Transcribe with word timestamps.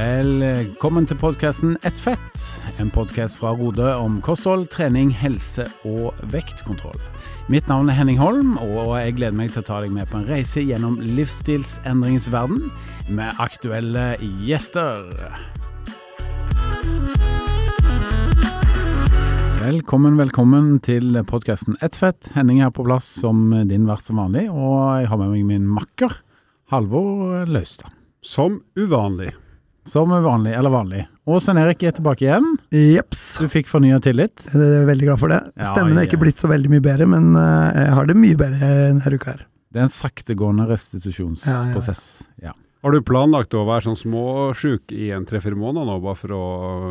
Velkommen 0.00 1.04
til 1.04 1.18
podkasten 1.20 1.74
Ett 1.84 1.98
fett, 2.00 2.44
en 2.80 2.88
podkast 2.88 3.36
fra 3.36 3.50
Rode 3.52 3.84
om 4.00 4.14
kosthold, 4.24 4.70
trening, 4.72 5.10
helse 5.12 5.66
og 5.84 6.16
vektkontroll. 6.32 6.96
Mitt 7.52 7.68
navn 7.68 7.90
er 7.92 7.98
Henning 7.98 8.16
Holm, 8.16 8.54
og 8.62 8.94
jeg 8.96 9.18
gleder 9.18 9.36
meg 9.36 9.50
til 9.52 9.60
å 9.60 9.66
ta 9.66 9.80
deg 9.84 9.92
med 9.92 10.08
på 10.08 10.16
en 10.16 10.24
reise 10.30 10.62
gjennom 10.64 10.96
livsstilsendringens 11.18 12.30
verden 12.32 12.70
med 13.12 13.42
aktuelle 13.44 14.14
gjester. 14.46 15.10
Velkommen, 19.60 20.16
velkommen 20.22 20.78
til 20.86 21.20
podkasten 21.28 21.76
Ett 21.84 22.00
fett. 22.00 22.32
Henning 22.38 22.62
er 22.64 22.72
på 22.72 22.88
plass 22.88 23.10
som 23.20 23.50
din 23.68 23.84
vert 23.90 24.06
som 24.06 24.22
vanlig, 24.22 24.48
og 24.48 25.02
jeg 25.02 25.12
har 25.12 25.22
med 25.26 25.36
meg 25.36 25.44
min 25.52 25.68
makker 25.68 26.22
Halvor 26.72 27.44
Laustad. 27.50 27.92
Som 28.24 28.62
uvanlig. 28.80 29.34
Som 29.88 30.10
vanlig, 30.12 30.52
eller 30.58 30.70
vanlig. 30.70 31.04
Og 31.30 31.40
Svein 31.42 31.58
Erik 31.62 31.82
er 31.86 31.94
tilbake 31.96 32.26
igjen. 32.26 32.46
Jeps. 32.74 33.22
Du 33.40 33.48
fikk 33.50 33.68
fornya 33.70 34.00
tillit. 34.02 34.42
Jeg 34.52 34.80
er 34.82 34.88
veldig 34.88 35.06
glad 35.08 35.20
for 35.22 35.32
det. 35.32 35.40
Ja, 35.56 35.70
Stemmen 35.72 35.98
er 35.98 36.08
ikke 36.08 36.20
blitt 36.20 36.40
så 36.40 36.50
veldig 36.50 36.70
mye 36.72 36.84
bedre, 36.84 37.06
men 37.10 37.30
eh, 37.38 37.84
jeg 37.86 37.94
har 37.98 38.10
det 38.10 38.16
mye 38.18 38.38
bedre 38.40 38.72
denne 38.90 39.14
uka 39.16 39.34
her. 39.36 39.46
Det 39.70 39.78
er 39.80 39.86
en 39.86 39.94
saktegående 39.94 40.66
restitusjonsprosess. 40.70 42.04
Ja, 42.42 42.50
Ja, 42.50 42.56
Har 42.82 42.94
du 42.96 43.02
planlagt 43.04 43.52
å 43.52 43.66
være 43.68 43.84
sånn 43.90 43.96
småsjuk 44.00 44.92
i 44.96 45.10
en 45.12 45.26
tre-fire 45.28 45.52
måneder 45.58 45.84
nå, 45.84 45.98
bare 46.00 46.16
for 46.16 46.32
å 46.32 46.44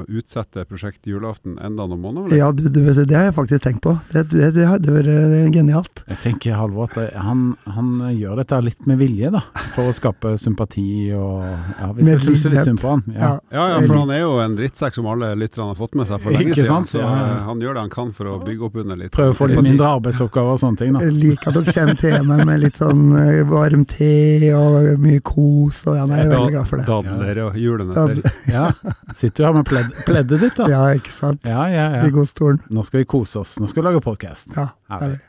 utsette 0.06 0.62
prosjekt 0.70 1.08
julaften 1.10 1.56
enda 1.66 1.88
noen 1.90 2.02
måneder? 2.04 2.28
eller? 2.30 2.38
Ja, 2.38 2.52
du, 2.54 2.68
du 2.70 2.78
vet, 2.86 2.96
det 3.00 3.08
det 3.10 3.18
har 3.18 3.24
jeg 3.32 3.34
faktisk 3.40 3.64
tenkt 3.66 3.82
på. 3.82 3.96
Det, 4.14 4.22
det, 4.30 4.52
det 4.54 4.68
hadde 4.70 4.94
vært 4.94 5.10
eh, 5.10 5.48
genialt. 5.56 6.04
Jeg 6.12 6.20
tenker 6.28 6.54
Halvor 6.60 6.92
at 6.94 7.16
han, 7.18 7.56
han 7.66 7.90
gjør 8.14 8.44
dette 8.44 8.60
litt 8.68 8.86
med 8.86 9.00
vilje, 9.02 9.32
da. 9.34 9.42
For 9.74 9.90
å 9.90 9.96
skape 9.98 10.36
sympati 10.38 10.86
og 11.18 11.42
Ja, 11.42 11.90
vi 11.98 12.06
skal 12.06 12.22
synes 12.28 12.46
litt 12.54 12.70
synd 12.70 12.84
på 12.84 12.94
han. 12.94 13.04
Ja. 13.16 13.32
Ja, 13.50 13.66
ja, 13.74 13.82
for 13.88 13.98
han 14.04 14.14
er 14.14 14.22
jo 14.28 14.36
en 14.44 14.60
drittsekk 14.60 15.00
som 15.00 15.10
alle 15.10 15.32
lytterne 15.42 15.72
har 15.72 15.80
fått 15.82 15.98
med 15.98 16.06
seg 16.12 16.22
for 16.22 16.30
lenge 16.38 16.54
Ikke 16.54 16.62
siden. 16.68 16.86
sant? 16.86 16.94
Så 16.94 17.02
Ja. 17.02 17.10
eh, 17.18 17.42
han 17.50 17.66
gjør 17.66 17.80
det 17.80 17.86
han 17.88 17.94
kan 17.98 18.14
for 18.14 18.30
å 18.30 18.38
bygge 18.46 18.70
opp 18.70 18.78
under 18.84 19.02
litt. 19.02 19.14
Prøve 19.18 19.34
å 19.34 19.40
få 19.42 19.50
litt 19.50 19.64
mindre 19.66 19.90
arbeidsoppgaver 19.98 20.54
og 20.54 20.62
sånne 20.62 20.84
ting, 20.84 20.94
da. 21.00 21.04
Jeg 21.10 21.18
liker 21.18 21.50
at 21.50 21.58
dere 21.58 21.76
kommer 21.82 22.00
til 22.06 22.30
meg 22.30 22.46
med 22.54 22.62
litt 22.68 22.78
sånn 22.78 23.04
eh, 23.26 23.42
varm 23.50 23.88
te 23.90 24.14
og 24.54 24.94
mye 25.02 25.26
kos, 25.26 25.79
og 25.88 25.98
ja, 25.98 26.06
nei, 26.10 26.20
jeg 26.22 26.28
er 26.28 26.34
veldig 26.36 26.56
glad 26.58 26.70
for 26.70 26.82
det. 26.82 26.86
Dadler 26.90 27.42
og 27.46 27.58
julenøtter. 27.60 28.38
Ja. 28.50 28.68
Sitter 29.16 29.44
du 29.44 29.48
her 29.48 29.58
med 29.60 29.68
pledd, 29.70 29.90
pleddet 30.08 30.44
ditt, 30.44 30.60
da? 30.60 30.70
Ja, 30.72 30.84
ikke 30.98 31.14
sant? 31.14 31.46
Ja, 31.48 31.66
ja, 31.72 31.88
I 32.00 32.08
ja. 32.08 32.14
godstolen. 32.14 32.62
Nå 32.74 32.86
skal 32.88 33.04
vi 33.04 33.10
kose 33.10 33.44
oss. 33.44 33.58
Nå 33.62 33.70
skal 33.70 33.84
vi 33.84 33.90
lage 33.90 34.04
podkast. 34.06 34.56
Ja, 34.58 34.72
Herlig. 34.92 35.20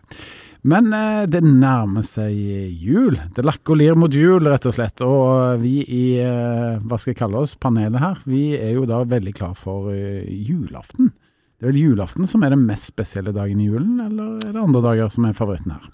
Men 0.60 0.92
eh, 0.92 1.24
det 1.30 1.40
nærmer 1.46 2.04
seg 2.04 2.34
jul. 2.82 3.16
Det 3.32 3.44
lakker 3.46 3.74
og 3.74 3.80
lir 3.80 3.96
mot 3.96 4.12
jul, 4.12 4.44
rett 4.44 4.66
og 4.68 4.76
slett. 4.76 5.00
Og 5.06 5.62
vi 5.62 5.78
i, 5.86 6.04
eh, 6.20 6.76
hva 6.84 6.98
skal 7.00 7.14
jeg 7.14 7.20
kalle 7.22 7.40
oss, 7.40 7.56
panelet 7.60 8.02
her, 8.02 8.20
vi 8.28 8.50
er 8.58 8.74
jo 8.76 8.84
da 8.88 9.00
veldig 9.08 9.34
klar 9.36 9.56
for 9.58 9.92
eh, 9.94 10.26
julaften. 10.28 11.14
Det 11.60 11.68
er 11.68 11.72
vel 11.72 11.80
julaften 11.80 12.28
som 12.28 12.44
er 12.44 12.54
den 12.54 12.66
mest 12.68 12.88
spesielle 12.92 13.32
dagen 13.36 13.60
i 13.60 13.68
julen, 13.68 13.98
eller 14.04 14.38
er 14.44 14.52
det 14.52 14.60
andre 14.60 14.84
dager 14.84 15.10
som 15.12 15.26
er 15.28 15.36
favoritten 15.36 15.74
her? 15.76 15.88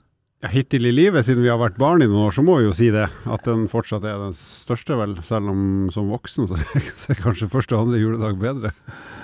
Ja, 0.45 0.51
hittil 0.53 0.84
i 0.84 0.91
livet, 0.92 1.25
siden 1.25 1.41
vi 1.42 1.48
har 1.48 1.56
vært 1.56 1.79
barn 1.81 2.03
i 2.05 2.06
noen 2.06 2.27
år, 2.27 2.33
så 2.37 2.42
må 2.45 2.59
vi 2.61 2.67
jo 2.67 2.73
si 2.77 2.91
det. 2.92 3.06
At 3.25 3.47
den 3.48 3.62
fortsatt 3.73 4.05
er 4.05 4.19
den 4.20 4.34
største, 4.37 4.93
vel. 5.01 5.15
Selv 5.25 5.48
om 5.48 5.61
som 5.95 6.11
voksen 6.12 6.45
så 6.51 6.59
er 7.09 7.17
kanskje 7.23 7.48
første 7.48 7.73
og 7.75 7.87
andre 7.87 8.01
juledag 8.03 8.37
bedre. 8.43 8.73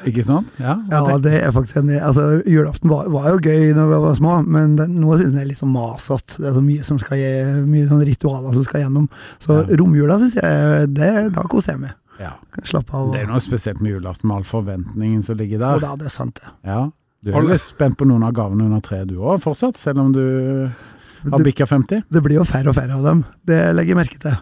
Ikke 0.08 0.24
sant? 0.24 0.48
Ja, 0.58 0.78
Ja, 0.90 1.18
det 1.22 1.34
er 1.44 1.52
faktisk 1.52 1.76
enig. 1.82 1.98
Altså, 2.02 2.40
julaften 2.48 2.88
var, 2.90 3.10
var 3.12 3.28
jo 3.34 3.42
gøy 3.44 3.74
når 3.76 3.90
vi 3.92 3.98
var 4.06 4.16
små, 4.18 4.38
men 4.56 4.78
den, 4.80 4.96
nå 5.04 5.18
synes 5.18 5.28
jeg 5.28 5.36
det 5.36 5.42
er 5.44 5.50
litt 5.52 5.60
sånn 5.60 5.74
masete. 5.76 6.38
Det 6.40 6.48
er 6.48 6.56
så 6.56 6.62
mye 6.64 6.86
som 6.88 7.02
skal 7.04 7.20
gi, 7.20 7.28
mye 7.68 7.90
sånne 7.92 8.08
ritualer 8.08 8.56
som 8.56 8.64
skal 8.70 8.86
gjennom. 8.86 9.10
Så 9.44 9.58
Ja. 9.60 9.76
romjula 9.82 10.16
synes 10.24 10.38
jeg, 10.40 10.88
det, 10.96 11.10
da 11.36 11.44
koser 11.52 11.76
jeg 11.76 11.82
meg. 11.84 11.92
ja. 12.24 12.32
Kan 12.56 12.64
slappe 12.72 12.96
av. 12.96 13.12
Det 13.12 13.20
er 13.26 13.28
noe 13.30 13.44
spesielt 13.44 13.84
med 13.84 13.92
julaften, 13.98 14.30
med 14.32 14.40
all 14.40 14.48
forventningen 14.48 15.20
som 15.28 15.36
ligger 15.36 15.60
og 15.60 15.76
Så 15.76 15.84
da, 15.84 15.92
det 16.00 16.08
er 16.08 16.16
sant 16.16 16.40
det. 16.40 16.56
Ja. 16.72 16.80
Du 17.22 17.30
er 17.36 17.44
litt 17.46 17.62
spent 17.62 17.94
på 18.00 18.08
noen 18.08 18.24
av 18.26 18.32
gavene 18.34 18.64
under 18.66 18.80
treet 18.82 19.06
du 19.12 19.20
òg, 19.20 19.38
fortsatt, 19.44 19.76
selv 19.78 20.00
om 20.02 20.08
du 20.16 20.24
har 21.30 21.44
bikka 21.46 21.66
50? 21.70 22.02
det 22.10 22.22
blir 22.24 22.36
jo 22.40 22.44
færre 22.48 22.72
og 22.72 22.76
færre 22.76 22.96
av 22.98 23.04
dem. 23.06 23.24
Det 23.46 23.58
legger 23.76 23.94
jeg 23.94 24.00
merke 24.00 24.18
til. 24.22 24.36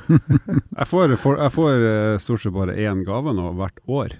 Jeg 0.80 0.88
får, 0.88 1.16
for, 1.20 1.36
jeg 1.40 1.52
får 1.52 1.82
eh, 1.84 2.18
stort 2.22 2.40
sett 2.42 2.54
bare 2.54 2.76
én 2.80 3.02
gave 3.04 3.32
nå 3.36 3.50
hvert 3.58 3.80
år, 3.88 4.14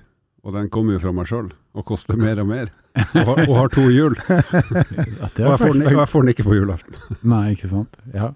og 0.44 0.52
den 0.56 0.68
kommer 0.72 0.96
jo 0.96 1.02
fra 1.02 1.12
meg 1.16 1.28
sjøl 1.30 1.48
og 1.76 1.86
koster 1.88 2.18
mer 2.20 2.40
og 2.42 2.48
mer. 2.50 2.72
Og 2.98 3.26
har, 3.28 3.40
og 3.46 3.52
har 3.54 3.68
to 3.70 3.84
hjul. 3.92 4.16
Og 4.30 5.38
jeg 5.38 5.58
får, 5.60 5.72
den, 5.72 5.82
og 5.86 5.92
jeg 5.94 6.08
får 6.10 6.24
den 6.24 6.32
ikke 6.32 6.44
på 6.46 6.56
julaften. 6.56 6.96
Nei, 7.32 7.42
ikke 7.54 7.70
sant. 7.70 7.98
Ja. 8.14 8.32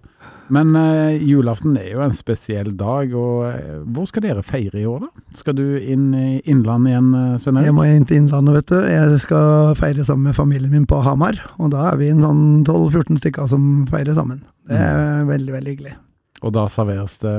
Men 0.54 0.76
uh, 0.76 1.10
julaften 1.18 1.74
er 1.80 1.88
jo 1.90 2.02
en 2.04 2.14
spesiell 2.14 2.70
dag, 2.78 3.12
og 3.18 3.48
uh, 3.48 3.82
hvor 3.96 4.06
skal 4.08 4.24
dere 4.26 4.44
feire 4.46 4.78
i 4.80 4.86
år, 4.88 5.06
da? 5.06 5.24
Skal 5.36 5.56
du 5.58 5.64
inn 5.80 6.06
i 6.14 6.28
Innlandet 6.50 6.92
igjen, 6.92 7.10
eh, 7.18 7.36
Svein 7.42 7.60
Jeg 7.64 7.74
må 7.76 7.86
inn 7.88 8.06
til 8.08 8.22
Innlandet, 8.22 8.60
vet 8.60 8.72
du. 8.72 8.78
Jeg 8.92 9.20
skal 9.24 9.74
feire 9.78 10.06
sammen 10.06 10.30
med 10.30 10.38
familien 10.38 10.72
min 10.72 10.88
på 10.88 11.00
Hamar. 11.04 11.40
Og 11.58 11.72
da 11.74 11.88
er 11.90 11.98
vi 12.00 12.12
en 12.12 12.22
sånn 12.24 12.44
12-14 12.62 13.22
stykker 13.24 13.50
som 13.50 13.64
feirer 13.90 14.16
sammen. 14.16 14.44
Det 14.70 14.78
er 14.78 15.24
veldig, 15.28 15.56
veldig 15.56 15.74
hyggelig. 15.74 15.96
Og 16.44 16.54
da 16.54 16.68
serveres 16.70 17.18
det 17.24 17.34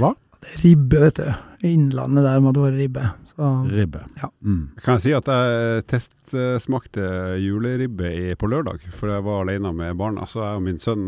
hva? 0.00 0.14
Det 0.38 0.54
er 0.54 0.64
ribbe, 0.64 1.02
vet 1.02 1.20
du. 1.20 1.28
I 1.64 1.74
Innlandet 1.74 2.26
der 2.26 2.40
må 2.44 2.54
det 2.54 2.64
være 2.64 2.80
ribbe. 2.80 3.10
Så 3.34 3.50
Ribbe. 3.66 4.04
Ja. 4.20 4.30
Mm. 4.46 4.68
Kan 4.78 4.98
jeg 4.98 5.04
si 5.04 5.12
at 5.16 5.26
jeg 5.26 5.84
testsmakte 5.90 7.02
juleribbe 7.42 8.06
i, 8.06 8.24
på 8.38 8.46
lørdag, 8.50 8.84
for 8.94 9.10
jeg 9.10 9.26
var 9.26 9.42
alene 9.42 9.72
med 9.74 9.98
barna. 9.98 10.26
Så 10.30 10.44
jeg 10.44 10.60
og 10.60 10.66
min 10.68 10.78
sønn 10.82 11.04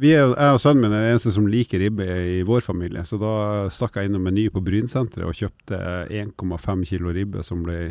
vi 0.00 0.14
er, 0.16 0.30
Jeg 0.32 0.56
og 0.56 0.60
sønnen 0.62 0.86
min 0.86 0.94
er 0.94 1.02
den 1.02 1.12
eneste 1.12 1.32
som 1.34 1.48
liker 1.50 1.82
ribbe 1.82 2.06
i 2.08 2.40
vår 2.48 2.64
familie, 2.64 3.02
så 3.04 3.18
da 3.20 3.32
stakk 3.68 3.98
jeg 3.98 4.08
innom 4.08 4.24
Meny 4.24 4.46
på 4.48 4.62
Brynsenteret 4.64 5.28
og 5.28 5.36
kjøpte 5.36 5.80
1,5 6.08 6.86
kilo 6.88 7.12
ribbe 7.12 7.44
som 7.44 7.66
ble 7.66 7.90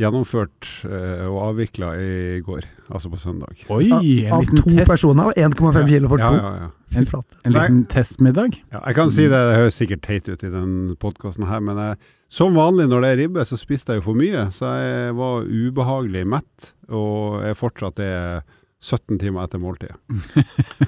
gjennomført 0.00 0.68
eh, 0.88 1.24
og 1.28 1.38
avvikla 1.50 1.90
i 2.00 2.40
går, 2.44 2.64
altså 2.88 3.10
på 3.12 3.20
søndag. 3.20 3.64
Oi, 3.68 3.90
av, 3.92 4.04
en 4.04 4.36
av 4.38 4.46
to 4.52 4.64
test. 4.70 4.88
personer, 4.88 5.32
og 5.32 5.40
1,5 5.40 5.90
kilo 5.90 6.12
for 6.12 6.22
to. 6.22 6.30
ja, 6.38 6.54
ja. 6.66 6.70
Flate. 7.08 7.38
En 7.48 7.54
liten 7.54 7.84
testmiddag? 7.88 8.58
Ja, 8.68 8.82
jeg 8.84 8.96
kan 8.98 9.12
si 9.14 9.24
det, 9.24 9.38
det 9.48 9.54
høres 9.56 9.78
sikkert 9.80 10.02
teit 10.04 10.26
ut 10.28 10.42
i 10.44 10.50
den 10.52 10.72
podkasten 11.00 11.46
her, 11.48 11.62
men 11.64 11.78
jeg, 11.80 11.96
som 12.28 12.52
vanlig 12.52 12.84
når 12.90 13.04
det 13.06 13.12
er 13.12 13.20
ribbe, 13.22 13.46
så 13.48 13.56
spiste 13.56 13.94
jeg 13.94 14.02
jo 14.02 14.10
for 14.10 14.20
mye. 14.20 14.42
Så 14.52 14.68
jeg 14.76 15.14
var 15.16 15.46
ubehagelig 15.48 16.26
mett, 16.34 16.74
og 16.92 17.40
jeg 17.46 17.56
fortsatt 17.56 18.02
er 18.04 18.44
17 18.82 19.18
timer 19.18 19.44
etter 19.46 19.60
måltidet. 19.62 19.94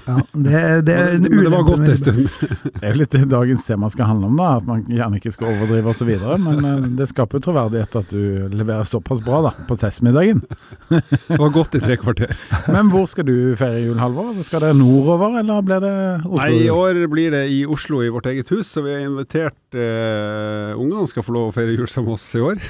Ja, 0.05 0.19
det, 0.34 0.60
det 0.84 0.94
er 0.94 1.12
en 1.15 1.22
Men 1.25 1.44
det 1.47 1.50
var 1.53 1.62
godt 1.65 1.84
en 1.87 1.97
stund. 1.97 2.27
Det 2.75 2.82
er 2.82 2.91
jo 2.93 2.99
litt 3.00 3.15
det 3.15 3.21
dagens 3.31 3.62
tema 3.65 3.88
skal 3.88 4.09
handle 4.10 4.28
om, 4.28 4.34
da. 4.37 4.49
At 4.59 4.66
man 4.69 4.82
gjerne 4.91 5.16
ikke 5.16 5.31
skal 5.32 5.55
overdrive 5.55 5.93
osv. 5.94 6.10
Men 6.43 6.66
eh, 6.69 6.88
det 6.99 7.06
skaper 7.09 7.38
jo 7.38 7.44
troverdighet 7.47 7.94
at 8.03 8.10
du 8.12 8.50
leverer 8.53 8.84
såpass 8.88 9.22
bra 9.25 9.41
da, 9.47 9.53
på 9.69 9.78
testmiddagen. 9.81 10.43
Det 10.91 11.38
var 11.41 11.55
godt 11.55 11.78
i 11.78 11.82
tre 11.84 11.97
kvarter. 12.03 12.34
Men 12.75 12.91
hvor 12.93 13.06
skal 13.09 13.28
du 13.31 13.55
feire 13.56 13.84
jul, 13.87 13.97
Halvor? 14.03 14.34
Skal 14.44 14.66
det 14.66 14.75
nordover, 14.76 15.38
eller 15.41 15.65
blir 15.65 15.81
det 15.87 15.94
Oslo? 16.26 16.43
Nei, 16.43 16.50
i 16.66 16.69
år 16.75 17.00
blir 17.15 17.32
det 17.38 17.44
i 17.55 17.62
Oslo 17.65 18.03
i 18.05 18.11
vårt 18.12 18.28
eget 18.32 18.50
hus, 18.53 18.75
så 18.75 18.84
vi 18.84 18.93
har 18.97 19.06
invitert 19.06 19.78
eh, 19.78 20.75
Ungene 20.75 21.06
skal 21.09 21.25
få 21.25 21.37
lov 21.38 21.49
å 21.49 21.56
feire 21.56 21.78
jul 21.78 21.88
som 21.88 22.11
oss 22.12 22.26
i 22.37 22.43
år. 22.44 22.61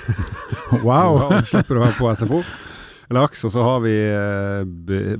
Wow! 0.85 1.25
Ja, 1.33 1.43
slipper 1.49 1.81
å 1.81 1.87
være 1.89 1.99
på 1.99 2.15
SFO. 2.21 2.45
Laks, 3.13 3.45
og 3.45 3.53
så 3.53 3.65
har 3.67 3.83
vi 3.85 3.93
eh, 3.93 4.63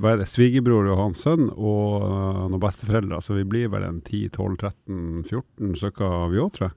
hva 0.01 0.15
er 0.15 0.23
det, 0.23 0.29
svigerbror 0.31 0.87
og 0.89 1.01
hans 1.03 1.21
sønn 1.25 1.51
og 1.51 2.05
eh, 2.07 2.41
noen 2.49 2.61
besteforeldre, 2.63 3.19
så 3.21 3.37
vi 3.37 3.45
blir 3.47 3.69
vel 3.73 3.85
en 3.85 4.01
10-12-13-14 4.01 5.77
stykker 5.81 6.17
vi 6.33 6.41
òg, 6.41 6.51
tror 6.55 6.69
jeg. 6.69 6.75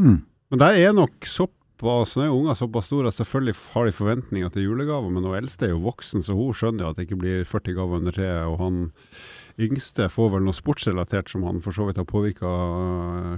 Mm. 0.00 0.18
Men 0.50 0.62
der 0.64 0.78
er 0.80 0.96
nok 0.96 1.28
såpass, 1.28 2.16
nå 2.18 2.24
er 2.26 2.34
unger 2.34 2.58
såpass 2.58 2.90
store, 2.90 3.12
at 3.12 3.18
selvfølgelig 3.20 3.54
har 3.76 3.86
de 3.86 3.94
forventninger 3.94 4.54
til 4.54 4.66
julegaver, 4.66 5.12
men 5.14 5.28
hun 5.28 5.38
eldste 5.38 5.68
er 5.68 5.76
jo 5.76 5.84
voksen, 5.86 6.26
så 6.26 6.34
hun 6.34 6.56
skjønner 6.56 6.84
jo 6.84 6.90
at 6.90 6.98
det 6.98 7.06
ikke 7.06 7.20
blir 7.22 7.46
40 7.46 7.78
gaver 7.78 8.02
under 8.02 8.18
treet, 8.18 8.50
og 8.50 8.58
han 8.64 8.82
yngste 9.60 10.08
får 10.10 10.34
vel 10.34 10.44
noe 10.46 10.56
sportsrelatert 10.56 11.30
som 11.30 11.44
han 11.46 11.62
for 11.62 11.76
så 11.76 11.86
vidt 11.86 12.00
har 12.00 12.08
påvirka 12.08 12.50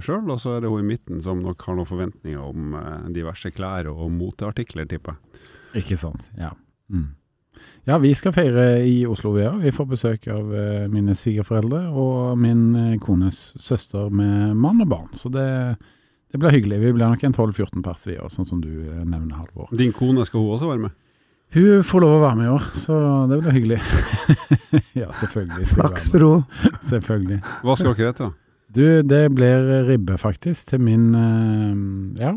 sjøl, 0.03 0.25
og 0.31 0.41
så 0.41 0.55
er 0.55 0.63
det 0.63 0.71
hun 0.71 0.81
i 0.81 0.91
midten 0.93 1.21
som 1.21 1.41
nok 1.43 1.61
har 1.67 1.77
noen 1.77 1.89
forventninger 1.89 2.41
om 2.41 2.77
eh, 2.79 3.09
diverse 3.13 3.53
klær 3.53 3.91
og 3.91 4.07
moteartikler, 4.17 4.89
tipper 4.89 5.17
jeg. 5.17 5.43
Ikke 5.83 5.97
sant. 5.99 6.21
Ja. 6.39 6.53
Mm. 6.93 7.11
Ja, 7.83 7.97
vi 7.99 8.13
skal 8.15 8.31
feire 8.31 8.79
i 8.87 9.01
Oslo, 9.09 9.33
vi 9.35 9.43
òg. 9.43 9.59
Vi 9.65 9.71
får 9.75 9.87
besøk 9.89 10.27
av 10.31 10.53
eh, 10.55 10.85
mine 10.91 11.15
svigerforeldre 11.19 11.81
og 11.91 12.37
min 12.39 12.61
eh, 12.79 12.93
kones 13.03 13.41
søster 13.59 14.07
med 14.07 14.53
mann 14.55 14.79
og 14.85 14.87
barn. 14.93 15.09
Så 15.19 15.27
det, 15.33 15.47
det 16.31 16.39
blir 16.39 16.55
hyggelig. 16.55 16.79
Vi 16.79 16.93
blir 16.95 17.11
nok 17.11 17.25
en 17.27 17.35
12-14 17.35 17.83
pers, 17.83 18.05
vi 18.07 18.15
òg, 18.15 18.31
sånn 18.31 18.47
som 18.47 18.61
du 18.63 18.69
eh, 18.71 19.01
nevner, 19.03 19.35
Halvor. 19.41 19.67
Din 19.75 19.91
kone, 19.95 20.23
skal 20.29 20.45
hun 20.45 20.55
også 20.55 20.69
være 20.71 20.85
med? 20.85 20.95
Hun 21.53 21.83
får 21.85 22.01
lov 22.05 22.15
å 22.15 22.21
være 22.23 22.39
med 22.39 22.47
i 22.47 22.53
år, 22.53 22.69
så 22.85 23.01
det 23.29 23.41
blir 23.41 23.57
hyggelig. 23.57 23.81
ja, 25.03 25.11
selvfølgelig. 25.19 25.67
Flaks 25.75 26.07
for 26.09 26.23
henne. 26.23 26.71
Selvfølgelig. 26.93 27.41
Hva 27.67 27.75
skal 27.77 27.99
dere 27.99 28.13
hete? 28.13 28.29
da? 28.31 28.63
Du, 28.73 28.85
det 29.05 29.21
blir 29.35 29.67
ribbe, 29.91 30.15
faktisk, 30.17 30.71
til 30.71 30.81
min 30.81 31.11
Ja, 32.17 32.31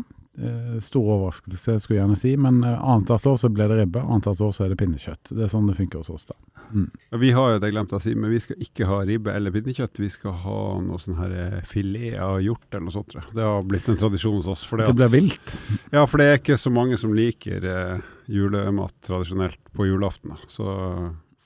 Stor 0.85 1.07
overraskelse, 1.15 1.79
skulle 1.81 1.97
jeg 1.97 2.03
gjerne 2.03 2.19
si, 2.19 2.35
men 2.37 2.59
eh, 2.61 2.77
annethvert 2.77 3.25
år 3.31 3.39
så 3.41 3.49
ble 3.49 3.65
det 3.71 3.79
ribbe, 3.79 4.03
annethvert 4.03 4.43
år 4.45 4.51
så 4.53 4.65
er 4.65 4.73
det 4.73 4.77
pinnekjøtt. 4.81 5.31
Det 5.33 5.47
er 5.47 5.49
sånn 5.49 5.69
det 5.69 5.77
funker 5.79 6.03
hos 6.03 6.11
oss, 6.13 6.27
da. 6.29 6.37
Mm. 6.67 6.89
Vi 7.23 7.31
har 7.31 7.53
jo 7.53 7.61
det 7.63 7.71
glemte 7.71 7.97
å 7.97 8.03
si, 8.03 8.13
men 8.13 8.33
vi 8.33 8.41
skal 8.43 8.59
ikke 8.61 8.87
ha 8.89 8.99
ribbe 9.07 9.33
eller 9.33 9.53
pinnekjøtt. 9.55 10.01
Vi 10.03 10.09
skal 10.13 10.35
ha 10.43 10.59
noe 10.83 11.01
sånn 11.01 11.17
her 11.17 11.35
eh, 11.41 11.59
filet 11.67 12.19
av 12.21 12.41
hjort 12.43 12.67
eller 12.69 12.85
noe 12.89 12.97
sånt. 12.97 13.15
Det 13.33 13.47
har 13.47 13.65
blitt 13.65 13.87
en 13.89 13.99
tradisjon 13.99 14.37
hos 14.41 14.51
oss. 14.53 14.65
For 14.67 14.83
Det 14.83 14.93
blir 14.97 15.13
vilt. 15.13 15.55
Ja, 15.95 16.03
for 16.05 16.21
det 16.21 16.27
er 16.29 16.41
ikke 16.41 16.59
så 16.61 16.73
mange 16.73 16.99
som 17.01 17.15
liker 17.17 17.65
eh, 17.71 18.09
julemat 18.29 18.93
tradisjonelt 19.07 19.61
på 19.73 19.87
julaften. 19.89 20.35
Da. 20.35 20.51
Så 20.51 20.67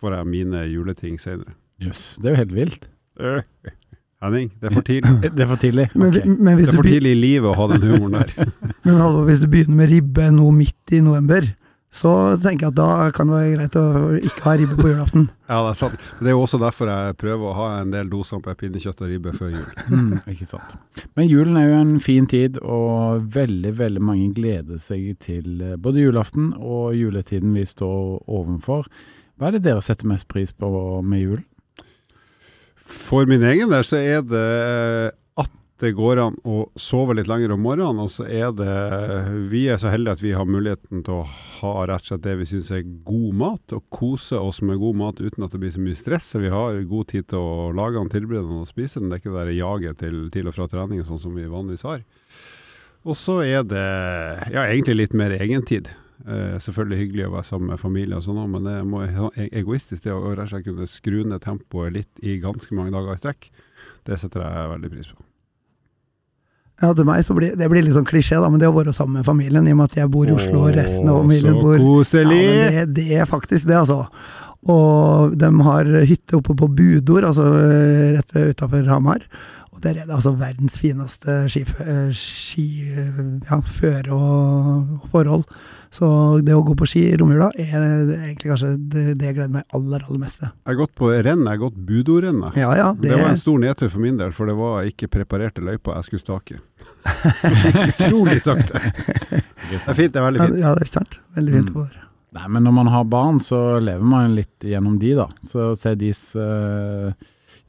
får 0.01 0.17
jeg 0.17 0.31
mine 0.33 0.65
juleting 0.71 1.21
senere. 1.21 1.55
Jøss, 1.81 2.17
det 2.21 2.31
er 2.31 2.35
jo 2.35 2.41
helt 2.43 2.57
vilt. 2.57 2.89
Øh, 3.21 3.41
Henning, 4.21 4.51
det 4.61 4.69
er 4.69 4.75
for 4.75 4.85
tidlig. 4.85 5.15
Det 5.37 5.41
er 5.41 5.49
for 5.49 5.61
tidlig. 5.61 5.87
Men, 5.97 6.13
men, 6.13 6.53
hvis 6.57 6.67
Det 6.67 6.75
er 6.75 6.77
for 6.77 6.89
tidlig 6.91 7.15
i 7.15 7.17
livet 7.17 7.49
å 7.49 7.55
ha 7.57 7.65
den 7.71 7.81
humoren 7.87 8.19
der. 8.19 8.51
men 8.85 8.99
hallo, 9.01 9.23
hvis 9.25 9.41
du 9.41 9.47
begynner 9.49 9.79
med 9.79 9.89
ribbe 9.89 10.27
nå 10.35 10.51
midt 10.53 10.93
i 10.93 11.01
november, 11.01 11.47
så 11.91 12.11
tenker 12.39 12.67
jeg 12.67 12.71
at 12.71 12.77
da 12.77 13.09
kan 13.11 13.27
det 13.27 13.35
være 13.35 13.55
greit 13.57 13.73
å 13.75 13.85
ikke 14.21 14.43
ha 14.45 14.53
ribbe 14.61 14.77
på 14.79 14.91
julaften. 14.93 15.25
Ja, 15.51 15.57
det 15.65 15.71
er 15.73 15.79
sant. 15.81 16.03
Det 16.21 16.29
er 16.31 16.35
jo 16.37 16.43
også 16.45 16.61
derfor 16.61 16.87
jeg 16.87 17.15
prøver 17.19 17.49
å 17.49 17.55
ha 17.57 17.65
en 17.81 17.89
del 17.91 18.07
doser 18.07 18.39
med 18.39 18.55
pinnekjøtt 18.61 19.01
og 19.03 19.09
ribbe 19.11 19.33
før 19.35 19.49
jul. 19.51 19.65
Mm, 19.91 20.13
ikke 20.31 20.47
sant. 20.47 20.77
Men 21.19 21.27
julen 21.27 21.57
er 21.59 21.65
jo 21.67 21.79
en 21.81 21.97
fin 21.99 22.29
tid, 22.31 22.61
og 22.63 23.25
veldig, 23.35 23.73
veldig 23.81 24.03
mange 24.07 24.29
gleder 24.37 24.79
seg 24.79 25.09
til 25.19 25.59
eh, 25.59 25.75
både 25.75 26.05
julaften 26.05 26.53
og 26.55 26.95
juletiden 26.95 27.51
vi 27.57 27.65
står 27.67 28.21
ovenfor. 28.31 28.87
Hva 29.35 29.49
er 29.49 29.57
det 29.57 29.65
dere 29.65 29.83
setter 29.83 30.07
mest 30.07 30.29
pris 30.31 30.55
på 30.55 30.69
med 31.03 31.25
julen? 31.25 31.43
For 32.91 33.27
min 33.29 33.43
egen 33.43 33.71
del 33.71 33.83
så 33.87 33.99
er 33.99 34.21
det 34.27 34.45
at 35.39 35.51
det 35.81 35.93
går 35.97 36.19
an 36.21 36.35
å 36.45 36.63
sove 36.79 37.15
litt 37.17 37.29
lenger 37.29 37.55
om 37.55 37.63
morgenen, 37.65 38.03
og 38.03 38.11
så 38.13 38.27
er 38.27 38.51
det 38.53 38.75
Vi 39.51 39.63
er 39.71 39.79
så 39.81 39.89
heldige 39.93 40.17
at 40.17 40.23
vi 40.23 40.33
har 40.37 40.45
muligheten 40.47 41.01
til 41.07 41.21
å 41.21 41.27
ha 41.61 41.73
rett 41.89 42.05
og 42.05 42.11
slett 42.11 42.25
det 42.27 42.35
vi 42.41 42.49
syns 42.51 42.71
er 42.75 42.85
god 43.07 43.39
mat, 43.41 43.75
og 43.77 43.87
kose 43.93 44.37
oss 44.37 44.61
med 44.65 44.81
god 44.81 44.99
mat 45.01 45.23
uten 45.23 45.47
at 45.47 45.55
det 45.55 45.63
blir 45.63 45.73
så 45.73 45.81
mye 45.81 45.97
stress. 45.97 46.31
Så 46.33 46.43
vi 46.43 46.53
har 46.53 46.77
god 46.87 47.11
tid 47.13 47.31
til 47.31 47.41
å 47.41 47.71
lage 47.75 47.97
den, 47.97 48.13
tilberede 48.13 48.47
den 48.49 48.63
og 48.65 48.69
spise 48.69 49.01
den. 49.01 49.09
Det 49.09 49.19
er 49.19 49.23
ikke 49.23 49.33
det 49.33 49.41
der 49.41 49.57
jaget 49.57 50.01
til, 50.03 50.21
til 50.33 50.51
og 50.51 50.57
fra 50.57 50.69
trening 50.71 51.03
sånn 51.07 51.23
som 51.23 51.35
vi 51.35 51.49
vanligvis 51.49 51.87
har. 51.89 52.05
Og 53.01 53.17
så 53.17 53.41
er 53.41 53.65
det 53.65 53.87
ja, 54.53 54.67
egentlig 54.67 54.99
litt 54.99 55.17
mer 55.17 55.33
egentid. 55.33 55.89
Eh, 56.27 56.59
selvfølgelig 56.61 56.97
hyggelig 56.99 57.25
å 57.27 57.33
være 57.33 57.47
sammen 57.47 57.71
med 57.73 57.79
familie 57.81 58.17
og 58.19 58.23
sånn, 58.27 58.41
men 58.51 58.63
det 58.67 58.77
må 58.85 59.01
e- 59.07 59.49
egoistisk 59.57 60.03
det 60.05 60.13
å 60.13 60.21
rett 60.35 60.45
og 60.45 60.51
slett 60.53 60.67
kunne 60.67 60.87
skru 60.89 61.23
ned 61.25 61.41
tempoet 61.41 61.93
litt 61.95 62.21
i 62.21 62.35
ganske 62.43 62.75
mange 62.77 62.93
dager 62.93 63.15
i 63.15 63.21
strekk. 63.21 63.49
Det 64.05 64.19
setter 64.21 64.43
jeg 64.45 64.69
veldig 64.75 64.91
pris 64.93 65.09
på. 65.09 65.23
Ja, 66.81 66.91
til 66.97 67.05
meg 67.05 67.21
så 67.25 67.35
blir 67.37 67.55
det 67.57 67.67
blir 67.69 67.83
litt 67.85 67.93
sånn 67.93 68.07
klisjé, 68.09 68.39
da, 68.41 68.49
men 68.49 68.61
det 68.61 68.69
å 68.69 68.73
være 68.73 68.93
sammen 68.93 69.19
med 69.19 69.25
familien, 69.27 69.67
i 69.69 69.73
og 69.73 69.81
med 69.81 69.91
at 69.91 69.97
jeg 69.99 70.09
bor 70.13 70.29
i 70.29 70.33
Oslo 70.33 70.63
og 70.65 70.75
resten 70.77 71.09
av 71.09 71.19
familien 71.21 71.53
så 71.57 71.61
bor 71.61 71.83
koselig! 71.83 72.39
Ja, 72.41 72.53
men 72.53 72.77
det, 72.77 72.85
det 72.97 73.19
er 73.21 73.29
faktisk 73.29 73.67
det, 73.69 73.77
altså. 73.83 73.99
Og 74.69 75.35
de 75.41 75.49
har 75.65 75.89
hytte 76.09 76.37
oppe 76.37 76.55
på 76.57 76.69
Budor, 76.77 77.25
altså 77.29 77.45
eh, 77.57 78.11
rett 78.17 78.33
utafor 78.53 78.89
Hamar. 78.89 79.25
Og 79.71 79.81
der 79.81 80.01
er 80.01 80.05
det 80.09 80.13
altså 80.17 80.33
verdens 80.37 80.77
fineste 80.81 81.37
skifø- 81.49 81.85
eh, 81.85 82.09
ski, 82.17 82.65
eh, 82.93 83.21
ja, 83.49 83.61
og 84.13 85.05
forhold. 85.13 85.45
Så 85.91 86.07
det 86.47 86.53
å 86.55 86.61
gå 86.63 86.71
på 86.79 86.85
ski 86.87 87.01
i 87.09 87.15
romjula 87.19 87.49
er 87.59 87.73
egentlig 87.75 88.47
kanskje 88.53 88.69
det, 88.79 89.01
det 89.19 89.25
jeg 89.27 89.35
gleder 89.35 89.51
meg 89.57 89.65
aller, 89.75 90.05
aller 90.07 90.21
meste. 90.21 90.47
Jeg 90.47 90.69
har 90.71 90.77
gått 90.79 90.93
på 90.95 91.09
renn, 91.11 91.41
jeg 91.43 91.51
har 91.51 91.59
gått 91.65 91.79
Budorennet. 91.89 92.55
Ja, 92.55 92.69
ja. 92.79 92.85
Det, 92.95 93.09
Det, 93.09 93.17
var 93.19 93.33
en 93.33 93.41
stor 93.41 93.59
nedtur 93.59 93.89
for 93.91 93.99
min 94.05 94.15
del, 94.21 94.31
for 94.37 94.47
det 94.47 94.55
var 94.55 94.87
ikke 94.87 95.09
preparerte 95.11 95.59
løyper 95.67 95.97
jeg 95.99 96.07
skulle 96.07 96.23
stake. 96.23 96.61
Så 97.41 97.51
det 97.65 97.83
utrolig 97.89 98.37
sakte. 98.45 98.79
Det 99.71 99.77
er 99.87 99.95
fint, 99.95 100.11
det 100.11 100.19
er 100.19 100.25
veldig 100.25 100.39
fint. 100.41 100.55
ja, 100.59 100.71
det 100.75 100.83
er 100.83 100.89
sant. 100.91 101.19
Veldig 101.37 101.51
fint 101.53 101.69
Mm. 101.71 101.75
få. 101.77 101.83
Nei, 102.35 102.47
men 102.55 102.63
når 102.63 102.73
man 102.75 102.87
har 102.91 103.03
barn, 103.11 103.37
så 103.43 103.59
lever 103.83 104.03
man 104.07 104.33
litt 104.35 104.63
gjennom 104.67 104.97
de, 104.99 105.13
da. 105.19 105.27
Så 105.47 105.69
se 105.79 105.93
deres 105.99 106.23
eh, 106.39 107.11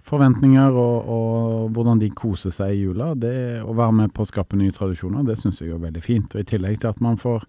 forventninger 0.07 0.75
og, 0.79 1.09
og 1.17 1.69
hvordan 1.77 1.99
de 2.03 2.09
koser 2.15 2.55
seg 2.55 2.75
i 2.75 2.81
jula. 2.85 3.13
Det 3.19 3.35
å 3.63 3.75
være 3.75 3.95
med 4.01 4.15
på 4.15 4.23
å 4.25 4.31
skape 4.31 4.59
nye 4.59 4.75
tradisjoner, 4.75 5.23
det 5.27 5.39
syns 5.39 5.61
jeg 5.63 5.75
er 5.75 5.83
veldig 5.83 6.03
fint. 6.03 6.35
Og 6.35 6.43
i 6.43 6.49
tillegg 6.55 6.81
til 6.83 6.91
at 6.91 7.03
man 7.05 7.19
får 7.21 7.45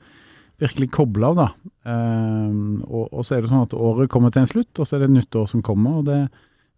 virkelig 0.64 0.90
koble 0.96 1.30
av, 1.30 1.40
da. 1.40 1.48
Um, 1.84 2.82
og, 2.88 3.12
og 3.12 3.28
så 3.28 3.36
er 3.36 3.44
det 3.44 3.52
sånn 3.52 3.68
at 3.68 3.76
året 3.76 4.12
kommer 4.12 4.34
til 4.34 4.44
en 4.44 4.50
slutt, 4.50 4.72
og 4.80 4.88
så 4.88 4.98
er 4.98 5.04
det 5.04 5.12
et 5.12 5.18
nytt 5.20 5.40
år 5.40 5.48
som 5.52 5.64
kommer. 5.66 6.00
og 6.00 6.10
det 6.10 6.18
er 6.24 6.28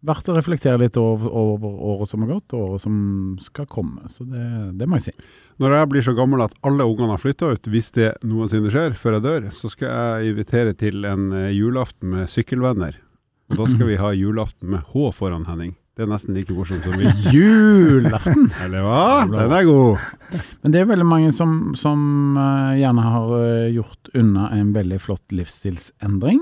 verdt 0.06 0.30
å 0.30 0.36
reflektere 0.36 0.80
litt 0.82 0.98
over, 1.02 1.30
over 1.32 1.80
året 1.94 2.12
som 2.12 2.26
har 2.26 2.36
gått, 2.36 2.54
og 2.54 2.76
året 2.76 2.84
som 2.84 2.98
skal 3.42 3.68
komme. 3.70 4.10
Så 4.12 4.26
det, 4.30 4.44
det 4.80 4.88
må 4.90 5.00
jeg 5.00 5.08
si. 5.08 5.16
Når 5.62 5.78
jeg 5.78 5.92
blir 5.94 6.06
så 6.06 6.16
gammel 6.18 6.44
at 6.46 6.58
alle 6.68 6.86
ungene 6.88 7.16
har 7.16 7.22
flytta 7.22 7.54
ut, 7.56 7.72
hvis 7.72 7.94
det 7.96 8.12
noensinne 8.28 8.74
skjer 8.74 8.98
før 9.00 9.18
jeg 9.18 9.26
dør, 9.26 9.50
så 9.56 9.72
skal 9.72 9.90
jeg 9.94 10.34
invitere 10.34 10.76
til 10.78 11.08
en 11.10 11.32
eh, 11.34 11.54
julaften 11.56 12.12
med 12.14 12.32
sykkelvenner. 12.34 13.00
Og 13.52 13.62
da 13.62 13.70
skal 13.72 13.88
vi 13.92 14.02
ha 14.02 14.14
julaften 14.18 14.76
med 14.76 14.86
H 14.94 15.10
foran 15.16 15.48
Henning. 15.50 15.76
Det 15.96 16.04
er 16.04 16.10
nesten 16.12 16.36
like 16.36 16.52
morsomt 16.52 16.84
som. 16.84 17.04
Julaften! 17.32 18.50
Eller 18.66 18.84
hva? 18.84 19.04
Den 19.32 19.54
er 19.56 19.64
god! 19.64 20.42
Men 20.60 20.74
det 20.74 20.82
er 20.82 20.90
veldig 20.90 21.06
mange 21.08 21.30
som, 21.32 21.54
som 21.80 22.36
eh, 22.36 22.82
gjerne 22.82 23.06
har 23.14 23.32
eh, 23.38 23.70
gjort 23.78 24.10
unna 24.12 24.50
en 24.58 24.74
veldig 24.76 25.00
flott 25.00 25.36
livsstilsendring, 25.36 26.42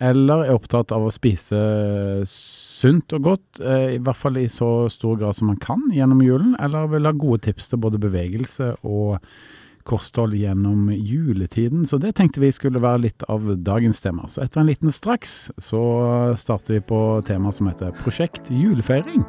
eller 0.00 0.46
er 0.46 0.54
opptatt 0.54 0.94
av 0.94 1.04
å 1.04 1.12
spise 1.12 1.58
sunt 2.30 3.12
og 3.18 3.26
godt, 3.26 3.60
eh, 3.60 3.98
i 3.98 4.00
hvert 4.00 4.20
fall 4.22 4.40
i 4.40 4.46
så 4.48 4.70
stor 4.94 5.18
grad 5.20 5.36
som 5.36 5.50
man 5.50 5.60
kan 5.60 5.84
gjennom 5.92 6.24
julen, 6.24 6.56
eller 6.62 6.88
vil 6.94 7.10
ha 7.10 7.12
gode 7.12 7.42
tips 7.44 7.68
til 7.68 7.82
både 7.84 8.00
bevegelse 8.00 8.70
og 8.88 9.18
kosthold 9.88 10.36
gjennom 10.38 10.90
juletiden. 10.92 11.86
Så 11.88 11.98
det 12.02 12.14
tenkte 12.18 12.42
vi 12.44 12.52
skulle 12.54 12.82
være 12.82 13.06
litt 13.06 13.24
av 13.28 13.48
dagens 13.56 14.02
tema. 14.04 14.28
Så 14.28 14.44
etter 14.44 14.62
en 14.62 14.70
liten 14.70 14.94
straks 14.94 15.48
så 15.56 15.82
starter 16.38 16.78
vi 16.78 16.84
på 16.92 17.02
temaet 17.28 17.58
som 17.58 17.70
heter 17.70 17.96
Prosjekt 18.04 18.52
julefeiring. 18.52 19.24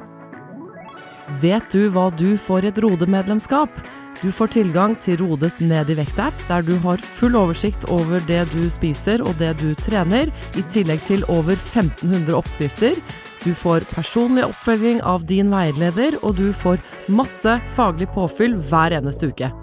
Vet 1.41 1.71
du 1.71 1.87
hva 1.93 2.09
du 2.17 2.33
får 2.41 2.65
i 2.65 2.71
et 2.71 2.79
Rode-medlemskap? 2.81 3.81
Du 4.19 4.31
får 4.35 4.49
tilgang 4.51 4.97
til 4.99 5.21
Rodes 5.21 5.61
Ned 5.63 5.93
i 5.93 5.95
vekt-app, 5.95 6.35
der 6.49 6.65
du 6.65 6.73
har 6.83 6.99
full 6.99 7.37
oversikt 7.39 7.85
over 7.93 8.19
det 8.27 8.41
du 8.51 8.65
spiser 8.73 9.23
og 9.23 9.37
det 9.39 9.53
du 9.61 9.69
trener, 9.79 10.33
i 10.59 10.65
tillegg 10.67 11.05
til 11.07 11.23
over 11.31 11.55
1500 11.55 12.35
oppskrifter. 12.35 12.99
Du 13.45 13.53
får 13.55 13.87
personlig 13.93 14.43
oppfølging 14.49 14.99
av 15.07 15.23
din 15.29 15.53
veileder, 15.53 16.19
og 16.19 16.35
du 16.41 16.49
får 16.51 16.83
masse 17.07 17.55
faglig 17.77 18.09
påfyll 18.11 18.59
hver 18.67 18.99
eneste 18.99 19.31
uke. 19.31 19.53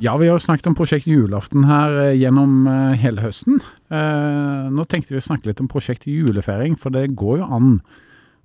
Ja, 0.00 0.14
vi 0.16 0.30
har 0.30 0.38
jo 0.38 0.40
snakket 0.40 0.70
om 0.70 0.74
prosjekt 0.78 1.04
julaften 1.10 1.66
her 1.68 1.92
eh, 2.00 2.14
gjennom 2.16 2.64
eh, 2.64 2.94
hele 3.02 3.20
høsten. 3.20 3.58
Eh, 3.92 4.68
nå 4.72 4.86
tenkte 4.88 5.12
vi 5.12 5.20
å 5.20 5.24
snakke 5.26 5.50
litt 5.50 5.58
om 5.60 5.68
prosjekt 5.68 6.06
julefeiring, 6.08 6.78
for 6.80 6.94
det 6.94 7.10
går 7.20 7.42
jo 7.42 7.48
an 7.52 7.74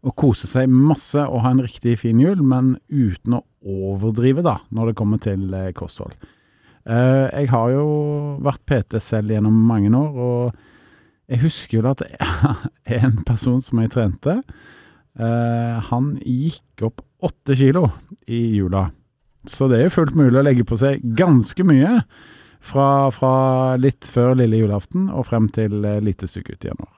å 0.04 0.12
kose 0.20 0.50
seg 0.52 0.68
masse 0.68 1.24
og 1.24 1.46
ha 1.46 1.54
en 1.56 1.62
riktig 1.64 1.94
fin 2.02 2.20
jul, 2.20 2.42
men 2.44 2.74
uten 2.92 3.38
å 3.38 3.46
overdrive 3.64 4.44
da, 4.44 4.58
når 4.76 4.92
det 4.92 4.98
kommer 5.00 5.22
til 5.24 5.48
kosthold. 5.80 6.12
Jeg 6.86 7.48
har 7.50 7.72
jo 7.74 7.86
vært 8.46 8.62
PT 8.70 9.00
selv 9.02 9.34
gjennom 9.34 9.56
mange 9.66 9.90
år, 9.98 10.20
og 10.28 11.32
jeg 11.32 11.42
husker 11.48 11.80
jo 11.80 11.88
at 11.96 12.04
en 13.00 13.24
person 13.26 13.64
som 13.66 13.82
jeg 13.82 13.96
trente, 13.96 14.36
han 15.88 16.14
gikk 16.22 16.86
opp 16.86 17.02
åtte 17.26 17.58
kilo 17.58 17.88
i 18.30 18.44
jula. 18.60 18.86
Så 19.52 19.68
det 19.72 19.80
er 19.80 19.88
jo 19.90 19.96
fullt 20.00 20.16
mulig 20.18 20.40
å 20.40 20.46
legge 20.46 20.66
på 20.68 20.78
seg 20.82 21.04
ganske 21.18 21.64
mye 21.68 22.02
fra, 22.66 23.12
fra 23.14 23.34
litt 23.78 24.08
før 24.10 24.36
lille 24.40 24.58
julaften 24.64 25.10
og 25.14 25.28
frem 25.30 25.50
til 25.54 25.84
eh, 25.86 26.00
lite 26.02 26.28
stykke 26.32 26.56
ut 26.58 26.66
i 26.66 26.72
januar. 26.74 26.92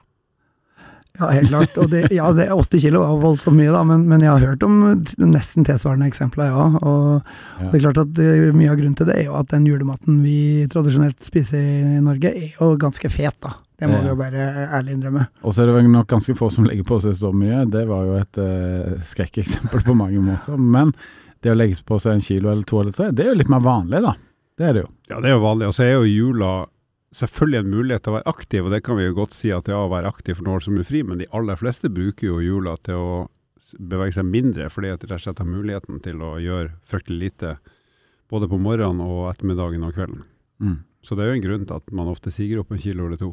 Ja, 1.18 1.32
helt 1.34 1.48
klart. 1.50 1.72
Og 1.82 1.88
det, 1.90 2.04
ja, 2.14 2.28
det 2.36 2.44
er 2.46 2.52
80 2.54 2.78
kilo 2.84 3.00
er 3.02 3.16
voldsomt 3.18 3.56
mye, 3.58 3.72
da, 3.74 3.80
men, 3.82 4.04
men 4.06 4.22
jeg 4.22 4.30
har 4.30 4.44
hørt 4.52 4.62
om 4.62 4.76
nesten 5.18 5.64
tilsvarende 5.66 6.06
eksempler, 6.06 6.52
ja. 6.52 6.66
Og 6.78 7.32
Ja. 7.58 7.70
det 7.72 7.80
er 7.80 7.82
klart 7.88 7.98
at 8.04 8.20
eh, 8.22 8.52
mye 8.54 8.70
av 8.70 8.78
grunnen 8.78 8.94
til 9.00 9.08
det 9.08 9.16
er 9.18 9.24
jo 9.26 9.34
at 9.34 9.50
den 9.50 9.66
julematen 9.66 10.20
vi 10.22 10.36
tradisjonelt 10.70 11.18
spiser 11.26 11.58
i 11.58 12.02
Norge, 12.04 12.30
er 12.30 12.52
jo 12.54 12.70
ganske 12.78 13.10
fet, 13.10 13.34
da. 13.42 13.56
Det 13.78 13.88
må 13.90 13.98
Ja. 13.98 14.04
vi 14.04 14.12
jo 14.12 14.18
bare 14.18 14.46
ærlig 14.78 14.94
innrømme. 14.94 15.26
Og 15.42 15.54
så 15.54 15.62
er 15.64 15.72
det 15.72 15.84
nok 15.90 16.06
ganske 16.10 16.34
få 16.38 16.52
som 16.54 16.64
legger 16.66 16.86
på 16.86 17.00
seg 17.02 17.14
så 17.18 17.32
mye. 17.34 17.64
Det 17.70 17.84
var 17.90 18.06
jo 18.06 18.14
et 18.18 18.38
uh, 18.42 18.96
skrekkeksempel 19.06 19.84
på 19.86 19.94
mange 19.98 20.18
måter. 20.22 20.56
Men 20.58 20.90
det 21.44 21.52
å 21.52 21.58
legge 21.58 21.78
på 21.86 21.98
seg 22.02 22.16
en 22.16 22.24
kilo 22.24 22.50
eller 22.50 22.66
to 22.66 22.80
eller 22.82 22.96
tre, 22.96 23.10
det 23.14 23.24
er 23.24 23.32
jo 23.32 23.38
litt 23.40 23.52
mer 23.52 23.62
vanlig, 23.64 24.02
da. 24.04 24.16
Det 24.58 24.66
er 24.66 24.74
det 24.74 24.82
jo. 24.82 24.90
Ja, 25.10 25.20
det 25.22 25.30
er 25.30 25.36
jo 25.36 25.44
vanlig. 25.44 25.68
Og 25.70 25.76
så 25.76 25.84
er 25.84 25.92
jo 25.94 26.08
jula 26.10 26.52
selvfølgelig 27.14 27.60
en 27.60 27.72
mulighet 27.72 28.04
til 28.04 28.12
å 28.12 28.16
være 28.18 28.32
aktiv, 28.32 28.66
og 28.66 28.74
det 28.74 28.82
kan 28.84 28.98
vi 28.98 29.06
jo 29.06 29.16
godt 29.16 29.36
si 29.36 29.52
at 29.54 29.70
ja, 29.70 29.78
å 29.80 29.90
være 29.92 30.10
aktiv 30.10 30.38
for 30.38 30.48
noen 30.48 30.64
som 30.64 30.78
er 30.80 30.88
fri, 30.88 31.02
men 31.06 31.22
de 31.22 31.28
aller 31.36 31.58
fleste 31.60 31.90
bruker 31.92 32.28
jo 32.28 32.40
jula 32.44 32.74
til 32.84 32.98
å 33.00 33.12
bevege 33.78 34.16
seg 34.16 34.28
mindre, 34.28 34.68
fordi 34.72 34.92
at 34.92 35.02
de 35.02 35.10
rett 35.10 35.20
og 35.20 35.26
slett 35.26 35.42
har 35.42 35.48
muligheten 35.48 36.00
til 36.04 36.22
å 36.24 36.34
gjøre 36.42 36.72
fryktelig 36.88 37.20
lite, 37.22 37.54
både 38.32 38.48
på 38.50 38.60
morgenen 38.60 39.04
og 39.04 39.28
ettermiddagen 39.30 39.86
og 39.86 39.94
kvelden. 39.96 40.24
Mm. 40.60 40.78
Så 41.04 41.16
det 41.16 41.24
er 41.24 41.32
jo 41.32 41.38
en 41.38 41.44
grunn 41.44 41.66
til 41.68 41.78
at 41.78 41.94
man 41.94 42.10
ofte 42.10 42.32
siger 42.34 42.62
opp 42.62 42.72
en 42.74 42.82
kilo 42.82 43.06
eller 43.06 43.20
to. 43.20 43.30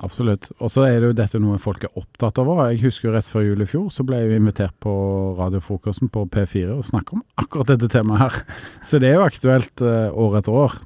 Absolutt. 0.00 0.48
Og 0.64 0.70
så 0.72 0.86
er 0.88 0.96
det 0.96 1.10
jo 1.10 1.16
dette 1.16 1.40
noe 1.42 1.58
folk 1.60 1.84
er 1.84 1.98
opptatt 2.00 2.38
av 2.40 2.48
òg. 2.48 2.62
Jeg 2.70 2.84
husker 2.86 3.12
rett 3.12 3.28
før 3.28 3.44
jul 3.44 3.64
i 3.64 3.68
fjor, 3.68 3.90
så 3.92 4.04
ble 4.06 4.22
jeg 4.22 4.40
invitert 4.40 4.72
på 4.80 4.92
radiofrokosten 5.36 6.08
på 6.12 6.24
P4 6.32 6.72
og 6.72 6.86
snakke 6.88 7.18
om 7.18 7.24
akkurat 7.40 7.74
dette 7.74 7.90
temaet 7.92 8.22
her. 8.24 8.38
Så 8.86 9.00
det 9.02 9.10
er 9.10 9.18
jo 9.18 9.26
aktuelt 9.26 9.84
uh, 9.84 10.08
år 10.08 10.40
etter 10.40 10.56
år. 10.56 10.78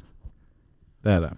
Det 1.04 1.14
er 1.14 1.22
det. 1.28 1.32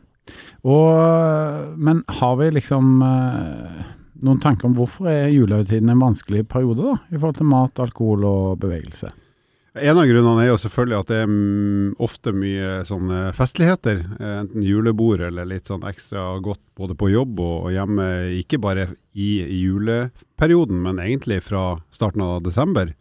Og, 0.66 1.76
men 1.76 2.00
har 2.16 2.40
vi 2.40 2.48
liksom 2.56 2.96
uh, 3.04 3.84
noen 4.24 4.40
tanker 4.42 4.70
om 4.70 4.74
hvorfor 4.78 5.10
er 5.12 5.28
julehøytiden 5.34 5.92
en 5.92 6.02
vanskelig 6.02 6.46
periode, 6.48 6.80
da? 6.80 6.96
I 7.12 7.20
forhold 7.20 7.38
til 7.42 7.50
mat, 7.52 7.84
alkohol 7.84 8.24
og 8.26 8.58
bevegelse? 8.64 9.12
En 9.76 9.98
av 9.98 10.06
grunnene 10.08 10.40
er 10.40 10.48
jo 10.48 10.60
selvfølgelig 10.60 10.96
at 10.96 11.10
det 11.10 11.16
er 11.20 11.32
ofte 12.06 12.32
mye 12.32 12.68
sånne 12.88 13.18
festligheter. 13.36 13.98
Eh, 14.16 14.36
enten 14.40 14.64
julebord 14.64 15.20
eller 15.26 15.48
litt 15.48 15.68
sånn 15.68 15.84
ekstra 15.88 16.22
godt 16.44 16.62
både 16.78 16.96
på 16.96 17.10
jobb 17.12 17.42
og 17.44 17.68
hjemme. 17.74 18.06
Ikke 18.38 18.60
bare 18.62 18.86
i 19.12 19.30
juleperioden, 19.60 20.80
men 20.86 21.02
egentlig 21.02 21.42
fra 21.44 21.74
starten 21.92 22.24
av 22.24 22.40
desember. 22.46 22.94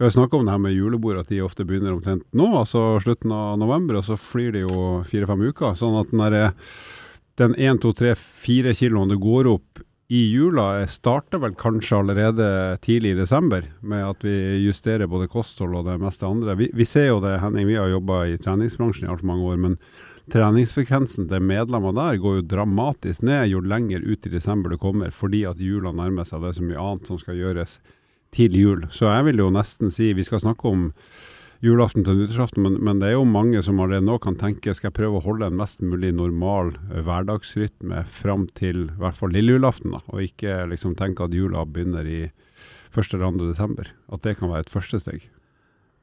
Vi 0.00 0.06
har 0.06 0.14
snakka 0.14 0.38
om 0.38 0.48
det 0.48 0.54
her 0.54 0.62
med 0.64 0.72
julebord, 0.72 1.20
at 1.20 1.28
de 1.28 1.42
ofte 1.44 1.66
begynner 1.68 1.92
omtrent 1.92 2.24
nå, 2.32 2.46
altså 2.56 2.94
slutten 3.04 3.34
av 3.36 3.58
november, 3.60 3.98
og 4.00 4.06
så 4.06 4.16
flyr 4.16 4.54
de 4.56 4.64
jo 4.64 4.84
fire-fem 5.10 5.42
uker. 5.50 5.76
Sånn 5.76 5.98
at 6.00 6.14
den, 6.14 6.22
der, 6.24 6.54
den 7.42 7.58
1, 7.58 7.82
2, 7.84 7.92
3, 7.98 8.14
4 8.46 8.72
kiloen 8.78 9.12
det 9.12 9.20
går 9.20 9.50
opp 9.52 9.84
i 10.10 10.32
jula 10.32 10.86
starter 10.90 11.38
vel 11.38 11.52
kanskje 11.54 12.00
allerede 12.00 12.46
tidlig 12.82 13.12
i 13.12 13.18
desember, 13.20 13.62
med 13.80 14.02
at 14.02 14.24
vi 14.26 14.32
justerer 14.64 15.06
både 15.06 15.28
kosthold 15.30 15.76
og 15.78 15.84
det 15.86 16.00
meste 16.02 16.26
andre. 16.26 16.56
Vi, 16.58 16.66
vi 16.74 16.86
ser 16.88 17.12
jo 17.12 17.20
det, 17.22 17.36
Henning, 17.38 17.68
vi 17.68 17.76
har 17.78 17.86
jobba 17.92 18.24
i 18.26 18.34
treningsbransjen 18.42 19.06
i 19.06 19.12
altfor 19.12 19.28
mange 19.30 19.46
år, 19.52 19.60
men 19.62 19.76
treningsfrekvensen 20.34 21.28
til 21.30 21.46
medlemmer 21.46 21.94
der 21.94 22.18
går 22.18 22.40
jo 22.40 22.48
dramatisk 22.56 23.22
ned 23.22 23.52
jo 23.52 23.62
lenger 23.62 24.02
ut 24.02 24.26
i 24.26 24.34
desember 24.34 24.74
det 24.74 24.80
kommer, 24.82 25.14
fordi 25.14 25.44
at 25.46 25.62
jula 25.62 25.94
nærmer 25.94 26.26
seg. 26.26 26.42
Det 26.42 26.50
er 26.50 26.58
så 26.58 26.66
mye 26.66 26.88
annet 26.88 27.06
som 27.06 27.22
skal 27.22 27.38
gjøres 27.38 27.78
til 28.34 28.58
jul. 28.58 28.84
Så 28.90 29.06
jeg 29.06 29.28
vil 29.30 29.44
jo 29.44 29.50
nesten 29.54 29.94
si, 29.94 30.10
vi 30.18 30.26
skal 30.26 30.42
snakke 30.42 30.74
om 30.74 30.88
julaften 31.64 32.04
til 32.06 32.16
nyttårsaften, 32.16 32.64
men, 32.64 32.78
men, 32.84 33.00
det 33.02 33.10
er 33.10 33.18
jo 33.18 33.26
mange 33.28 33.60
som 33.64 33.80
allerede 33.82 34.06
nå 34.08 34.16
kan 34.22 34.38
tenke 34.40 34.72
skal 34.76 34.90
jeg 34.90 34.96
prøve 34.96 35.20
å 35.20 35.24
holde 35.24 35.50
en 35.50 35.58
mest 35.60 35.82
mulig 35.84 36.12
normal 36.16 36.72
hverdagsrytme 36.90 38.04
fram 38.08 38.46
til 38.56 38.86
i 38.88 39.00
hvert 39.02 39.18
fall 39.18 39.34
lille 39.36 39.58
julaften, 39.58 39.92
da, 39.96 40.00
og 40.08 40.24
ikke 40.24 40.62
liksom 40.72 40.96
tenke 40.98 41.26
at 41.26 41.36
jula 41.36 41.66
begynner 41.68 42.08
i 42.08 42.22
1. 42.30 43.12
eller 43.14 43.28
2. 43.28 43.50
desember. 43.52 43.92
At 44.10 44.24
det 44.26 44.38
kan 44.40 44.50
være 44.50 44.66
et 44.66 44.72
første 44.72 45.02
steg. 45.02 45.28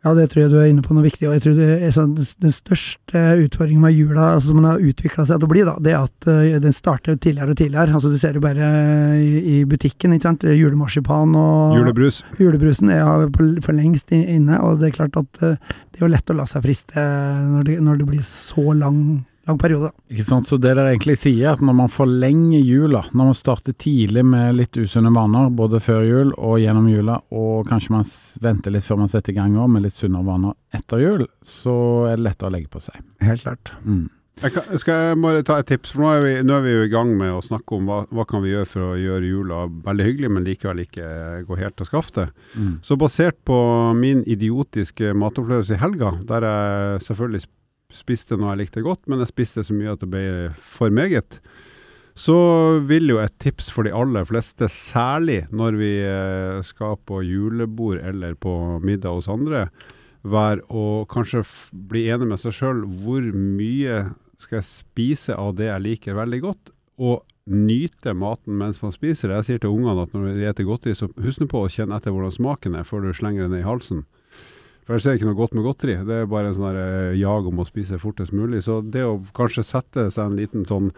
Ja, 0.05 0.13
det 0.13 0.27
tror 0.29 0.43
jeg 0.43 0.51
du 0.53 0.57
er 0.61 0.67
inne 0.69 0.83
på 0.85 0.93
noe 0.93 1.03
viktig. 1.03 1.25
og 1.27 1.33
jeg 1.35 1.43
tror 1.43 1.55
det 1.57 1.89
sånn, 1.95 2.13
Den 2.15 2.53
største 2.53 3.23
utfordringen 3.43 3.81
med 3.81 3.95
jula, 3.97 4.35
altså 4.35 4.51
som 4.51 4.59
den 4.61 4.69
har 4.69 4.83
utvikla 4.91 5.25
seg 5.25 5.39
til 5.41 5.47
å 5.47 5.51
bli, 5.51 5.63
da, 5.67 5.73
det 5.83 5.93
er 5.93 6.05
at 6.05 6.27
uh, 6.29 6.59
den 6.63 6.75
starter 6.75 7.17
tidligere 7.17 7.55
og 7.55 7.59
tidligere. 7.59 7.95
altså 7.97 8.11
Du 8.13 8.17
ser 8.21 8.37
det 8.37 8.43
bare 8.45 8.69
i, 9.17 9.31
i 9.57 9.57
butikken. 9.65 10.13
ikke 10.13 10.29
sant? 10.29 10.45
Julemarsipan 10.47 11.33
og 11.35 11.79
Julebrus. 11.79 12.21
Julebrusen 12.39 12.93
er 12.93 13.25
for 13.65 13.73
lengst 13.75 14.13
inne. 14.13 14.61
og 14.61 14.79
Det 14.79 14.91
er 14.91 14.99
klart 14.99 15.17
at 15.17 15.41
uh, 15.43 15.57
det 15.57 15.99
er 15.99 16.05
jo 16.05 16.13
lett 16.13 16.29
å 16.29 16.37
la 16.37 16.45
seg 16.49 16.67
friste 16.67 17.07
når 17.47 17.67
det, 17.67 17.81
når 17.81 18.03
det 18.03 18.11
blir 18.11 18.23
så 18.27 18.77
lang 18.77 19.01
lang 19.47 19.59
periode. 19.61 19.91
Ikke 20.11 20.25
sant, 20.27 20.47
Så 20.47 20.57
det 20.57 20.73
dere 20.75 20.91
egentlig 20.93 21.17
sier, 21.19 21.53
at 21.53 21.63
når 21.63 21.77
man 21.81 21.91
forlenger 21.91 22.59
jula, 22.59 23.03
når 23.13 23.31
man 23.31 23.37
starter 23.37 23.73
tidlig 23.73 24.25
med 24.25 24.57
litt 24.59 24.77
usunne 24.77 25.13
vaner, 25.15 25.49
både 25.49 25.81
før 25.83 26.03
jul 26.07 26.35
og 26.37 26.59
gjennom 26.61 26.89
jula, 26.91 27.21
og 27.31 27.67
kanskje 27.69 27.95
man 27.95 28.05
venter 28.43 28.75
litt 28.75 28.87
før 28.87 29.01
man 29.03 29.11
setter 29.11 29.33
i 29.33 29.39
gang 29.39 29.57
òg 29.57 29.71
med 29.71 29.87
litt 29.87 29.97
sunnere 29.97 30.27
vaner 30.27 30.53
etter 30.75 31.01
jul, 31.01 31.25
så 31.41 31.77
er 32.11 32.17
det 32.17 32.29
lettere 32.29 32.51
å 32.51 32.55
legge 32.57 32.71
på 32.71 32.83
seg. 32.83 33.01
Helt 33.23 33.43
klart. 33.45 33.73
Mm. 33.85 34.07
Jeg 34.37 34.53
kan, 34.53 34.67
skal 34.77 34.99
jeg 35.01 35.17
bare 35.23 35.41
ta 35.45 35.55
et 35.57 35.65
tips? 35.65 35.95
for 35.95 36.03
Nå 36.03 36.09
er 36.13 36.19
vi, 36.21 36.33
nå 36.45 36.57
er 36.59 36.61
vi 36.61 36.73
jo 36.75 36.81
i 36.85 36.91
gang 36.91 37.09
med 37.17 37.31
å 37.33 37.41
snakke 37.41 37.73
om 37.73 37.87
hva, 37.89 38.03
hva 38.13 38.25
kan 38.29 38.43
vi 38.43 38.51
gjøre 38.51 38.69
for 38.69 38.91
å 38.91 38.97
gjøre 39.01 39.31
jula 39.31 39.63
veldig 39.87 40.05
hyggelig, 40.05 40.29
men 40.35 40.45
likevel 40.45 40.83
ikke 40.83 41.07
gå 41.47 41.57
helt 41.57 41.77
til 41.79 41.89
skaftet. 41.89 42.35
Mm. 42.53 42.75
Så 42.85 42.99
basert 43.01 43.39
på 43.49 43.57
min 43.97 44.21
idiotiske 44.29 45.15
matopplevelse 45.17 45.73
i 45.73 45.81
helga, 45.81 46.13
der 46.29 46.45
jeg 46.45 47.07
selvfølgelig 47.07 47.47
spiste 47.93 48.35
noe 48.35 48.53
jeg 48.53 48.65
likte 48.65 48.83
godt, 48.85 49.05
men 49.07 49.21
jeg 49.23 49.31
spiste 49.31 49.63
så 49.65 49.75
mye 49.75 49.93
at 49.93 50.03
det 50.03 50.09
ble 50.11 50.23
for 50.59 50.93
meget. 50.93 51.39
Så 52.17 52.35
vil 52.89 53.11
jo 53.11 53.19
et 53.21 53.35
tips 53.39 53.69
for 53.71 53.85
de 53.85 53.93
aller 53.93 54.25
fleste, 54.27 54.67
særlig 54.73 55.43
når 55.53 55.77
vi 55.77 55.91
eh, 56.01 56.63
skal 56.65 56.97
på 57.05 57.21
julebord 57.23 58.01
eller 58.01 58.33
på 58.41 58.53
middag 58.83 59.19
hos 59.19 59.29
andre, 59.31 59.67
være 60.27 60.65
å 60.73 61.05
kanskje 61.07 61.45
bli 61.87 62.07
enig 62.11 62.27
med 62.31 62.41
seg 62.41 62.55
sjøl 62.57 62.81
hvor 63.03 63.23
mye 63.31 64.07
skal 64.41 64.59
jeg 64.59 64.67
spise 64.67 65.37
av 65.37 65.53
det 65.57 65.69
jeg 65.69 65.85
liker 65.85 66.17
veldig 66.17 66.41
godt, 66.43 66.73
og 66.97 67.21
nyte 67.47 68.11
maten 68.17 68.57
mens 68.59 68.81
man 68.81 68.91
spiser 68.91 69.29
det. 69.29 69.37
Jeg 69.37 69.47
sier 69.47 69.63
til 69.63 69.77
ungene 69.77 70.03
at 70.03 70.11
når 70.11 70.33
de 70.33 70.49
spiser 70.49 70.67
godteri, 70.67 70.97
så 70.97 71.07
husk 71.23 71.45
på 71.47 71.63
å 71.63 71.71
kjenne 71.71 71.95
etter 71.95 72.11
hvordan 72.11 72.33
smaken 72.33 72.75
er 72.75 72.87
før 72.89 73.05
du 73.05 73.13
slenger 73.15 73.45
det 73.45 73.53
ned 73.53 73.63
i 73.63 73.69
halsen. 73.69 74.03
For 74.87 74.95
jeg 74.95 75.03
ser 75.03 75.17
ikke 75.17 75.27
noe 75.27 75.35
godt 75.35 75.55
med 75.57 75.65
godteri. 75.67 75.97
Det 76.07 76.21
er 76.21 76.29
bare 76.31 76.49
en 76.49 76.55
sånn 76.55 76.77
eh, 76.79 77.15
jag 77.19 77.47
om 77.49 77.59
å 77.59 77.67
spise 77.67 77.99
fortest 77.99 78.31
mulig. 78.35 78.63
Så 78.63 78.79
det 78.81 79.03
å 79.03 79.17
kanskje 79.35 79.65
sette 79.67 80.07
seg 80.15 80.29
en 80.29 80.37
liten 80.39 80.63
sånn 80.67 80.93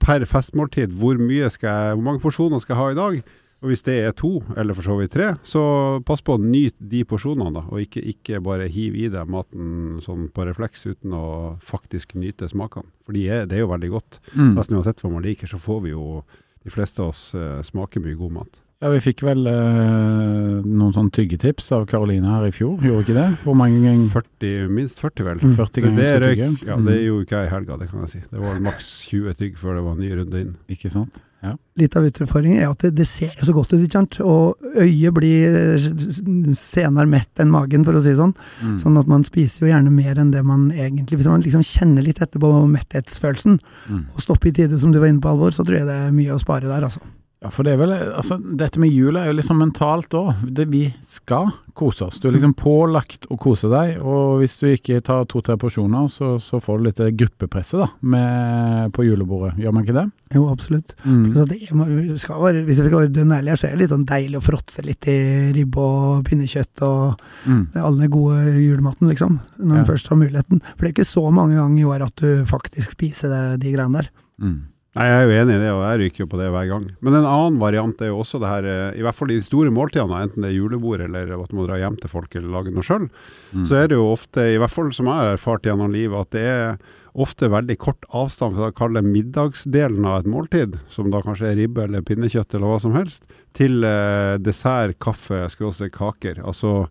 per 0.00 0.26
festmåltid, 0.28 0.92
hvor, 1.00 1.16
mye 1.20 1.48
skal 1.52 1.72
jeg, 1.72 1.94
hvor 1.96 2.04
mange 2.04 2.20
porsjoner 2.20 2.60
skal 2.60 2.76
jeg 2.76 2.80
ha 2.82 2.90
i 2.92 2.98
dag? 3.00 3.38
Og 3.60 3.68
hvis 3.68 3.84
det 3.84 3.96
er 4.00 4.14
to, 4.16 4.38
eller 4.56 4.76
for 4.76 4.88
så 4.88 4.94
vidt 4.96 5.12
tre, 5.12 5.34
så 5.44 5.62
pass 6.08 6.22
på 6.24 6.36
å 6.36 6.40
nyte 6.40 6.80
de 6.92 7.02
porsjonene, 7.08 7.52
da. 7.58 7.64
Og 7.68 7.82
ikke, 7.84 8.04
ikke 8.12 8.40
bare 8.44 8.68
hiv 8.72 8.96
i 8.96 9.08
deg 9.12 9.28
maten 9.28 9.98
sånn 10.04 10.30
på 10.32 10.46
refleks 10.48 10.86
uten 10.88 11.16
å 11.16 11.26
faktisk 11.64 12.16
nyte 12.20 12.48
smakene. 12.48 12.88
For 13.04 13.16
de 13.16 13.26
det 13.48 13.58
er 13.58 13.64
jo 13.64 13.72
veldig 13.72 13.92
godt. 13.92 14.20
Mm. 14.32 14.54
Nesten 14.56 14.80
uansett 14.80 15.04
hva 15.04 15.12
man 15.12 15.24
liker, 15.24 15.48
så 15.48 15.60
får 15.60 15.84
vi 15.84 15.92
jo 15.92 16.22
de 16.64 16.72
fleste 16.72 17.04
av 17.04 17.12
oss 17.12 17.30
uh, 17.36 17.60
smake 17.64 18.00
mye 18.04 18.16
god 18.20 18.36
mat. 18.40 18.60
Ja, 18.80 18.88
Vi 18.94 19.00
fikk 19.04 19.20
vel 19.26 19.44
eh, 19.44 20.60
noen 20.64 20.92
sånn 20.96 21.10
tyggetips 21.12 21.66
av 21.76 21.82
Karoline 21.88 22.30
her 22.32 22.46
i 22.48 22.52
fjor, 22.54 22.78
gjorde 22.80 23.04
ikke 23.04 23.16
det? 23.18 23.26
Hvor 23.42 23.56
mange 23.60 23.82
ganger? 23.82 24.06
40, 24.14 24.70
minst 24.72 25.02
40, 25.02 25.26
vel. 25.26 25.42
Mm. 25.42 25.56
40 25.58 25.84
ganger 25.84 26.00
det, 26.00 26.06
det 26.06 26.20
røyk, 26.24 26.62
ja, 26.64 26.78
det 26.78 26.94
mm. 26.94 27.02
gjorde 27.04 27.26
ikke 27.26 27.42
jeg 27.42 27.50
i 27.50 27.52
helga, 27.52 27.76
det 27.76 27.88
kan 27.90 28.06
jeg 28.06 28.12
si. 28.14 28.20
Det 28.30 28.40
var 28.40 28.62
maks 28.64 28.88
20 29.10 29.36
tygg 29.42 29.58
før 29.60 29.76
det 29.76 29.82
var 29.84 29.98
en 29.98 30.00
ny 30.00 30.14
runde 30.16 30.40
inn. 30.46 30.56
Ikke 30.72 30.92
sant? 30.94 31.20
Ja. 31.44 31.52
Litt 31.80 31.94
av 31.96 32.08
utfordringen 32.08 32.62
er 32.62 32.72
at 32.72 32.86
det, 32.86 32.94
det 32.96 33.06
ser 33.08 33.36
jo 33.36 33.50
så 33.50 33.56
godt 33.56 33.76
ut, 33.76 33.84
ikke 33.84 33.98
sant. 33.98 34.18
Og 34.24 34.72
øyet 34.80 35.16
blir 35.20 36.56
senere 36.56 37.04
mett 37.12 37.44
enn 37.44 37.52
magen, 37.52 37.84
for 37.84 38.00
å 38.00 38.00
si 38.00 38.14
det 38.14 38.20
sånn. 38.22 38.32
Mm. 38.64 38.74
Sånn 38.80 38.96
at 39.04 39.12
man 39.12 39.28
spiser 39.28 39.66
jo 39.66 39.74
gjerne 39.74 39.92
mer 39.92 40.24
enn 40.24 40.32
det 40.32 40.40
man 40.40 40.70
egentlig 40.72 41.20
Hvis 41.20 41.28
man 41.28 41.44
liksom 41.44 41.68
kjenner 41.68 42.08
litt 42.08 42.24
etterpå 42.24 42.56
metthetsfølelsen, 42.72 43.60
mm. 43.60 44.04
og 44.08 44.24
stopper 44.24 44.54
i 44.54 44.56
tide, 44.56 44.80
som 44.80 44.96
du 44.96 45.04
var 45.04 45.12
inne 45.12 45.20
på, 45.20 45.36
Alvor, 45.36 45.52
så 45.52 45.68
tror 45.68 45.82
jeg 45.82 45.88
det 45.92 46.04
er 46.06 46.14
mye 46.16 46.32
å 46.32 46.40
spare 46.40 46.64
der, 46.64 46.88
altså. 46.88 47.04
Ja, 47.40 47.48
for 47.48 47.64
det 47.64 47.72
er 47.72 47.78
vel 47.80 47.92
Altså, 47.94 48.36
dette 48.36 48.80
med 48.82 48.92
jul 48.92 49.16
er 49.16 49.30
jo 49.30 49.36
liksom 49.38 49.62
mentalt 49.62 50.12
òg. 50.16 50.42
Vi 50.68 50.82
skal 51.08 51.48
kose 51.76 52.04
oss. 52.04 52.18
Du 52.20 52.28
er 52.28 52.34
liksom 52.34 52.52
pålagt 52.58 53.24
å 53.32 53.38
kose 53.40 53.70
deg, 53.72 53.94
og 54.04 54.42
hvis 54.42 54.58
du 54.60 54.66
ikke 54.68 55.00
tar 55.04 55.24
to-tre 55.30 55.56
porsjoner, 55.60 56.10
så, 56.12 56.34
så, 56.42 56.60
får 56.60 56.78
du 56.78 56.88
litt 56.88 57.00
gruppepresset 57.22 57.80
da, 57.80 57.86
med, 58.12 58.90
på 58.92 59.06
julebordet. 59.06 59.54
Gjør 59.62 59.72
man 59.72 59.86
ikke 59.86 59.96
det? 59.96 60.04
Jo, 60.36 60.42
absolutt. 60.52 60.92
Mm. 61.06 61.22
Det, 61.32 61.56
være, 61.72 62.64
hvis 62.68 62.82
jeg 62.82 62.90
skal 62.90 62.98
være 62.98 63.14
dønn 63.16 63.32
ærlig, 63.38 63.56
så 63.56 63.70
er 63.70 63.72
det 63.72 63.84
litt 63.84 63.94
sånn 63.94 64.08
deilig 64.10 64.40
å 64.40 64.44
fråtse 64.44 64.84
litt 64.84 65.08
i 65.08 65.20
ribbe 65.56 65.86
og 65.86 66.26
pinnekjøtt 66.28 66.84
og 66.86 67.24
mm. 67.46 67.62
all 67.80 67.96
den 68.02 68.12
gode 68.12 68.42
julematen, 68.60 69.08
liksom. 69.08 69.40
Når 69.62 69.70
ja. 69.70 69.78
man 69.78 69.88
først 69.88 70.12
har 70.12 70.20
muligheten. 70.20 70.60
For 70.74 70.84
det 70.84 70.90
er 70.90 70.98
ikke 70.98 71.08
så 71.14 71.24
mange 71.32 71.56
ganger 71.56 71.80
i 71.80 71.88
år 71.88 72.04
at 72.10 72.20
du 72.20 72.44
faktisk 72.50 72.98
spiser 72.98 73.32
det, 73.32 73.42
de 73.64 73.72
greiene 73.72 74.02
der. 74.02 74.12
Mm. 74.40 74.60
Nei, 74.98 75.04
Jeg 75.06 75.18
er 75.20 75.28
jo 75.28 75.34
enig 75.38 75.54
i 75.54 75.60
det, 75.62 75.70
og 75.70 75.84
jeg 75.84 75.98
ryker 76.00 76.22
jo 76.24 76.28
på 76.32 76.38
det 76.40 76.48
hver 76.50 76.66
gang. 76.66 76.86
Men 76.98 77.14
en 77.20 77.26
annen 77.30 77.58
variant 77.62 78.00
er 78.02 78.08
jo 78.10 78.22
også 78.24 78.40
det 78.42 78.48
her, 78.50 78.64
eh, 78.66 78.98
i 78.98 79.04
hvert 79.06 79.14
fall 79.14 79.30
i 79.30 79.36
de 79.38 79.46
store 79.46 79.70
måltidene, 79.70 80.22
enten 80.26 80.42
det 80.42 80.50
er 80.50 80.56
julebord 80.56 81.04
eller 81.04 81.30
at 81.36 81.52
man 81.52 81.60
må 81.60 81.66
dra 81.68 81.78
hjem 81.78 81.98
til 82.00 82.10
folk 82.10 82.34
eller 82.34 82.50
lage 82.50 82.72
noe 82.74 82.82
sjøl, 82.82 83.06
mm. 83.54 83.68
så 83.70 83.78
er 83.78 83.92
det 83.92 84.00
jo 84.00 84.08
ofte, 84.10 84.48
i 84.50 84.58
hvert 84.58 84.74
fall 84.74 84.90
som 84.96 85.06
jeg 85.06 85.20
har 85.20 85.36
erfart 85.36 85.68
gjennom 85.68 85.94
livet, 85.94 86.18
at 86.18 86.34
det 86.34 86.42
er 86.42 86.98
ofte 87.14 87.50
veldig 87.50 87.76
kort 87.78 88.08
avstand 88.10 88.58
fra 88.58 88.72
å 88.72 88.74
kalle 88.74 89.04
middagsdelen 89.06 90.10
av 90.10 90.24
et 90.24 90.30
måltid, 90.30 90.74
som 90.90 91.14
da 91.14 91.22
kanskje 91.22 91.52
er 91.52 91.62
ribbe 91.62 91.86
eller 91.86 92.02
pinnekjøtt 92.06 92.58
eller 92.58 92.74
hva 92.74 92.82
som 92.82 92.98
helst, 92.98 93.30
til 93.54 93.86
eh, 93.86 94.34
dessert, 94.42 94.98
kaffe, 94.98 95.44
skråstrek 95.54 95.94
kaker. 95.94 96.42
Altså 96.42 96.88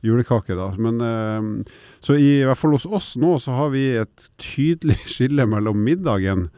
julekake, 0.00 0.56
da. 0.56 0.72
Men, 0.80 1.04
eh, 1.04 1.76
så 2.00 2.16
i, 2.16 2.38
i 2.40 2.48
hvert 2.48 2.64
fall 2.64 2.78
hos 2.78 2.88
oss 2.88 3.12
nå 3.20 3.36
så 3.44 3.60
har 3.60 3.72
vi 3.76 3.90
et 4.00 4.28
tydelig 4.40 5.02
skille 5.18 5.44
mellom 5.52 5.84
middagen 5.84 6.48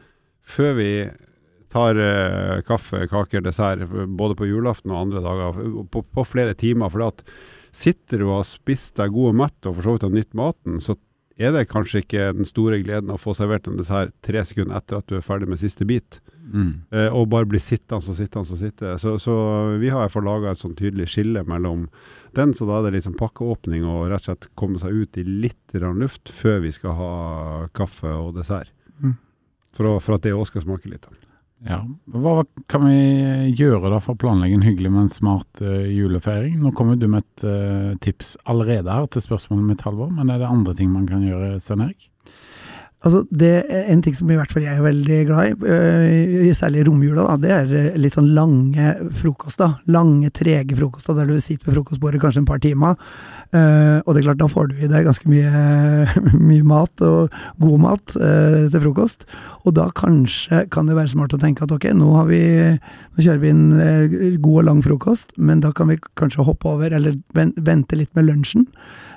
før 0.45 0.75
vi 0.79 0.89
tar 1.75 1.99
uh, 1.99 2.61
kaffe, 2.67 3.03
kaker, 3.11 3.43
dessert, 3.43 3.83
både 4.15 4.37
på 4.39 4.47
julaften 4.47 4.93
og 4.93 5.07
andre 5.07 5.23
dager, 5.25 5.57
på, 5.91 6.03
på 6.05 6.27
flere 6.27 6.55
timer. 6.57 6.93
For 6.93 7.03
at 7.09 7.25
sitter 7.75 8.21
du 8.21 8.29
og 8.29 8.39
har 8.39 8.47
spist 8.47 8.95
deg 9.01 9.11
god 9.15 9.33
og 9.33 9.41
mett 9.43 9.67
og 9.67 9.75
for 9.75 9.87
så 9.87 9.95
vidt 9.95 10.07
har 10.07 10.15
nytt 10.15 10.37
maten, 10.37 10.79
så 10.83 10.95
er 11.35 11.51
det 11.51 11.65
kanskje 11.67 11.99
ikke 11.99 12.29
den 12.37 12.47
store 12.47 12.79
gleden 12.79 13.11
å 13.11 13.19
få 13.19 13.33
servert 13.35 13.65
en 13.67 13.75
dessert 13.75 14.13
tre 14.23 14.39
sekunder 14.47 14.77
etter 14.77 15.01
at 15.01 15.09
du 15.09 15.17
er 15.17 15.25
ferdig 15.25 15.49
med 15.51 15.59
siste 15.59 15.83
bit. 15.87 16.21
Mm. 16.45 16.85
Uh, 16.93 17.09
og 17.09 17.27
bare 17.33 17.49
bli 17.49 17.59
sittende 17.59 17.99
og 17.99 18.15
sittende 18.15 18.55
og 18.55 18.61
sitte. 18.61 18.93
Så, 19.01 19.17
så 19.19 19.35
vi 19.81 19.91
har 19.91 20.05
iallfall 20.05 20.23
laga 20.29 20.53
et 20.53 20.63
sånn 20.63 20.77
tydelig 20.79 21.09
skille 21.11 21.43
mellom 21.49 21.89
den, 22.37 22.55
så 22.55 22.69
da 22.69 22.79
er 22.79 22.87
det 22.87 23.01
liksom 23.01 23.19
pakkeåpning 23.19 23.83
og 23.83 24.07
rett 24.13 24.23
og 24.23 24.29
slett 24.29 24.49
komme 24.55 24.79
seg 24.79 24.95
ut 24.95 25.19
i 25.19 25.27
litt 25.27 25.75
luft 25.75 26.31
før 26.31 26.61
vi 26.63 26.71
skal 26.71 26.95
ha 26.95 27.13
kaffe 27.75 28.15
og 28.15 28.37
dessert. 28.39 28.71
Mm. 29.03 29.17
For, 29.75 29.97
for 29.99 30.17
at 30.17 30.23
det 30.23 30.35
òg 30.35 30.47
skal 30.47 30.63
smake 30.63 30.89
litt. 30.91 31.07
Ja. 31.65 31.79
Hva 32.11 32.43
kan 32.69 32.83
vi 32.85 33.51
gjøre 33.57 33.89
da 33.89 33.99
for 34.03 34.13
å 34.13 34.21
planlegge 34.21 34.57
en 34.59 34.65
hyggelig, 34.65 34.91
men 34.93 35.07
smart 35.11 35.61
uh, 35.63 35.85
julefeiring? 35.89 36.59
Nå 36.61 36.71
kommer 36.77 36.99
du 36.99 37.07
med 37.09 37.25
et 37.25 37.45
uh, 37.47 37.95
tips 38.03 38.35
allerede 38.45 38.91
her 38.91 39.07
til 39.11 39.23
spørsmålet 39.25 39.71
mitt, 39.71 39.85
Halvor, 39.87 40.11
men 40.13 40.29
er 40.29 40.43
det 40.43 40.51
andre 40.51 40.75
ting 40.77 40.91
man 40.93 41.07
kan 41.09 41.25
gjøre, 41.25 41.55
Svein 41.63 41.87
Erik? 41.87 42.09
Altså, 43.03 43.21
det 43.29 43.65
En 43.91 44.01
ting 44.01 44.15
som 44.17 44.29
i 44.31 44.37
hvert 44.37 44.51
fall 44.51 44.65
jeg 44.65 44.79
er 44.79 44.85
veldig 44.85 45.19
glad 45.27 45.51
i, 45.51 45.55
øh, 45.69 46.55
særlig 46.55 46.81
i 46.81 46.85
romjula, 46.87 47.37
det 47.37 47.51
er 47.51 47.97
litt 47.99 48.15
sånn 48.15 48.31
lange 48.33 48.95
frokoster. 49.19 49.75
Lange, 49.91 50.31
trege 50.33 50.77
frokoster 50.77 51.17
der 51.17 51.29
du 51.29 51.35
sitter 51.39 51.69
ved 51.69 51.75
frokostbordet 51.77 52.21
kanskje 52.23 52.41
en 52.41 52.49
par 52.49 52.61
timer. 52.63 52.95
Uh, 53.55 54.01
og 54.03 54.15
det 54.15 54.19
er 54.19 54.25
klart, 54.25 54.39
da 54.41 54.47
får 54.51 54.71
du 54.71 54.79
i 54.83 54.87
deg 54.89 55.05
ganske 55.05 55.29
mye, 55.31 55.51
mye 56.49 56.65
mat, 56.65 57.03
og 57.05 57.31
god 57.61 57.83
mat, 57.83 58.15
til 58.15 58.81
frokost. 58.83 59.27
Og 59.63 59.77
da 59.77 59.85
kanskje 59.95 60.65
kan 60.73 60.89
det 60.89 60.97
være 60.97 61.13
smart 61.13 61.35
å 61.37 61.39
tenke 61.39 61.63
at 61.63 61.71
ok, 61.71 61.87
nå, 61.95 62.09
vi, 62.27 62.41
nå 62.75 63.21
kjører 63.21 63.43
vi 63.43 63.53
en 63.53 63.65
god 64.43 64.63
og 64.63 64.67
lang 64.67 64.83
frokost, 64.83 65.35
men 65.37 65.61
da 65.63 65.71
kan 65.75 65.93
vi 65.93 66.01
kanskje 66.19 66.47
hoppe 66.47 66.73
over, 66.73 66.95
eller 66.97 67.15
vente 67.35 67.99
litt 67.99 68.11
med 68.17 68.27
lunsjen. 68.31 68.67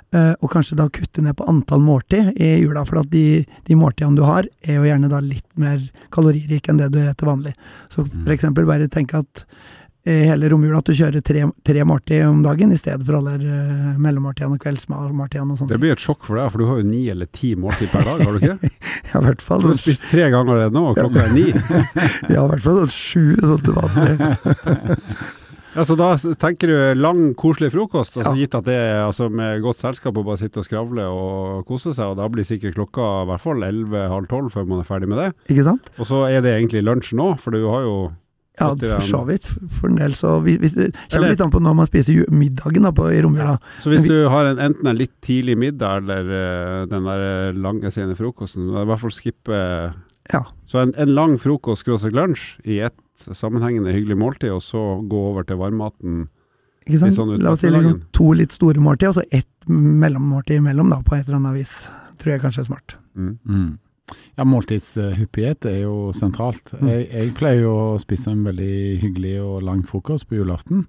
Uh, 0.08 0.32
og 0.40 0.48
kanskje 0.54 0.78
da 0.78 0.86
kutte 0.88 1.20
ned 1.20 1.36
på 1.36 1.44
antall 1.50 1.82
måltid 1.84 2.30
i 2.40 2.54
jula, 2.62 2.80
for 2.88 3.02
at 3.02 3.10
de, 3.12 3.42
de 3.68 3.76
måltidene 3.76 4.16
du 4.16 4.22
har, 4.24 4.46
er 4.64 4.78
jo 4.78 4.86
gjerne 4.86 5.10
da 5.12 5.18
litt 5.20 5.44
mer 5.60 5.82
kaloririke 6.14 6.72
enn 6.72 6.78
det 6.80 6.86
du 6.94 7.02
er 7.02 7.12
til 7.12 7.28
vanlig. 7.28 7.52
Så 7.92 8.06
for 8.06 8.14
mm. 8.14 8.30
eksempel 8.32 8.64
bare 8.70 8.86
tenk 8.88 9.12
at 9.18 9.42
uh, 9.44 10.08
hele 10.08 10.48
romjula 10.48 10.80
at 10.80 10.88
du 10.88 10.94
kjører 10.96 11.20
tre, 11.20 11.42
tre 11.60 11.84
måltid 11.84 12.24
om 12.24 12.40
dagen 12.46 12.72
i 12.72 12.78
stedet 12.80 13.04
for 13.04 13.18
alle 13.18 13.34
uh, 13.42 13.98
mellommåltidene 14.00 14.56
og 14.56 14.62
kveldsmåltidene 14.64 15.52
og 15.52 15.60
sånt. 15.60 15.74
Det 15.74 15.80
blir 15.82 15.92
et 15.92 16.04
sjokk 16.06 16.24
for 16.24 16.40
deg, 16.40 16.48
for 16.54 16.64
du 16.64 16.70
har 16.70 16.80
jo 16.80 16.86
ni 16.88 17.02
eller 17.12 17.28
ti 17.28 17.52
måltid 17.60 17.92
per 17.92 18.08
dag, 18.08 18.22
har 18.24 18.32
du 18.32 18.46
ikke? 18.48 18.72
ja, 19.10 19.20
i 19.20 19.26
hvert 19.26 19.44
fall. 19.44 19.66
Du 19.66 19.74
har 19.74 19.82
spist 19.82 20.08
tre 20.08 20.30
ganger 20.32 20.62
det 20.62 20.70
nå, 20.72 20.86
og 20.94 21.02
klokka 21.02 21.26
er 21.26 21.36
ni. 21.36 21.50
ja, 22.32 22.46
i 22.46 22.48
hvert 22.54 22.64
fall 22.64 22.80
sånn 22.80 22.96
sju 22.96 23.26
sånn 23.44 23.60
til 23.68 23.76
vanlig. 23.76 24.32
Ja, 25.74 25.84
Så 25.84 25.96
da 25.98 26.12
tenker 26.40 26.70
du 26.70 27.00
lang, 27.00 27.34
koselig 27.38 27.72
frokost, 27.74 28.16
altså, 28.16 28.32
ja. 28.32 28.36
gitt 28.44 28.56
at 28.56 28.68
det 28.68 28.76
er 28.76 29.02
altså, 29.06 29.28
med 29.32 29.62
godt 29.64 29.82
selskap 29.82 30.16
å 30.16 30.24
bare 30.26 30.40
sitte 30.40 30.62
og 30.62 30.68
skravle 30.68 31.08
og 31.12 31.66
kose 31.68 31.92
seg, 31.92 32.14
og 32.14 32.16
da 32.20 32.28
blir 32.32 32.46
sikkert 32.48 32.78
klokka 32.78 33.08
i 33.24 33.28
hvert 33.32 33.44
fall 33.44 33.66
11-12 33.66 34.48
før 34.54 34.70
man 34.70 34.82
er 34.82 34.88
ferdig 34.88 35.10
med 35.10 35.20
det. 35.22 35.28
Ikke 35.52 35.66
sant? 35.68 35.92
Og 35.98 36.08
så 36.08 36.24
er 36.30 36.42
det 36.44 36.56
egentlig 36.56 36.86
lunsj 36.86 37.12
nå, 37.18 37.34
for 37.42 37.54
du 37.54 37.68
har 37.68 37.84
jo 37.86 37.98
ja, 38.58 38.72
for 38.74 39.04
så 39.06 39.20
vidt. 39.28 39.44
For 39.70 39.90
en 39.90 40.00
del 40.00 40.14
så 40.18 40.32
vi, 40.42 40.56
vi, 40.58 40.70
Det 40.74 40.90
kommer 41.12 41.30
litt 41.30 41.42
an 41.44 41.52
på 41.52 41.60
når 41.62 41.76
man 41.78 41.88
spiser 41.88 42.24
middagen 42.34 42.88
da, 42.88 42.92
på, 42.94 43.06
i 43.14 43.20
romjula. 43.22 43.54
Ja. 43.54 43.82
Så 43.84 43.92
hvis 43.92 44.02
vi, 44.02 44.10
du 44.10 44.28
har 44.32 44.48
en, 44.50 44.58
enten 44.62 44.90
en 44.90 44.98
litt 44.98 45.14
tidlig 45.24 45.54
middag 45.60 46.02
eller 46.02 46.32
uh, 46.32 46.82
den 46.90 47.06
der 47.06 47.58
lange, 47.58 47.92
sene 47.94 48.18
frokosten, 48.18 48.72
i 48.72 48.86
hvert 48.88 49.04
fall 49.04 49.14
skippe 49.14 49.60
ja. 50.28 50.42
Så 50.68 50.82
en, 50.82 50.90
en 51.00 51.14
lang 51.16 51.38
frokost, 51.40 51.86
lunsj, 52.12 52.58
i 52.68 52.82
ett 52.84 52.96
sammenhengende 53.26 53.94
hyggelig 53.94 54.18
måltid, 54.20 54.52
og 54.54 54.62
så 54.64 54.82
gå 55.08 55.22
over 55.32 55.46
til 55.48 55.60
varmmaten. 55.60 56.26
Ikke 56.86 57.02
sant? 57.02 57.18
Sånn 57.18 57.34
La 57.42 57.52
oss 57.56 57.64
si 57.64 57.72
liksom 57.72 58.00
to 58.16 58.30
litt 58.36 58.54
store 58.54 58.82
måltid, 58.82 59.10
og 59.10 59.18
så 59.20 59.26
ett 59.30 59.68
mellommåltid 59.68 60.62
imellom, 60.62 60.94
da, 60.94 61.02
på 61.04 61.18
et 61.18 61.26
eller 61.26 61.42
annet 61.42 61.58
vis. 61.60 61.74
Tror 62.18 62.34
jeg 62.34 62.42
kanskje 62.44 62.64
er 62.64 62.70
smart. 62.70 62.96
Mm. 63.18 63.36
Mm. 63.44 63.68
Ja, 64.38 64.46
måltidshyppighet 64.48 65.68
er 65.68 65.78
jo 65.82 66.10
sentralt. 66.16 66.72
Mm. 66.78 66.88
Jeg, 66.88 67.06
jeg, 67.12 67.36
pleier 67.38 67.64
jo 67.66 67.76
å 67.76 68.00
spise 68.00 68.32
en 68.32 68.44
veldig 68.46 68.74
hyggelig 69.02 69.36
og 69.44 69.64
lang 69.66 69.84
frokost 69.86 70.28
på 70.30 70.38
julaften. 70.38 70.86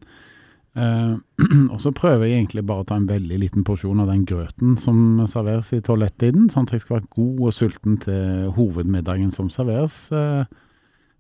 Eh, 0.80 1.16
og 1.74 1.80
så 1.84 1.92
prøver 1.96 2.28
jeg 2.28 2.44
egentlig 2.44 2.64
bare 2.70 2.86
å 2.86 2.88
ta 2.88 3.00
en 3.00 3.10
veldig 3.10 3.42
liten 3.42 3.66
porsjon 3.68 4.00
av 4.04 4.12
den 4.12 4.24
grøten 4.30 4.78
som 4.80 5.20
serveres 5.32 5.74
i 5.76 5.82
toalettiden, 5.86 6.48
sånn 6.54 6.70
at 6.70 6.78
jeg 6.78 6.86
skal 6.86 7.00
være 7.00 7.12
god 7.18 7.46
og 7.50 7.56
sulten 7.58 8.00
til 8.06 8.52
hovedmiddagen 8.56 9.34
som 9.36 9.52
serveres. 9.54 10.02
Eh, 10.16 10.46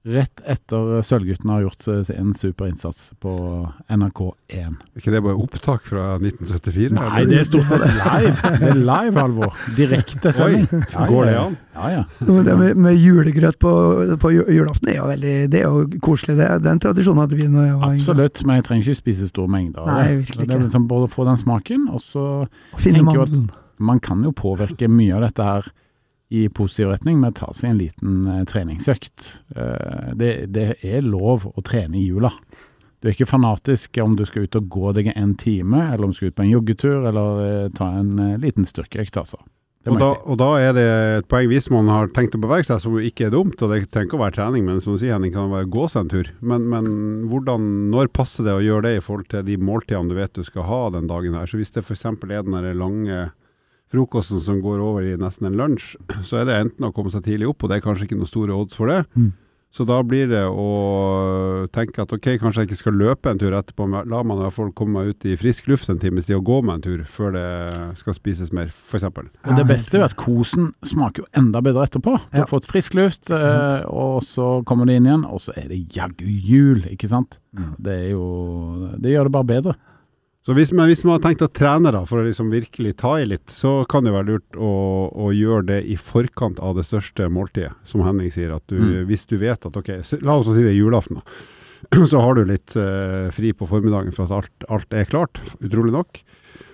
Rett 0.08 0.39
etter 0.48 1.01
Sølvguttene 1.03 1.58
har 1.58 1.65
gjort 1.65 1.88
en 2.13 2.29
super 2.38 2.70
innsats 2.70 3.10
på 3.20 3.34
NRK1. 3.91 4.38
Er 4.56 5.01
ikke 5.01 5.12
det 5.12 5.20
bare 5.25 5.36
opptak 5.44 5.84
fra 5.89 6.13
1974? 6.22 6.94
Nei, 6.96 7.24
det 7.27 7.41
er 7.41 7.50
stort 7.50 7.68
sett 7.68 7.84
live. 7.98 8.51
Det 8.62 8.70
er 8.70 8.79
live, 8.79 9.20
Halvor. 9.20 9.58
Direkte 9.75 10.32
sending. 10.36 10.70
Ja, 10.94 11.08
Går 11.10 11.27
det 11.27 11.34
an? 11.41 11.58
Ja, 11.75 11.89
ja. 11.98 12.06
Det 12.24 12.56
med, 12.62 12.79
med 12.79 12.96
julegrøt 12.96 13.60
på, 13.60 13.74
på, 14.24 14.32
julaften 14.38 14.94
er 14.94 14.98
jo 15.01 15.10
veldig 15.10 15.36
Det 15.51 15.60
er 15.60 15.68
jo 15.68 16.00
koselig. 16.03 16.38
Det, 16.39 16.48
det 16.63 16.72
er 16.72 16.77
en 16.77 16.84
tradisjon 16.88 17.20
at 17.25 17.36
vi 17.36 17.50
nå 17.51 17.68
Absolutt, 17.89 18.39
men 18.47 18.62
jeg 18.62 18.69
trenger 18.69 18.88
ikke 18.88 19.02
spise 19.02 19.28
store 19.28 19.52
mengder. 19.52 19.84
Nei, 19.84 20.21
virkelig 20.21 20.45
ikke. 20.45 20.47
Det 20.47 20.58
er 20.62 20.65
liksom 20.69 20.88
både 20.88 21.10
å 21.10 21.12
få 21.12 21.28
den 21.28 21.43
smaken, 21.43 21.89
og 21.91 22.04
så 22.04 22.26
Finne 22.80 23.04
mandelen. 23.04 23.50
Man 23.84 24.00
kan 24.04 24.23
jo 24.23 24.32
påvirke 24.36 24.88
mye 24.91 25.19
av 25.19 25.28
dette 25.28 25.43
her 25.43 25.71
i 26.30 26.46
positiv 26.54 26.92
retning 26.92 27.20
med 27.20 27.34
å 27.34 27.38
ta 27.39 27.54
seg 27.58 27.72
en 27.72 27.80
liten 27.82 28.18
uh, 28.30 28.42
treningsøkt. 28.50 29.30
Uh, 29.56 30.13
det, 30.18 30.34
det, 30.54 30.72
er 30.86 31.06
lov 31.06 31.48
å 31.50 31.63
trene 31.65 31.98
i 31.98 32.06
jula. 32.06 32.32
Du 33.00 33.08
er 33.08 33.15
ikke 33.15 33.30
fanatisk 33.30 33.98
om 34.04 34.18
du 34.20 34.26
skal 34.28 34.46
ut 34.46 34.60
og 34.60 34.68
gå 34.70 34.92
deg 34.98 35.13
en 35.15 35.34
time, 35.39 35.88
eller 35.88 36.06
om 36.06 36.13
du 36.13 36.20
skal 36.20 36.34
ut 36.34 36.38
på 36.38 36.46
en 36.46 36.52
joggetur, 36.52 37.00
eller 37.10 37.39
uh, 37.42 37.72
ta 37.74 37.94
en 37.98 38.38
liten 38.44 38.68
styrkeøkt, 38.70 39.18
altså. 39.18 39.42
Og 39.88 39.96
da, 39.96 40.10
og 40.28 40.36
da, 40.42 40.48
er 40.60 40.74
det 40.76 40.86
et 41.22 41.28
poeng 41.32 41.48
hvis 41.48 41.70
man 41.72 41.88
har 41.88 42.10
tenkt 42.12 42.36
å 42.36 42.42
bevege 42.44 42.68
seg, 42.68 42.82
som 42.84 42.98
ikke 43.00 43.30
er 43.30 43.34
dumt, 43.34 43.62
og 43.63 43.72
det 43.72 43.86
trenger 43.88 44.10
ikke 44.10 44.18
å 44.18 44.24
være 44.26 44.36
trening, 44.36 44.65
men 44.68 44.82
som 44.84 44.94
du 44.94 45.00
sier 45.00 45.15
Henning, 45.15 45.32
kan 45.32 45.48
være 45.54 45.70
gå 45.72 45.86
seg 45.89 46.04
en 46.04 46.12
tur. 46.12 46.32
Men, 46.44 46.65
men 46.70 46.89
hvordan, 47.32 47.70
når 47.94 48.12
passer 48.12 48.46
det 48.46 48.58
å 48.58 48.65
gjøre 48.65 48.89
det 48.89 48.98
i 48.98 49.04
forhold 49.06 49.30
til 49.32 49.46
de 49.48 49.56
måltidene 49.56 50.12
du 50.12 50.20
vet 50.20 50.36
du 50.36 50.44
skal 50.44 50.68
ha 50.68 50.82
den 50.98 51.08
dagen 51.10 51.38
her? 51.39 51.48
Så 51.48 51.62
hvis 51.62 51.72
det 51.74 51.86
f.eks. 51.86 52.06
er 52.12 52.44
den 52.44 52.60
lange 52.78 53.30
frokosten 53.89 54.41
som 54.43 54.62
går 54.62 54.82
over 54.84 55.06
i 55.06 55.17
nesten 55.19 55.49
en 55.49 55.60
lunsj, 55.60 55.95
så 56.28 56.41
er 56.41 56.49
det 56.49 56.58
enten 56.63 56.89
å 56.89 56.93
komme 56.95 57.13
seg 57.13 57.25
tidlig 57.25 57.49
opp, 57.49 57.63
og 57.63 57.71
det 57.71 57.80
er 57.80 57.86
kanskje 57.86 58.10
ikke 58.10 58.19
noen 58.19 58.30
store 58.30 58.58
odds 58.58 58.78
for 58.78 58.91
det. 58.91 59.04
Mm. 59.17 59.32
Så 59.69 59.86
da 59.86 59.99
blir 60.02 60.25
det 60.32 60.41
å 60.49 60.69
tenke 61.73 62.02
at 62.02 62.13
ok, 62.15 62.32
kanskje 62.41 62.63
jeg 62.63 62.69
ikke 62.71 62.78
skal 62.80 62.95
løpe 62.97 63.30
en 63.30 63.38
tur 63.38 63.54
etterpå, 63.54 63.86
men 63.86 64.08
la 64.10 64.23
meg 64.25 64.39
i 64.39 64.45
hvert 64.47 64.56
fall 64.56 64.71
komme 64.78 64.97
meg 64.97 65.12
ut 65.13 65.28
i 65.30 65.36
frisk 65.38 65.69
luft 65.69 65.91
en 65.93 66.02
times 66.02 66.25
tid 66.25 66.39
og 66.39 66.47
gå 66.47 66.58
meg 66.65 66.80
en 66.80 66.86
tur 66.88 67.04
før 67.06 67.36
det 67.36 67.49
skal 67.99 68.17
spises 68.17 68.49
mer, 68.56 68.71
f.eks. 68.73 69.06
Og 69.06 69.52
det 69.60 69.67
beste 69.69 69.99
er 69.99 70.02
jo 70.02 70.08
at 70.10 70.17
kosen 70.17 70.71
smaker 70.89 71.21
jo 71.21 71.30
enda 71.38 71.62
bedre 71.65 71.86
etterpå. 71.86 72.15
Du 72.34 72.39
har 72.41 72.49
fått 72.49 72.65
frisk 72.69 72.97
luft, 72.97 73.30
eh, 73.30 73.86
og 73.93 74.23
så 74.25 74.49
kommer 74.69 74.89
du 74.89 74.95
inn 74.95 75.06
igjen, 75.06 75.28
og 75.30 75.43
så 75.45 75.54
er 75.54 75.69
det 75.69 75.84
jaggu 75.93 76.25
jul, 76.25 76.82
ikke 76.89 77.12
sant. 77.12 77.38
Mm. 77.54 77.71
Det 77.82 77.93
er 77.93 78.10
jo 78.13 78.25
Det 78.97 79.13
gjør 79.13 79.30
det 79.30 79.38
bare 79.38 79.52
bedre. 79.54 79.78
Så 80.47 80.56
hvis 80.56 80.71
man, 80.71 80.88
hvis 80.88 81.04
man, 81.04 81.17
har 81.17 81.23
tenkt 81.25 81.43
å 81.43 81.52
trene 81.52 81.91
da, 81.91 82.06
for 82.08 82.21
å 82.21 82.25
liksom 82.25 82.47
virkelig 82.54 82.95
ta 83.02 83.17
i 83.19 83.28
litt, 83.28 83.52
så 83.52 83.84
kan 83.91 84.06
det 84.08 84.13
være 84.15 84.30
lurt 84.32 84.56
å, 84.58 84.71
å, 85.12 85.32
gjøre 85.36 85.65
det 85.67 85.80
i 85.91 85.97
forkant 85.99 86.62
av 86.63 86.78
det 86.80 86.86
største 86.88 87.28
måltidet, 87.30 87.73
som 87.84 88.06
Henning 88.06 88.32
sier. 88.34 88.56
at 88.56 88.63
du, 88.71 88.80
mm. 88.80 89.10
Hvis 89.10 89.28
du 89.28 89.36
vet 89.41 89.67
at 89.67 89.80
ok, 89.82 89.91
la 90.23 90.38
oss 90.39 90.47
si 90.47 90.63
det 90.63 90.71
er 90.71 90.80
julaften, 90.80 91.19
så 92.12 92.23
har 92.23 92.39
du 92.39 92.45
litt 92.47 92.75
uh, 92.80 93.28
fri 93.36 93.52
på 93.56 93.67
formiddagen 93.67 94.15
for 94.15 94.28
at 94.30 94.38
alt, 94.39 94.69
alt, 94.71 94.95
er 94.95 95.12
klart, 95.12 95.43
utrolig 95.60 95.93
nok. 95.95 96.23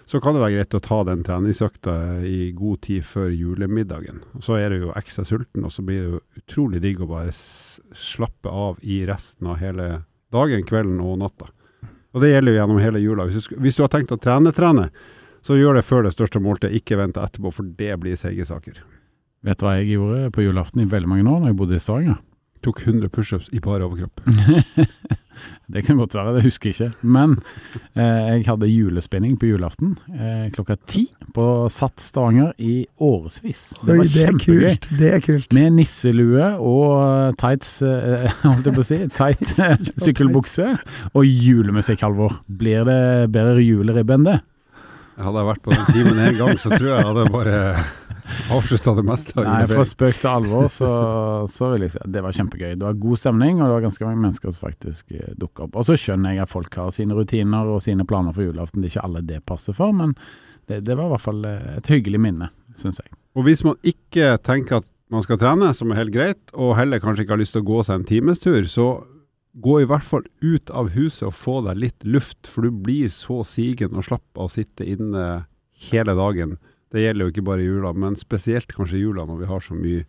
Så 0.06 0.22
kan 0.22 0.38
det 0.38 0.44
være 0.44 0.60
greit 0.60 0.78
å 0.78 0.84
ta 0.86 1.02
den 1.10 1.26
treningsøkta 1.26 1.98
i 2.30 2.52
god 2.54 2.84
tid 2.86 3.06
før 3.10 3.32
julemiddagen. 3.34 4.22
Så 4.46 4.60
er 4.60 4.70
du 4.70 4.86
jo 4.86 4.94
ekstra 4.94 5.26
sulten, 5.26 5.66
og 5.66 5.74
så 5.74 5.82
blir 5.82 6.04
det 6.04 6.12
jo 6.12 6.24
utrolig 6.38 6.84
digg 6.84 7.02
å 7.02 7.10
bare 7.10 7.34
slappe 7.34 8.54
av 8.54 8.78
i 8.86 9.02
resten 9.10 9.50
av 9.50 9.58
hele 9.58 9.90
dagen, 10.34 10.62
kvelden 10.70 11.02
og 11.02 11.18
natta. 11.26 11.50
Og 12.16 12.24
det 12.24 12.32
gjelder 12.32 12.54
jo 12.54 12.60
gjennom 12.62 12.80
hele 12.80 13.04
jula. 13.04 13.28
Hvis 13.28 13.50
du, 13.52 13.58
hvis 13.60 13.78
du 13.78 13.84
har 13.84 13.92
tenkt 13.92 14.14
å 14.16 14.20
trene-trene, 14.22 14.88
så 15.46 15.58
gjør 15.60 15.78
det 15.78 15.86
før 15.86 16.06
det 16.08 16.14
største 16.16 16.40
måltidet, 16.42 16.78
ikke 16.80 16.98
vent 16.98 17.20
etterpå, 17.20 17.52
for 17.54 17.68
det 17.78 17.92
blir 18.02 18.16
seige 18.18 18.48
saker. 18.48 18.80
Vet 19.46 19.60
du 19.60 19.66
hva 19.68 19.76
jeg 19.78 19.92
gjorde 19.94 20.32
på 20.34 20.46
julaften 20.46 20.82
i 20.82 20.88
veldig 20.90 21.12
mange 21.12 21.28
år 21.28 21.44
når 21.44 21.52
jeg 21.52 21.58
bodde 21.60 21.78
i 21.78 21.84
Stavanger? 21.84 22.22
Tok 22.66 22.82
100 22.82 23.10
pushups 23.14 23.52
i 23.54 23.60
bare 23.62 23.86
overkropp. 23.86 24.22
det 25.74 25.84
kan 25.86 26.00
godt 26.00 26.16
være, 26.18 26.32
det 26.38 26.46
husker 26.48 26.72
jeg 26.72 26.76
ikke. 26.76 27.06
Men 27.06 27.36
eh, 27.94 28.24
jeg 28.32 28.46
hadde 28.48 28.70
julespinning 28.72 29.36
på 29.38 29.52
julaften 29.52 29.92
eh, 30.16 30.48
klokka 30.56 30.80
ti 30.90 31.04
på 31.36 31.46
Satt 31.70 32.02
Stavanger 32.02 32.56
i 32.58 32.88
årevis. 32.98 33.68
Det 33.84 33.94
Oi, 33.94 34.00
var 34.00 34.10
det 34.16 34.24
er 34.26 34.40
kult. 34.42 34.90
Det 34.98 35.12
er 35.14 35.22
kult. 35.28 35.54
Med 35.54 35.78
nisselue 35.78 36.50
og 36.58 37.38
tights, 37.42 37.76
eh, 37.86 38.26
holdt 38.48 38.72
jeg 38.72 38.80
på 38.80 38.86
å 38.86 38.90
si, 38.90 39.00
tight 39.14 39.46
sykkelbukse 40.08 40.72
og 41.14 41.30
julemusikk, 41.30 42.02
Halvor. 42.08 42.40
Blir 42.50 42.88
det 42.90 43.00
bedre 43.36 43.62
juleribbe 43.62 44.18
enn 44.18 44.30
det? 44.32 44.40
Hadde 45.16 45.40
jeg 45.40 45.48
vært 45.48 45.62
på 45.64 45.72
den 45.72 45.86
timen 45.94 46.18
én 46.26 46.42
gang, 46.42 46.58
så 46.60 46.74
tror 46.74 46.90
jeg 46.90 47.06
hadde 47.08 47.30
bare 47.32 47.60
avslutta 48.54 48.94
det 48.98 49.04
meste. 49.06 49.36
Nei, 49.46 49.66
fra 49.70 49.86
spøk 49.88 50.18
til 50.22 50.30
alvor, 50.32 50.68
så, 50.74 50.90
så, 51.52 51.70
vil 51.74 51.86
jeg 51.86 51.96
si 51.96 52.02
at 52.02 52.12
det 52.16 52.24
var 52.26 52.36
kjempegøy. 52.38 52.72
Det 52.74 52.88
var 52.88 52.98
god 53.06 53.22
stemning, 53.22 53.60
og 53.60 53.68
det 53.68 53.76
var 53.76 53.86
ganske 53.86 54.08
mange 54.08 54.24
mennesker 54.24 54.56
som 54.56 54.68
faktisk 54.68 55.16
eh, 55.16 55.36
dukka 55.40 55.68
opp. 55.68 55.80
Og 55.82 55.88
så 55.90 55.98
skjønner 56.00 56.36
jeg 56.36 56.46
at 56.46 56.52
folk 56.52 56.80
har 56.82 56.92
sine 56.96 57.18
rutiner 57.18 57.72
og 57.72 57.84
sine 57.86 58.08
planer 58.08 58.36
for 58.36 58.48
julaften. 58.48 58.82
Det 58.82 58.92
er 58.92 58.96
ikke 58.96 59.08
alle 59.10 59.24
det 59.30 59.42
passer 59.48 59.78
for, 59.78 59.96
men 59.96 60.16
det, 60.70 60.82
det 60.88 60.98
var 60.98 61.10
i 61.10 61.16
hvert 61.16 61.26
fall 61.26 61.46
eh, 61.50 61.72
et 61.80 61.92
hyggelig 61.94 62.22
minne, 62.28 62.52
syns 62.80 63.02
jeg. 63.04 63.14
Og 63.36 63.48
hvis 63.48 63.66
man 63.68 63.80
ikke 63.86 64.36
tenker 64.46 64.82
at 64.82 64.92
man 65.14 65.24
skal 65.26 65.38
trene, 65.40 65.70
som 65.78 65.92
er 65.92 66.02
helt 66.02 66.16
greit, 66.16 66.54
og 66.54 66.78
heller 66.80 67.02
kanskje 67.04 67.26
ikke 67.26 67.36
har 67.36 67.44
lyst 67.44 67.54
til 67.56 67.66
å 67.66 67.70
gå 67.70 67.84
seg 67.86 68.00
en 68.00 68.08
timestur, 68.10 68.64
så 68.70 68.88
gå 69.64 69.80
i 69.82 69.88
hvert 69.88 70.04
fall 70.04 70.26
ut 70.44 70.72
av 70.76 70.92
huset 70.96 71.30
og 71.30 71.36
få 71.38 71.60
deg 71.68 71.80
litt 71.80 72.08
luft, 72.08 72.48
for 72.50 72.66
du 72.66 72.84
blir 72.86 73.12
så 73.14 73.44
sigen 73.48 73.96
og 73.96 74.08
slapp 74.08 74.26
av 74.36 74.50
å 74.50 74.52
sitte 74.52 74.88
inne 74.88 75.46
hele 75.90 76.16
dagen. 76.18 76.58
Det 76.96 77.04
gjelder 77.04 77.28
jo 77.28 77.34
ikke 77.34 77.48
bare 77.52 77.66
jula, 77.66 77.94
men 77.94 78.16
spesielt 78.20 78.72
kanskje 78.72 79.02
jula 79.04 79.28
når 79.28 79.42
vi 79.44 79.50
har 79.50 79.64
så 79.64 79.78
mye 79.78 80.06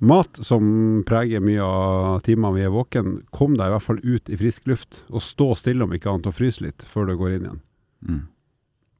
mat 0.00 0.40
som 0.44 0.64
preger 1.06 1.42
mye 1.44 1.64
av 1.64 2.20
timene 2.24 2.56
vi 2.56 2.64
er 2.64 2.72
våken, 2.72 3.20
kom 3.36 3.56
deg 3.58 3.68
i 3.68 3.74
hvert 3.74 3.84
fall 3.84 4.00
ut 4.02 4.32
i 4.32 4.38
frisk 4.40 4.68
luft. 4.70 5.02
Og 5.12 5.24
stå 5.24 5.52
stille 5.60 5.84
om 5.84 5.96
ikke 5.96 6.12
annet 6.12 6.30
og 6.30 6.36
fryse 6.36 6.64
litt 6.64 6.84
før 6.88 7.10
du 7.10 7.16
går 7.20 7.36
inn 7.36 7.48
igjen. 7.48 7.62
Mm. 8.08 8.20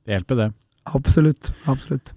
Det 0.04 0.16
hjelper, 0.16 0.40
det. 0.40 0.48
Absolutt. 0.96 1.52
Absolutt. 1.70 2.12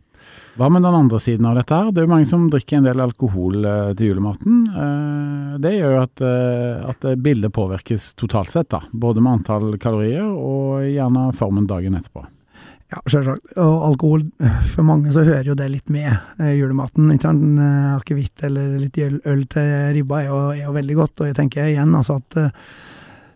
Hva 0.54 0.68
med 0.70 0.84
den 0.86 0.96
andre 0.96 1.18
siden 1.22 1.48
av 1.50 1.58
dette 1.58 1.76
her? 1.76 1.90
Det 1.90 2.02
er 2.02 2.06
jo 2.06 2.12
mange 2.12 2.30
som 2.30 2.46
drikker 2.52 2.78
en 2.78 2.86
del 2.86 3.02
alkohol 3.02 3.66
eh, 3.66 3.94
til 3.98 4.12
julematen. 4.12 4.60
Eh, 4.70 5.56
det 5.64 5.74
gjør 5.80 5.96
jo 5.96 6.04
at, 6.04 6.24
eh, 6.28 6.84
at 6.92 7.08
bildet 7.26 7.54
påvirkes 7.56 8.12
totalt 8.20 8.54
sett, 8.54 8.70
da. 8.70 8.84
Både 8.92 9.24
med 9.24 9.40
antall 9.40 9.80
kalorier 9.82 10.28
og 10.30 10.86
gjerne 10.86 11.32
formen 11.40 11.66
dagen 11.70 11.98
etterpå. 11.98 12.28
Ja, 12.94 13.00
selvsagt. 13.10 13.56
Og 13.58 13.86
alkohol, 13.88 14.24
for 14.70 14.86
mange 14.86 15.10
så 15.16 15.24
hører 15.26 15.48
jo 15.50 15.58
det 15.58 15.70
litt 15.72 15.90
med 15.94 16.12
eh, 16.12 16.54
julematen. 16.60 17.10
ikke 17.14 17.26
sant? 17.26 17.46
Eh, 17.58 17.92
Akevitt 17.96 18.44
eller 18.46 18.76
litt 18.78 19.00
øl, 19.02 19.46
til 19.50 19.72
ribba 19.98 20.20
er 20.22 20.28
jo, 20.28 20.42
er 20.54 20.66
jo 20.68 20.76
veldig 20.76 20.98
godt. 21.00 21.24
Og 21.24 21.30
jeg 21.32 21.38
tenker 21.40 21.72
igjen 21.72 21.96
altså 21.98 22.20
at 22.22 22.38
eh, 22.44 22.68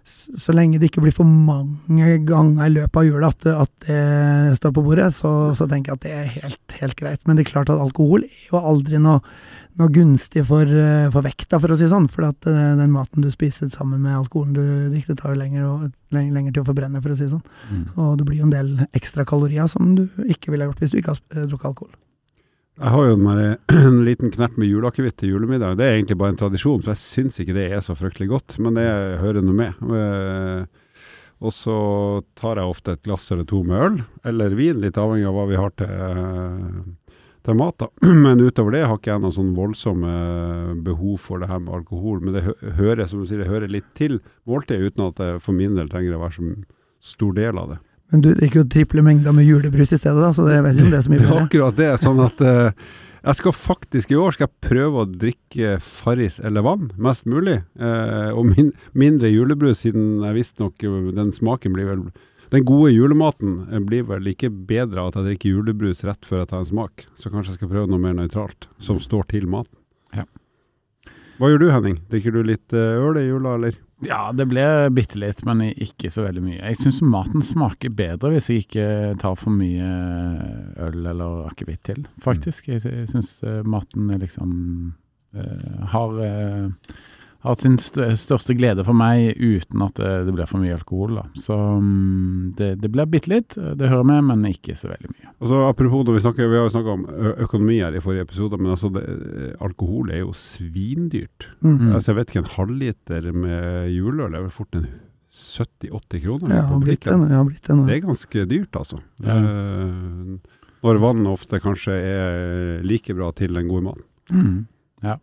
så 0.07 0.53
lenge 0.55 0.77
det 0.79 0.91
ikke 0.91 1.01
blir 1.03 1.15
for 1.15 1.27
mange 1.27 2.19
ganger 2.27 2.69
i 2.69 2.75
løpet 2.75 3.01
av 3.01 3.07
jula 3.09 3.31
at, 3.33 3.47
at 3.65 3.87
det 3.89 4.59
står 4.59 4.75
på 4.77 4.83
bordet, 4.85 5.09
så, 5.17 5.31
så 5.57 5.67
tenker 5.67 5.91
jeg 5.91 5.97
at 5.97 6.05
det 6.05 6.13
er 6.13 6.29
helt, 6.37 6.77
helt 6.79 6.99
greit. 6.99 7.23
Men 7.25 7.35
det 7.35 7.43
er 7.43 7.49
klart 7.55 7.73
at 7.73 7.81
alkohol 7.81 8.23
er 8.27 8.45
jo 8.51 8.61
aldri 8.61 9.01
noe, 9.03 9.19
noe 9.77 9.93
gunstig 9.93 10.43
for, 10.47 10.65
eh, 10.65 11.09
for 11.13 11.25
vekta, 11.25 11.59
for 11.61 11.73
å 11.73 11.77
si 11.77 11.85
det 11.85 11.91
sånn. 11.93 12.09
For 12.11 12.27
at 12.29 12.47
eh, 12.49 12.73
den 12.79 12.93
maten 12.93 13.25
du 13.25 13.29
spiser 13.33 13.69
sammen 13.73 14.01
med 14.05 14.17
alkoholen 14.17 14.55
du 14.57 14.63
drikker, 14.93 15.17
tar 15.19 15.35
jo 15.35 15.41
lenger, 15.41 15.91
lenger, 16.15 16.51
til 16.51 16.63
å 16.63 16.67
forbrenne, 16.67 17.01
for 17.03 17.13
å 17.13 17.17
si 17.19 17.27
det 17.27 17.35
sånn. 17.35 17.45
Mm. 17.69 17.85
Og 17.95 18.17
det 18.17 18.27
blir 18.29 18.41
jo 18.41 18.49
en 18.49 18.55
del 18.55 18.73
ekstra 18.97 19.25
kalorier 19.27 19.69
som 19.71 19.93
du 19.97 20.07
ikke 20.27 20.53
ville 20.53 20.69
gjort 20.69 20.83
hvis 20.83 20.95
du 20.95 20.99
ikke 21.01 21.15
har 21.15 21.47
drukket 21.47 21.71
alkohol. 21.71 21.93
Jeg 22.77 22.93
har 22.93 23.05
jo 23.07 23.21
der, 23.21 23.45
en 23.89 24.01
liten 24.05 24.33
knert 24.33 24.57
med 24.57 24.69
juleakevitt 24.69 25.17
til 25.17 25.35
julemiddag. 25.35 25.77
Det 25.79 25.85
er 25.85 25.95
egentlig 25.97 26.19
bare 26.21 26.35
en 26.35 26.41
tradisjon, 26.41 26.81
for 26.83 26.93
jeg 26.93 27.03
syns 27.03 27.39
ikke 27.41 27.57
det 27.57 27.71
er 27.71 27.85
så 27.85 27.97
fryktelig 27.97 28.29
godt. 28.33 28.59
Men 28.61 28.77
det 28.77 28.89
hører 29.21 29.45
nå 29.45 29.55
med. 29.57 29.87
Eh, 29.97 30.83
Og 31.37 31.53
så 31.53 31.77
tar 32.33 32.57
jeg 32.57 32.65
ofte 32.65 32.95
et 32.95 33.03
glass 33.05 33.27
eller 33.31 33.45
to 33.45 33.61
med 33.61 33.77
øl, 33.77 33.97
eller 34.25 34.55
vin, 34.57 34.79
litt 34.81 34.97
avhengig 34.97 35.27
av 35.29 35.35
hva 35.37 35.43
vi 35.45 35.59
har 35.59 35.73
til, 35.77 35.91
til 37.47 37.57
mat. 37.59 37.77
da. 37.81 37.89
Men 38.25 38.43
utover 38.43 38.75
det 38.75 38.85
har 38.85 38.99
ikke 38.99 39.13
jeg 39.13 39.23
noe 39.23 39.35
sånn 39.35 39.53
voldsomme 39.57 40.13
behov 40.85 41.17
for 41.23 41.41
det 41.41 41.49
her 41.51 41.63
med 41.63 41.79
alkohol. 41.79 42.21
Men 42.23 42.37
det 42.37 42.45
hører 42.79 43.07
som 43.07 43.23
du 43.23 43.29
sier, 43.29 43.43
det 43.43 43.51
hører 43.51 43.71
litt 43.71 43.89
til 43.97 44.19
måltidet, 44.47 44.91
uten 44.91 45.09
at 45.09 45.21
det 45.21 45.31
for 45.45 45.57
min 45.57 45.77
del 45.79 45.91
trenger 45.91 46.17
å 46.17 46.23
være 46.25 46.37
så 46.37 46.53
stor 47.15 47.35
del 47.37 47.59
av 47.59 47.75
det. 47.75 47.81
Men 48.13 48.23
du 48.23 48.29
drikker 48.37 48.61
jo 48.61 48.69
triple 48.71 49.03
mengder 49.03 49.35
med 49.35 49.47
julebrus 49.47 49.91
i 49.91 49.99
stedet, 49.99 50.21
da, 50.23 50.31
så 50.31 50.45
jeg 50.47 50.63
vet 50.63 50.77
ikke 50.77 50.87
om 50.87 50.93
det 50.93 50.99
er 50.99 51.05
så 51.05 51.11
mye 51.11 51.21
Det 51.21 51.27
er 51.27 51.41
akkurat 51.41 51.79
det. 51.81 51.89
Sånn 51.99 52.21
at 52.23 52.43
eh, 52.45 52.87
jeg 53.27 53.39
skal 53.41 53.55
faktisk 53.57 54.13
i 54.13 54.19
år 54.21 54.35
skal 54.35 54.47
jeg 54.47 54.69
prøve 54.69 55.03
å 55.03 55.09
drikke 55.11 55.73
Farris 55.83 56.37
eller 56.39 56.63
vann, 56.63 56.87
mest 56.95 57.27
mulig. 57.27 57.57
Eh, 57.75 58.29
og 58.31 58.47
min, 58.53 58.71
mindre 58.95 59.31
julebrus, 59.33 59.83
siden 59.83 60.23
jeg 60.23 60.37
visstnok 60.37 60.87
eh, 60.87 61.11
den 61.17 61.33
smaken 61.35 61.75
blir 61.75 61.89
vel 61.89 62.05
Den 62.53 62.65
gode 62.67 62.93
julematen 62.93 63.59
eh, 63.71 63.81
blir 63.83 64.05
vel 64.07 64.29
ikke 64.31 64.51
bedre 64.51 65.03
av 65.03 65.11
at 65.11 65.19
jeg 65.19 65.31
drikker 65.31 65.55
julebrus 65.55 66.03
rett 66.07 66.27
før 66.27 66.43
jeg 66.43 66.51
tar 66.53 66.63
en 66.63 66.69
smak. 66.69 67.07
Så 67.15 67.31
kanskje 67.31 67.53
jeg 67.53 67.61
skal 67.61 67.73
prøve 67.73 67.91
noe 67.91 68.01
mer 68.01 68.15
nøytralt, 68.17 68.69
som 68.79 69.01
står 69.03 69.27
til 69.33 69.49
maten. 69.51 69.75
Ja. 70.15 70.27
Hva 71.37 71.51
gjør 71.51 71.61
du, 71.61 71.67
Henning? 71.73 71.99
Drikker 72.11 72.33
du 72.33 72.41
litt 72.47 72.73
eh, 72.75 73.01
øl 73.03 73.19
i 73.19 73.27
jula, 73.27 73.57
eller? 73.59 73.75
Ja, 74.05 74.27
det 74.29 74.45
ble 74.51 74.63
bitte 74.93 75.17
litt, 75.17 75.39
men 75.47 75.63
ikke 75.71 76.11
så 76.13 76.27
veldig 76.27 76.43
mye. 76.45 76.59
Jeg 76.59 76.77
syns 76.77 76.99
maten 77.01 77.41
smaker 77.41 77.89
bedre 77.97 78.29
hvis 78.35 78.51
jeg 78.51 78.67
ikke 78.67 78.87
tar 79.23 79.33
for 79.41 79.49
mye 79.49 79.87
øl 80.85 80.99
eller 81.01 81.47
akevitt 81.49 81.81
til, 81.89 82.03
faktisk. 82.21 82.69
Jeg, 82.69 82.83
jeg 82.85 83.09
syns 83.09 83.39
maten 83.65 84.11
liksom 84.21 84.51
uh, 85.35 85.85
har, 85.93 86.19
eh, 86.21 86.69
har 87.47 87.57
sin 87.59 87.77
største 87.79 88.55
glede 88.57 88.85
for 88.87 88.97
meg 88.97 89.37
uten 89.39 89.83
at 89.85 89.97
det, 89.99 90.11
det 90.27 90.35
blir 90.35 90.49
for 90.49 90.61
mye 90.61 90.75
alkohol. 90.75 91.17
Da. 91.19 91.25
Så 91.41 91.55
mm, 91.55 92.53
det, 92.59 92.69
det 92.83 92.91
blir 92.93 93.09
bitte 93.11 93.31
litt, 93.31 93.57
det 93.57 93.89
hører 93.91 94.07
med, 94.07 94.27
men 94.29 94.45
ikke 94.51 94.75
så 94.77 94.91
veldig 94.91 95.11
mye. 95.13 95.31
Altså, 95.37 95.63
apropos, 95.69 96.05
når 96.07 96.19
vi, 96.19 96.23
snakker, 96.27 96.51
vi 96.51 96.59
har 96.59 96.67
jo 96.67 96.75
snakka 96.75 96.95
om 96.97 97.07
økonomi 97.47 97.79
her 97.81 97.97
i 97.97 98.03
forrige 98.03 98.27
episode, 98.27 98.61
men 98.61 98.75
altså, 98.75 98.91
det, 98.93 99.03
alkohol 99.63 100.13
er 100.13 100.23
jo 100.25 100.35
svindyrt. 100.37 101.49
Mm. 101.65 101.91
Altså, 101.93 102.11
jeg 102.11 102.19
vet 102.21 102.31
ikke, 102.33 102.45
en 102.45 102.55
halvliter 102.57 103.29
med 103.33 103.91
juleøl 103.95 104.31
er 104.31 104.47
vel 104.47 104.55
fort 104.55 104.79
en 104.79 104.87
70-80 105.37 106.23
kroner? 106.23 106.55
Ja, 106.55 106.61
har 106.71 106.79
blitt 106.81 107.03
det 107.03 107.11
butikken. 107.11 107.33
Ja, 107.35 107.43
blitt 107.45 107.67
den. 107.67 107.83
Det 107.87 107.97
er 107.97 108.05
ganske 108.05 108.45
dyrt, 108.49 108.79
altså. 108.79 109.01
Ja. 109.23 109.35
Eh, 109.37 110.57
når 110.87 111.01
vann 111.03 111.27
ofte 111.29 111.59
kanskje 111.61 111.95
er 111.97 112.83
like 112.85 113.15
bra 113.17 113.31
til 113.35 113.57
den 113.57 113.69
gode 113.69 113.89
maten. 113.89 114.05
Mm, 114.31 114.59
ja. 115.05 115.17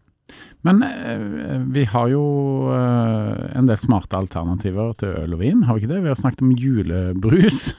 Men 0.65 0.83
eh, 0.83 1.61
vi 1.77 1.85
har 1.85 2.09
jo 2.09 2.25
eh, 2.73 3.57
en 3.59 3.67
del 3.69 3.77
smarte 3.77 4.17
alternativer 4.17 4.95
til 5.01 5.13
øl 5.21 5.37
og 5.37 5.43
vin, 5.43 5.67
har 5.69 5.77
vi 5.77 5.85
ikke 5.85 5.93
det? 5.93 6.05
Vi 6.07 6.09
har 6.09 6.17
snakket 6.17 6.45
om 6.47 6.55
julebrus. 6.57 7.75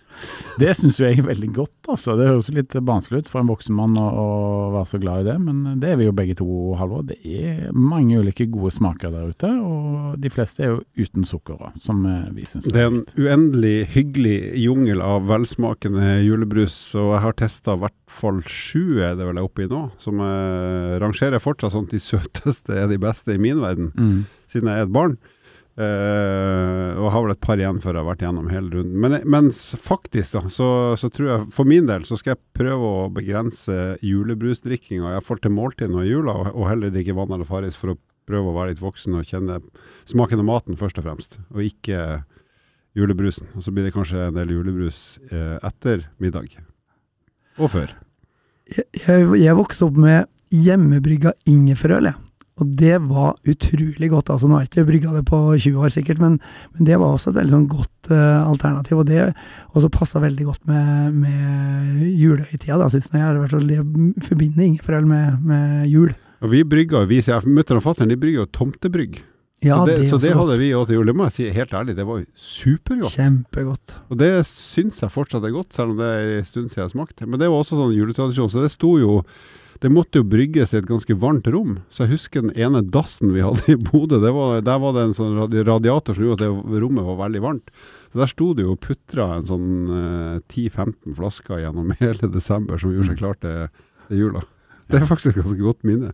det 0.62 0.72
syns 0.78 1.02
jeg 1.02 1.18
er 1.18 1.26
veldig 1.26 1.50
godt, 1.58 1.76
altså. 1.92 2.14
Det 2.16 2.30
høres 2.30 2.48
litt 2.56 2.76
barnslig 2.80 3.20
ut 3.20 3.28
for 3.28 3.42
en 3.42 3.50
voksen 3.50 3.76
mann 3.76 3.98
å, 4.00 4.24
være 4.72 4.88
så 4.88 5.00
glad 5.02 5.20
i 5.20 5.28
det, 5.28 5.36
men 5.44 5.82
det 5.82 5.90
er 5.92 6.00
vi 6.00 6.06
jo 6.08 6.14
begge 6.16 6.38
to, 6.40 6.48
Halvor. 6.80 7.04
Det 7.10 7.18
er 7.20 7.68
mange 7.76 8.22
ulike 8.22 8.48
gode 8.48 8.72
smaker 8.72 9.12
der 9.12 9.34
ute, 9.34 9.52
og 9.60 10.16
de 10.24 10.32
fleste 10.32 10.64
er 10.64 10.72
jo 10.72 10.80
uten 10.96 11.28
sukker, 11.28 11.60
som 11.76 12.00
eh, 12.08 12.24
vi 12.38 12.48
syns 12.48 12.70
Det 12.72 12.80
er 12.80 12.88
en 12.88 13.04
uendelig 13.20 13.90
hyggelig 13.98 14.38
jungel 14.64 15.04
av 15.04 15.28
velsmakende 15.28 16.22
julebrus, 16.24 16.80
og 16.96 17.12
jeg 17.18 17.24
har 17.26 17.38
testa 17.44 17.76
i 17.76 17.84
hvert 17.84 17.98
fall 18.10 18.40
sju 18.48 19.04
er 19.04 19.12
det 19.12 19.28
vel 19.28 19.36
jeg 19.36 19.44
er 19.44 19.52
oppe 19.52 19.68
i 19.68 19.70
nå, 19.70 19.84
som 20.00 20.24
rangerer 21.04 21.42
fortsatt 21.42 21.76
sånn 21.76 21.84
at 21.84 21.92
de 21.92 22.00
søteste 22.30 22.76
er 22.78 22.88
de 22.90 22.98
beste 23.02 23.34
i 23.34 23.38
min 23.42 23.60
verden, 23.60 23.92
Mm. 23.96 24.24
siden 24.48 24.68
jeg 24.68 24.78
er 24.78 24.86
et 24.88 24.92
barn. 24.92 25.18
Uh, 25.80 26.92
og 27.00 27.06
har 27.14 27.22
vel 27.24 27.30
et 27.32 27.40
par 27.40 27.56
igjen 27.56 27.78
før 27.80 27.94
jeg 27.94 28.02
har 28.02 28.08
vært 28.10 28.22
gjennom 28.24 28.48
hele 28.52 28.68
runden. 28.74 28.98
Men, 29.00 29.14
mens 29.24 29.60
faktisk, 29.80 30.34
da, 30.34 30.42
så, 30.52 30.66
så 31.00 31.08
tror 31.08 31.28
jeg 31.30 31.46
for 31.54 31.64
min 31.64 31.86
del 31.88 32.04
så 32.04 32.18
skal 32.18 32.34
jeg 32.34 32.42
prøve 32.58 32.84
å 32.84 33.06
begrense 33.14 33.96
julebrusdrikkinga, 34.04 35.14
får 35.24 35.40
til 35.40 35.54
måltid 35.54 35.90
nå 35.94 36.02
i 36.04 36.10
jula, 36.10 36.34
og, 36.36 36.50
og 36.52 36.68
heller 36.68 36.92
drikke 36.92 37.14
vann 37.16 37.32
eller 37.32 37.48
Farris 37.48 37.78
for 37.80 37.94
å 37.94 37.98
prøve 38.28 38.50
å 38.50 38.56
være 38.58 38.74
litt 38.74 38.82
voksen 38.82 39.16
og 39.16 39.24
kjenne 39.30 39.56
smaken 40.10 40.42
av 40.42 40.48
maten 40.50 40.76
først 40.78 41.00
og 41.00 41.06
fremst, 41.06 41.38
og 41.54 41.62
ikke 41.64 42.02
julebrusen. 42.98 43.48
Og 43.56 43.64
så 43.64 43.72
blir 43.72 43.86
det 43.88 43.94
kanskje 43.94 44.26
en 44.26 44.36
del 44.36 44.52
julebrus 44.52 45.18
eh, 45.30 45.56
etter 45.64 46.04
middag. 46.20 46.58
Og 47.56 47.70
før. 47.72 47.94
Jeg, 48.70 48.84
jeg, 49.00 49.26
jeg 49.46 49.56
vokste 49.58 49.88
opp 49.88 49.96
med 49.98 50.28
hjemmebrygga 50.54 51.32
ingefærøl, 51.50 52.10
jeg. 52.10 52.18
Og 52.60 52.72
det 52.76 52.98
var 53.08 53.38
utrolig 53.48 54.10
godt. 54.12 54.28
altså 54.34 54.48
Nå 54.48 54.58
har 54.58 54.66
jeg 54.66 54.68
ikke 54.68 54.84
brygga 54.90 55.12
det 55.14 55.22
på 55.30 55.38
20 55.56 55.78
år 55.80 55.92
sikkert, 55.94 56.18
men, 56.20 56.34
men 56.74 56.84
det 56.84 56.98
var 57.00 57.14
også 57.14 57.30
et 57.32 57.38
veldig 57.38 57.54
sånn 57.54 57.68
godt 57.72 58.10
uh, 58.12 58.42
alternativ. 58.50 58.98
Og 59.00 59.06
det 59.08 59.30
også 59.72 59.88
passa 59.94 60.20
veldig 60.20 60.44
godt 60.50 60.66
med, 60.68 61.14
med 61.22 62.02
julehøytida, 62.20 62.76
da, 62.82 62.90
syns 62.92 63.08
jeg. 63.08 63.16
Jeg, 63.16 63.24
har 63.24 63.40
vært- 63.40 63.72
jeg 63.72 64.26
forbinder 64.28 64.66
ingefærøl 64.66 65.08
med, 65.08 65.38
med 65.48 65.88
jul. 65.88 66.12
Og 66.44 66.52
vi 66.52 66.60
brygga, 66.68 67.06
vi 67.08 67.22
sier 67.24 67.48
mutter'n 67.48 67.80
og 67.80 67.86
fatter'n, 67.86 68.12
brygger 68.20 68.42
jo 68.42 68.50
tomtebrygg. 68.52 69.22
Ja, 69.64 69.76
så 69.76 69.86
det, 69.88 69.94
det, 70.00 70.08
så 70.08 70.18
det 70.20 70.32
hadde 70.36 70.56
vi 70.56 70.70
til 70.72 70.94
jul. 70.96 71.08
Det 71.08 71.14
må 71.16 71.26
jeg 71.28 71.34
si 71.34 71.48
helt 71.52 71.72
ærlig, 71.76 71.94
det 71.96 72.06
var 72.08 72.20
jo 72.20 72.28
supergodt. 72.36 73.12
Kjempegodt. 73.12 73.96
Og 74.08 74.20
det 74.20 74.30
syns 74.48 75.00
jeg 75.00 75.12
fortsatt 75.12 75.44
er 75.44 75.52
godt, 75.52 75.72
selv 75.76 75.92
om 75.92 76.00
det 76.00 76.08
er 76.12 76.36
en 76.38 76.48
stund 76.48 76.68
siden 76.72 76.84
jeg 76.86 76.92
smakte. 76.94 77.28
Men 77.28 77.40
det 77.40 77.48
var 77.48 77.60
også 77.60 77.76
sånn 77.80 77.96
juletradisjon, 77.96 78.52
så 78.52 78.64
det 78.64 78.72
sto 78.72 78.94
jo 79.00 79.18
Det 79.80 79.88
måtte 79.88 80.20
jo 80.20 80.28
brygges 80.28 80.74
i 80.74 80.78
et 80.80 80.88
ganske 80.88 81.14
varmt 81.16 81.46
rom. 81.48 81.78
Så 81.88 82.04
jeg 82.04 82.12
husker 82.18 82.44
den 82.44 82.52
ene 82.52 82.82
dassen 82.84 83.32
vi 83.32 83.40
hadde 83.40 83.64
i 83.72 83.78
Bodø, 83.80 84.18
der 84.20 84.34
var 84.82 84.92
det 84.96 85.06
en 85.06 85.16
sånn 85.16 85.38
radiator 85.40 86.16
som 86.16 86.26
gjorde 86.26 86.50
at 86.50 86.68
det 86.68 86.82
rommet 86.82 87.06
var 87.06 87.16
veldig 87.22 87.40
varmt. 87.46 87.72
Så 88.12 88.20
der 88.20 88.32
sto 88.32 88.50
det 88.56 88.66
jo 88.66 88.74
og 88.74 88.82
putra 88.84 89.30
en 89.38 89.46
sånn 89.48 89.70
eh, 89.96 90.36
10-15 90.52 91.16
flasker 91.16 91.62
gjennom 91.62 91.94
hele 92.02 92.28
desember 92.34 92.80
som 92.82 92.92
gjorde 92.92 93.12
seg 93.12 93.22
klar 93.22 93.40
til, 93.40 93.70
til 94.10 94.24
jula. 94.24 94.44
Det 94.90 95.00
er 95.00 95.08
faktisk 95.08 95.32
et 95.32 95.44
ganske 95.44 95.62
godt 95.62 95.88
minne. 95.88 96.12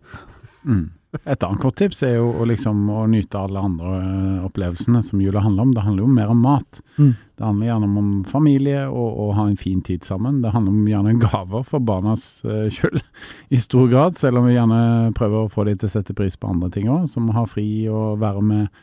Mm. 0.63 0.87
Et 1.25 1.45
annet 1.47 1.63
godt 1.63 1.79
tips 1.81 2.03
er 2.07 2.17
jo 2.19 2.29
å, 2.35 2.47
liksom, 2.49 2.83
å 2.93 3.05
nyte 3.11 3.39
alle 3.41 3.63
andre 3.69 3.93
eh, 4.01 4.45
opplevelsene 4.47 5.03
som 5.05 5.21
jula 5.23 5.43
handler 5.45 5.67
om. 5.67 5.75
Det 5.77 5.85
handler 5.87 6.05
jo 6.05 6.17
mer 6.17 6.33
om 6.33 6.43
mat. 6.45 6.81
Mm. 6.97 7.15
Det 7.37 7.45
handler 7.45 7.69
gjerne 7.69 7.89
om, 8.03 8.11
familie 8.29 8.83
og, 8.89 9.09
å 9.23 9.29
ha 9.37 9.47
en 9.49 9.59
fin 9.61 9.83
tid 9.85 10.05
sammen. 10.07 10.41
Det 10.45 10.53
handler 10.55 10.75
om 10.75 10.91
gjerne 10.91 11.17
gaver 11.23 11.67
for 11.69 11.85
barnas 11.85 12.27
eh, 12.45 12.67
skyld 12.73 13.01
i 13.57 13.61
stor 13.63 13.91
grad, 13.93 14.19
selv 14.21 14.41
om 14.41 14.49
vi 14.49 14.57
gjerne 14.57 15.13
prøver 15.17 15.45
å 15.45 15.53
få 15.53 15.67
dem 15.69 15.81
til 15.81 15.91
å 15.91 15.95
sette 15.97 16.17
pris 16.17 16.39
på 16.41 16.51
andre 16.51 16.73
ting 16.75 16.91
òg, 16.93 17.07
som 17.13 17.31
å 17.31 17.37
ha 17.37 17.47
fri 17.51 17.69
og 17.93 18.21
være 18.23 18.45
med 18.47 18.83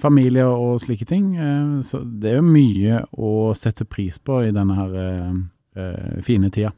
familie 0.00 0.46
og 0.50 0.82
slike 0.82 1.08
ting. 1.08 1.34
Eh, 1.36 1.80
så 1.86 2.04
det 2.04 2.34
er 2.34 2.40
jo 2.42 2.46
mye 2.48 3.02
å 3.16 3.52
sette 3.58 3.88
pris 3.88 4.20
på 4.20 4.42
i 4.44 4.54
denne 4.54 4.78
her 4.78 4.96
eh, 5.00 6.22
fine 6.26 6.52
tida. 6.54 6.74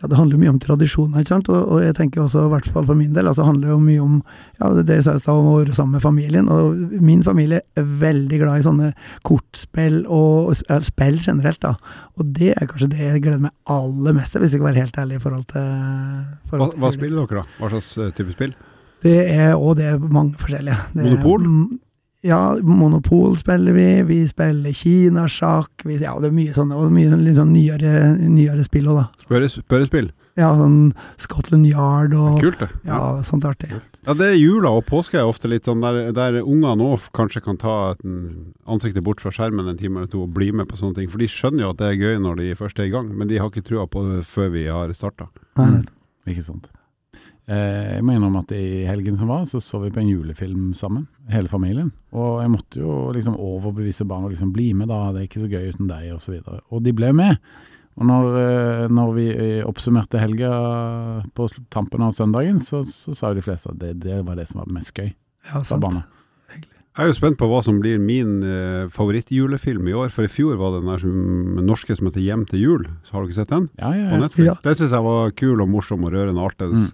Ja, 0.00 0.08
det 0.08 0.16
handler 0.16 0.36
jo 0.36 0.40
mye 0.42 0.52
om 0.54 0.58
tradisjoner, 0.62 1.20
ikke 1.22 1.28
sant. 1.34 1.48
Og, 1.52 1.68
og 1.74 1.82
jeg 1.84 1.94
tenker 1.98 2.22
også, 2.24 2.46
i 2.46 2.50
hvert 2.54 2.68
fall 2.72 2.86
for 2.88 2.98
min 2.98 3.12
del, 3.16 3.28
altså 3.30 3.44
handler 3.46 3.68
jo 3.74 3.78
mye 3.84 4.00
om 4.02 4.14
ja, 4.60 4.70
det 4.82 4.96
jeg 4.98 5.04
sa 5.06 5.14
i 5.16 5.20
stad, 5.22 5.34
om 5.40 5.50
å 5.50 5.58
være 5.60 5.74
sammen 5.76 5.98
med 5.98 6.04
familien. 6.04 6.48
Og 6.52 6.96
min 7.04 7.22
familie 7.26 7.60
er 7.78 7.84
veldig 8.00 8.40
glad 8.42 8.60
i 8.62 8.66
sånne 8.66 8.90
kortspill 9.28 10.00
og 10.08 10.54
spill 10.86 11.20
generelt, 11.24 11.60
da. 11.62 11.74
Og 12.18 12.32
det 12.36 12.54
er 12.56 12.66
kanskje 12.70 12.90
det 12.94 13.04
jeg 13.04 13.22
gleder 13.26 13.44
meg 13.46 13.54
aller 13.70 14.16
mest 14.16 14.32
til, 14.34 14.42
hvis 14.44 14.54
jeg 14.56 14.60
skal 14.60 14.70
være 14.72 14.82
helt 14.86 14.98
ærlig 15.04 15.20
i 15.20 15.24
forhold 15.26 15.46
til, 15.52 15.68
Hva, 15.68 16.50
forhold 16.54 16.74
til 16.74 16.82
hva 16.82 16.90
jul. 16.90 16.98
spiller 16.98 17.20
dere 17.30 17.42
da? 17.44 17.46
Hva 17.60 17.72
slags 17.76 17.92
eh, 18.00 18.10
type 18.18 18.34
spill? 18.36 18.56
Det 19.00 19.16
er 19.32 19.54
og 19.56 19.76
det 19.78 19.86
er 19.94 20.02
mange 20.02 20.34
forskjellige. 20.40 20.76
Det 20.92 21.04
er- 21.04 21.08
Monopol? 21.08 21.46
Mm, 21.46 21.78
Ja, 22.22 22.56
Monopol 22.62 23.36
spiller 23.40 23.72
vi. 23.72 24.02
Vi 24.04 24.20
spiller 24.28 24.74
kinasjakk. 24.76 25.84
Vi, 25.88 25.96
ja, 26.02 26.12
det 26.20 26.28
er 26.28 26.36
mye 26.36 26.52
sånne, 26.52 26.76
og 26.76 26.90
mye 26.92 27.16
litt 27.16 27.38
sånn 27.38 27.54
nyere, 27.54 27.92
nyere 28.28 28.64
spill 28.66 28.90
òg, 28.92 28.98
da. 29.00 29.06
Spørre, 29.24 29.48
spørrespill. 29.54 30.10
Ja, 30.38 30.50
sånn 30.56 30.92
Scotland 31.20 31.66
Yard 31.68 32.12
og 32.16 32.38
Kult, 32.40 32.60
det. 32.62 32.68
Ja, 32.86 33.00
sånt 33.26 33.44
artig. 33.44 33.72
Ja, 34.06 34.14
det 34.16 34.28
er 34.30 34.36
jula 34.38 34.70
og 34.78 34.84
påske 34.88 35.18
er 35.20 35.28
ofte 35.28 35.50
litt 35.50 35.66
sånn 35.68 35.82
der, 35.84 36.12
der 36.16 36.38
ungene 36.40 36.86
òg 36.94 37.08
kanskje 37.16 37.42
kan 37.44 37.58
ta 37.60 37.74
ansiktet 38.70 39.04
bort 39.04 39.20
fra 39.20 39.32
skjermen 39.34 39.68
en 39.68 39.80
time 39.80 40.00
eller 40.00 40.12
to 40.12 40.22
og 40.24 40.32
bli 40.36 40.52
med 40.54 40.68
på 40.70 40.78
sånne 40.80 41.00
ting. 41.00 41.10
For 41.12 41.20
de 41.20 41.28
skjønner 41.28 41.66
jo 41.66 41.72
at 41.74 41.80
det 41.82 41.88
er 41.90 41.98
gøy 42.00 42.20
når 42.24 42.40
de 42.40 42.50
først 42.60 42.80
er 42.80 42.88
i 42.88 42.94
gang, 42.94 43.10
men 43.16 43.28
de 43.28 43.40
har 43.40 43.50
ikke 43.50 43.66
trua 43.66 43.88
på 43.90 44.04
det 44.06 44.20
før 44.30 44.52
vi 44.54 44.66
har 44.70 44.92
starta. 44.96 45.28
Nei, 45.60 45.70
Mm. 45.80 45.88
Ikke 46.30 46.44
sant. 46.44 46.68
Eh, 47.50 47.96
jeg 47.96 48.04
må 48.06 48.14
innrømme 48.14 48.44
at 48.44 48.52
i 48.54 48.84
helgen 48.86 49.16
som 49.18 49.30
var, 49.32 49.42
så 49.50 49.58
så 49.64 49.80
vi 49.82 49.90
på 49.90 49.98
en 50.02 50.10
julefilm 50.10 50.68
sammen, 50.78 51.08
hele 51.32 51.50
familien. 51.50 51.90
Og 52.14 52.38
jeg 52.44 52.52
måtte 52.52 52.78
jo 52.82 52.92
liksom 53.16 53.34
overbevise 53.40 54.06
barna 54.06 54.30
liksom 54.30 54.52
bli 54.54 54.68
med, 54.78 54.90
da, 54.92 55.08
det 55.10 55.24
er 55.24 55.26
ikke 55.30 55.42
så 55.42 55.50
gøy 55.50 55.72
uten 55.72 55.90
deg, 55.90 56.12
osv. 56.14 56.36
Og, 56.38 56.46
så 56.46 56.60
og 56.70 56.84
de 56.86 56.94
ble 56.94 57.10
med. 57.16 57.40
Og 57.98 58.06
når, 58.06 58.28
eh, 58.38 58.84
når 58.94 59.10
vi 59.16 59.26
eh, 59.34 59.64
oppsummerte 59.66 60.20
helga 60.22 60.52
på 61.34 61.48
tampen 61.74 62.06
av 62.06 62.14
søndagen, 62.16 62.62
så, 62.62 62.84
så 62.86 63.16
sa 63.18 63.32
jo 63.32 63.40
de 63.40 63.44
fleste 63.48 63.72
at 63.74 63.80
det, 63.82 63.96
det 64.04 64.22
var 64.28 64.38
det 64.38 64.46
som 64.50 64.62
var 64.62 64.70
mest 64.72 64.94
gøy, 64.94 65.10
Ja, 65.50 65.64
sant. 65.66 65.82
barna. 65.82 66.06
Jeg 66.90 67.06
er 67.06 67.12
jo 67.12 67.16
spent 67.20 67.38
på 67.38 67.46
hva 67.48 67.60
som 67.62 67.76
blir 67.80 68.00
min 68.02 68.40
eh, 68.44 68.88
favorittjulefilm 68.92 69.86
i 69.88 69.92
år, 69.96 70.10
for 70.14 70.26
i 70.26 70.30
fjor 70.30 70.56
var 70.58 70.74
det 70.74 70.80
den 70.82 70.90
der 70.90 71.02
som, 71.02 71.60
norske 71.66 71.94
som 71.96 72.08
heter 72.08 72.20
'Hjem 72.20 72.42
til 72.50 72.62
jul'. 72.64 72.88
Så 73.06 73.14
har 73.14 73.22
du 73.22 73.28
ikke 73.30 73.38
sett 73.42 73.52
den? 73.54 73.68
Ja, 73.78 73.92
ja, 73.94 74.08
På 74.10 74.16
ja. 74.18 74.22
Netflix. 74.24 74.46
Ja. 74.46 74.54
Den 74.64 74.74
syns 74.74 74.94
jeg 74.96 75.06
var 75.06 75.30
kul 75.38 75.62
og 75.62 75.68
morsom 75.70 76.04
og 76.04 76.12
rørende 76.12 76.42
og 76.42 76.50
artig. 76.50 76.68
Mm. 76.74 76.90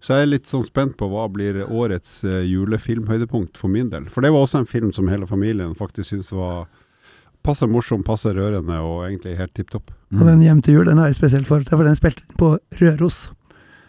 Så 0.00 0.16
jeg 0.16 0.26
er 0.26 0.32
litt 0.32 0.50
sånn 0.50 0.64
spent 0.66 0.96
på 1.00 1.08
hva 1.10 1.26
blir 1.32 1.62
årets 1.66 2.18
uh, 2.26 2.42
julefilmhøydepunkt 2.44 3.58
for 3.60 3.72
min 3.72 3.88
del. 3.92 4.10
For 4.12 4.24
det 4.24 4.32
var 4.34 4.44
også 4.44 4.62
en 4.62 4.70
film 4.70 4.92
som 4.96 5.08
hele 5.10 5.28
familien 5.28 5.74
faktisk 5.78 6.12
syntes 6.12 6.32
var 6.36 6.66
passe 7.46 7.66
morsom, 7.70 8.02
passe 8.06 8.32
rørende 8.34 8.78
og 8.82 9.06
egentlig 9.06 9.36
helt 9.38 9.54
tipp 9.56 9.70
topp. 9.74 9.92
Mm. 10.10 10.20
Og 10.20 10.28
den 10.30 10.44
Hjem 10.46 10.62
til 10.62 10.78
jul 10.78 10.90
den 10.90 10.98
har 10.98 11.10
jeg 11.10 11.20
spesielt 11.20 11.48
forhold 11.48 11.68
til, 11.68 11.78
for 11.78 11.88
den 11.88 11.98
spilte 11.98 12.38
på 12.40 12.56
Røros. 12.80 13.26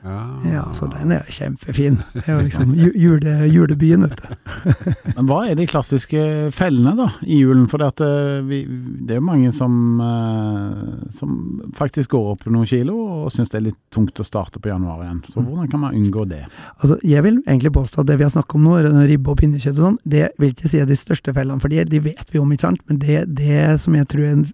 Ja. 0.08 0.24
Ja, 0.48 0.64
så 0.74 0.88
den 0.92 1.12
er 1.12 1.26
kjempefin. 1.32 2.00
Det 2.14 2.24
er 2.26 2.38
jo 2.38 2.46
liksom 2.46 2.74
jule, 2.78 3.34
julebyen, 3.52 4.06
vet 4.08 4.22
du. 4.22 4.54
Men 5.18 5.28
hva 5.28 5.40
er 5.50 5.58
de 5.60 5.68
klassiske 5.68 6.22
fellene 6.56 6.94
da, 6.98 7.10
i 7.28 7.42
julen? 7.42 7.66
For 7.72 7.84
det, 7.84 8.06
eh, 8.06 8.40
vi, 8.48 8.62
det 9.04 9.18
er 9.18 9.20
jo 9.22 9.26
mange 9.28 9.52
som, 9.56 9.74
eh, 10.04 11.10
som 11.18 11.34
faktisk 11.78 12.16
går 12.16 12.32
opp 12.36 12.48
noen 12.48 12.70
kilo 12.70 12.96
og 13.26 13.34
syns 13.36 13.52
det 13.52 13.60
er 13.60 13.68
litt 13.70 13.80
tungt 13.94 14.24
å 14.24 14.28
starte 14.28 14.62
på 14.64 14.72
januar 14.72 15.04
igjen. 15.04 15.22
Så 15.34 15.44
hvordan 15.44 15.68
kan 15.72 15.84
man 15.84 15.98
unngå 15.98 16.28
det? 16.30 16.46
Altså, 16.78 17.00
jeg 17.04 17.26
vil 17.28 17.42
egentlig 17.44 17.74
påstå 17.76 18.04
at 18.04 18.12
det 18.12 18.20
vi 18.22 18.28
har 18.28 18.34
snakket 18.34 18.60
om 18.62 18.68
nå, 18.70 18.80
ribbe 19.12 19.34
og 19.34 19.42
pinnekjøtt 19.42 19.76
og 19.76 19.90
sånn, 19.90 20.02
det 20.08 20.32
vil 20.40 20.56
ikke 20.56 20.72
si 20.72 20.82
er 20.82 20.90
de 20.90 20.98
største 21.00 21.36
fellene, 21.36 21.62
for 21.64 21.74
de, 21.74 21.84
de 21.90 22.04
vet 22.08 22.34
vi 22.34 22.42
om, 22.42 22.56
ikke 22.56 22.70
sant? 22.70 22.84
Men 22.88 23.04
det, 23.04 23.22
det 23.38 23.78
som 23.84 23.96
jeg 23.98 24.08
tror 24.12 24.28
er 24.28 24.36
en 24.40 24.48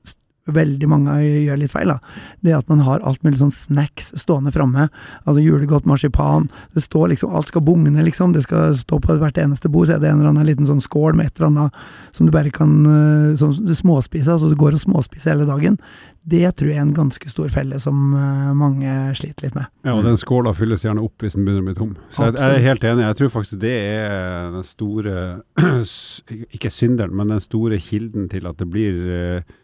veldig 0.51 0.89
mange 0.91 1.15
gjør 1.23 1.59
litt 1.61 1.71
feil, 1.71 1.93
da, 1.93 1.99
det 2.43 2.55
at 2.57 2.71
man 2.71 2.83
har 2.83 3.03
alt 3.07 3.21
mulig 3.23 3.39
sånn 3.39 3.53
snacks 3.55 4.11
stående 4.19 4.51
framme. 4.51 4.89
Altså 5.23 5.43
julegodt 5.43 5.87
marsipan. 5.87 6.49
Det 6.75 6.83
står 6.83 7.13
liksom, 7.13 7.31
alt 7.31 7.51
skal 7.51 7.63
bugne, 7.63 8.03
liksom. 8.03 8.33
Det 8.35 8.43
skal 8.43 8.75
stå 8.77 8.99
på 9.03 9.17
hvert 9.21 9.39
eneste 9.39 9.71
bord, 9.71 9.87
så 9.87 9.95
er 9.95 10.03
det 10.03 10.11
en 10.11 10.19
eller 10.19 10.33
annen 10.33 10.49
liten 10.49 10.67
sånn 10.67 10.83
skål 10.83 11.15
med 11.15 11.31
et 11.31 11.39
eller 11.39 11.51
annet 11.51 11.83
som 12.11 12.27
du 12.27 12.33
bare 12.33 12.51
kan 12.53 12.73
eh, 12.85 13.35
som 13.39 13.53
du 13.55 13.75
småspiser, 13.75 14.35
altså 14.35 14.51
du 14.51 14.59
går 14.59 14.75
og 14.75 14.83
småspiser 14.83 15.33
hele 15.33 15.47
dagen. 15.49 15.79
Det 16.23 16.45
tror 16.55 16.69
jeg 16.71 16.79
er 16.79 16.85
en 16.85 16.95
ganske 16.95 17.29
stor 17.31 17.49
felle 17.51 17.79
som 17.83 18.13
eh, 18.15 18.51
mange 18.55 18.91
sliter 19.19 19.47
litt 19.47 19.57
med. 19.57 19.71
Ja, 19.83 19.95
og 19.97 20.05
den 20.07 20.19
skåla 20.19 20.53
fylles 20.55 20.85
gjerne 20.85 21.03
opp 21.03 21.23
hvis 21.23 21.35
den 21.35 21.47
begynner 21.47 21.65
å 21.65 21.71
bli 21.71 21.79
tom. 21.79 21.97
Så 22.15 22.29
jeg, 22.29 22.37
jeg 22.39 22.59
er 22.59 22.67
helt 22.67 22.87
enig. 22.91 23.07
Jeg 23.07 23.19
tror 23.19 23.33
faktisk 23.33 23.59
det 23.63 23.73
er 23.95 24.53
den 24.53 24.67
store 24.67 25.17
Ikke 26.55 26.71
synderen, 26.71 27.15
men 27.15 27.33
den 27.33 27.43
store 27.43 27.79
kilden 27.83 28.29
til 28.31 28.47
at 28.47 28.59
det 28.59 28.69
blir 28.71 29.03
eh, 29.17 29.59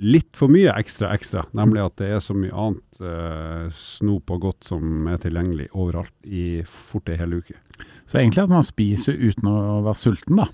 litt 0.00 0.32
for 0.38 0.52
mye 0.52 0.72
ekstra 0.80 1.12
ekstra. 1.14 1.44
Nemlig 1.56 1.84
at 1.84 1.98
det 2.00 2.10
er 2.16 2.22
så 2.24 2.36
mye 2.36 2.54
annet 2.56 3.02
eh, 3.04 3.66
snop 3.76 4.32
og 4.34 4.46
godt 4.48 4.70
som 4.72 5.08
er 5.10 5.20
tilgjengelig 5.22 5.70
overalt 5.74 6.14
i 6.24 6.62
fort 6.66 7.10
ei 7.12 7.18
hel 7.20 7.38
uke. 7.40 7.58
Så 8.08 8.20
egentlig 8.20 8.44
at 8.44 8.52
man 8.52 8.66
spiser 8.66 9.16
uten 9.16 9.48
å 9.50 9.80
være 9.84 10.00
sulten, 10.00 10.40
da. 10.40 10.50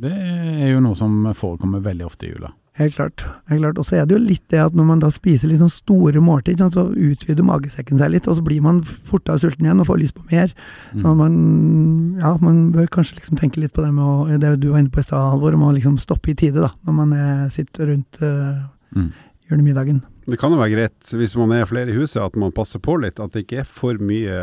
Det 0.00 0.14
er 0.16 0.70
jo 0.70 0.80
noe 0.80 0.96
som 0.96 1.26
forekommer 1.36 1.82
veldig 1.84 2.06
ofte 2.06 2.28
i 2.28 2.32
jula. 2.32 2.54
Helt 2.80 2.94
klart. 2.94 3.24
helt 3.50 3.60
klart. 3.60 3.78
Og 3.82 3.84
så 3.84 3.98
er 3.98 4.06
det 4.08 4.14
jo 4.14 4.22
litt 4.22 4.44
det 4.48 4.60
at 4.62 4.76
når 4.78 4.86
man 4.88 5.02
da 5.02 5.10
spiser 5.12 5.50
litt 5.50 5.60
sånn 5.60 5.72
store 5.72 6.22
måltid, 6.24 6.62
så 6.62 6.86
utvider 6.88 7.44
magesekken 7.44 8.00
seg 8.00 8.14
litt, 8.14 8.28
og 8.30 8.38
så 8.38 8.44
blir 8.46 8.62
man 8.64 8.80
fortere 8.80 9.42
sulten 9.42 9.66
igjen 9.66 9.82
og 9.82 9.90
får 9.90 10.00
lyst 10.00 10.16
på 10.16 10.24
mer. 10.30 10.54
Mm. 10.94 11.02
Så 11.02 11.14
man, 11.18 11.38
ja, 12.22 12.34
man 12.40 12.60
bør 12.72 12.88
kanskje 12.96 13.18
liksom 13.18 13.40
tenke 13.40 13.60
litt 13.60 13.74
på 13.76 13.84
det 13.84 13.92
med 13.92 14.06
å, 14.06 14.38
det 14.40 14.54
du 14.62 14.70
var 14.70 14.80
inne 14.80 14.92
på 14.94 15.02
i 15.02 15.04
stad, 15.04 15.32
Halvor, 15.34 15.58
om 15.58 15.66
å 15.68 15.74
liksom 15.76 15.98
stoppe 16.00 16.32
i 16.32 16.38
tide 16.38 16.62
da, 16.62 16.72
når 16.86 16.96
man 17.02 17.16
sitter 17.52 17.90
rundt 17.92 18.22
eh, 18.24 18.62
Mm. 18.96 19.10
gjør 19.48 19.60
Det 20.30 20.38
kan 20.38 20.52
jo 20.54 20.60
være 20.60 20.74
greit, 20.76 21.12
hvis 21.16 21.36
man 21.38 21.52
er 21.56 21.66
flere 21.66 21.90
i 21.90 21.96
huset, 21.96 22.22
at 22.22 22.36
man 22.38 22.54
passer 22.54 22.82
på 22.82 22.96
litt. 23.02 23.20
At 23.22 23.34
det 23.34 23.44
ikke 23.44 23.62
er 23.64 23.68
for 23.68 23.98
mye 23.98 24.40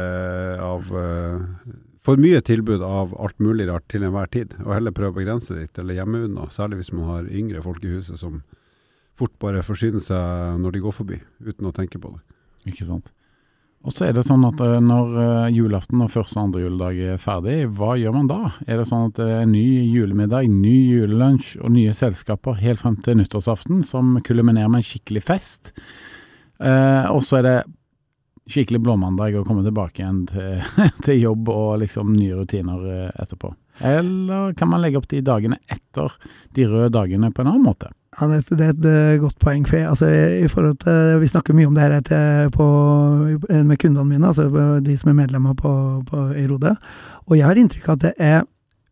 av 0.63 0.89
eh, 0.91 1.75
For 2.07 2.15
mye 2.15 2.39
tilbud 2.39 2.79
av 2.87 3.11
alt 3.19 3.39
mulig 3.43 3.65
rart 3.67 3.83
til 3.91 4.05
enhver 4.07 4.29
tid. 4.31 4.53
Og 4.63 4.71
heller 4.71 4.95
prøve 4.95 5.11
å 5.11 5.17
begrense 5.17 5.51
det 5.53 5.65
litt, 5.65 5.79
eller 5.79 5.97
gjemme 5.97 6.23
unna. 6.23 6.47
Særlig 6.51 6.81
hvis 6.81 6.93
man 6.95 7.09
har 7.11 7.27
yngre 7.27 7.63
folk 7.65 7.83
i 7.83 7.91
huset 7.97 8.19
som 8.19 8.41
fort 9.17 9.33
bare 9.41 9.63
forsyner 9.65 10.03
seg 10.03 10.61
når 10.61 10.77
de 10.77 10.83
går 10.85 10.95
forbi, 10.95 11.19
uten 11.43 11.67
å 11.67 11.73
tenke 11.75 11.99
på 11.99 12.13
det. 12.13 12.21
Ikke 12.71 12.87
sant. 12.87 13.11
Og 13.87 13.95
så 13.95 14.09
er 14.09 14.17
det 14.17 14.25
sånn 14.27 14.43
at 14.43 14.59
eh, 14.63 14.79
når 14.83 15.13
eh, 15.23 15.53
julaften 15.55 16.03
og 16.03 16.11
første 16.11 16.35
og 16.35 16.49
andre 16.49 16.65
juledag 16.65 16.97
er 17.13 17.21
ferdig, 17.23 17.55
hva 17.77 17.93
gjør 17.95 18.17
man 18.17 18.27
da? 18.27 18.51
Er 18.67 18.81
det 18.81 18.89
sånn 18.89 19.07
at 19.07 19.15
det 19.21 19.27
er 19.37 19.47
ny 19.47 19.63
julemiddag, 19.93 20.49
ny 20.51 20.75
julelunsj 20.91 21.53
og 21.61 21.71
nye 21.77 21.95
selskaper 21.95 22.59
helt 22.59 22.83
frem 22.83 22.99
til 23.05 23.15
nyttårsaften, 23.21 23.85
som 23.87 24.17
kulminerer 24.27 24.71
med 24.73 24.83
en 24.83 24.89
skikkelig 24.89 25.23
fest? 25.29 25.71
Eh, 26.59 27.07
og 27.13 27.23
så 27.23 27.39
er 27.39 27.47
det 27.47 27.57
skikkelig 28.51 28.81
blåmandag 28.83 29.39
å 29.39 29.45
komme 29.47 29.63
tilbake 29.63 30.03
igjen 30.03 30.25
til, 30.31 30.67
til 31.05 31.23
jobb 31.23 31.51
og 31.53 31.79
liksom 31.83 32.11
nye 32.15 32.41
rutiner 32.41 32.91
eh, 32.91 33.09
etterpå. 33.23 33.53
Eller 33.87 34.51
kan 34.57 34.71
man 34.71 34.83
legge 34.83 34.99
opp 34.99 35.07
de 35.11 35.23
dagene 35.23 35.59
etter 35.71 36.15
de 36.57 36.67
røde 36.67 36.91
dagene 36.95 37.31
på 37.31 37.43
en 37.43 37.53
annen 37.53 37.67
måte? 37.67 37.93
Ja, 38.17 38.27
det, 38.31 38.37
er 38.57 38.71
et 38.73 38.85
eh, 38.89 39.19
godt 39.21 39.37
poeng. 39.39 39.65
For 39.67 39.77
jeg, 39.77 39.89
altså, 39.91 40.07
i 40.09 40.47
forhold 40.49 40.79
til, 40.81 41.19
Vi 41.21 41.29
snakker 41.29 41.53
mye 41.53 41.69
om 41.69 41.75
det 41.77 41.83
her 41.83 42.01
til, 42.01 42.51
på, 42.51 42.67
med 43.63 43.77
kundene 43.77 44.05
mine, 44.05 44.27
altså 44.27 44.49
de 44.81 44.97
som 44.97 45.11
er 45.11 45.19
medlemmer 45.19 45.53
på, 45.53 46.03
på, 46.07 46.29
i 46.33 46.47
Rode. 46.49 46.75
Og 47.27 47.37
jeg 47.37 47.45
har 47.45 47.59
inntrykk 47.59 47.89
av 47.89 47.99
at 47.99 48.05
det 48.07 48.13
er, 48.17 48.41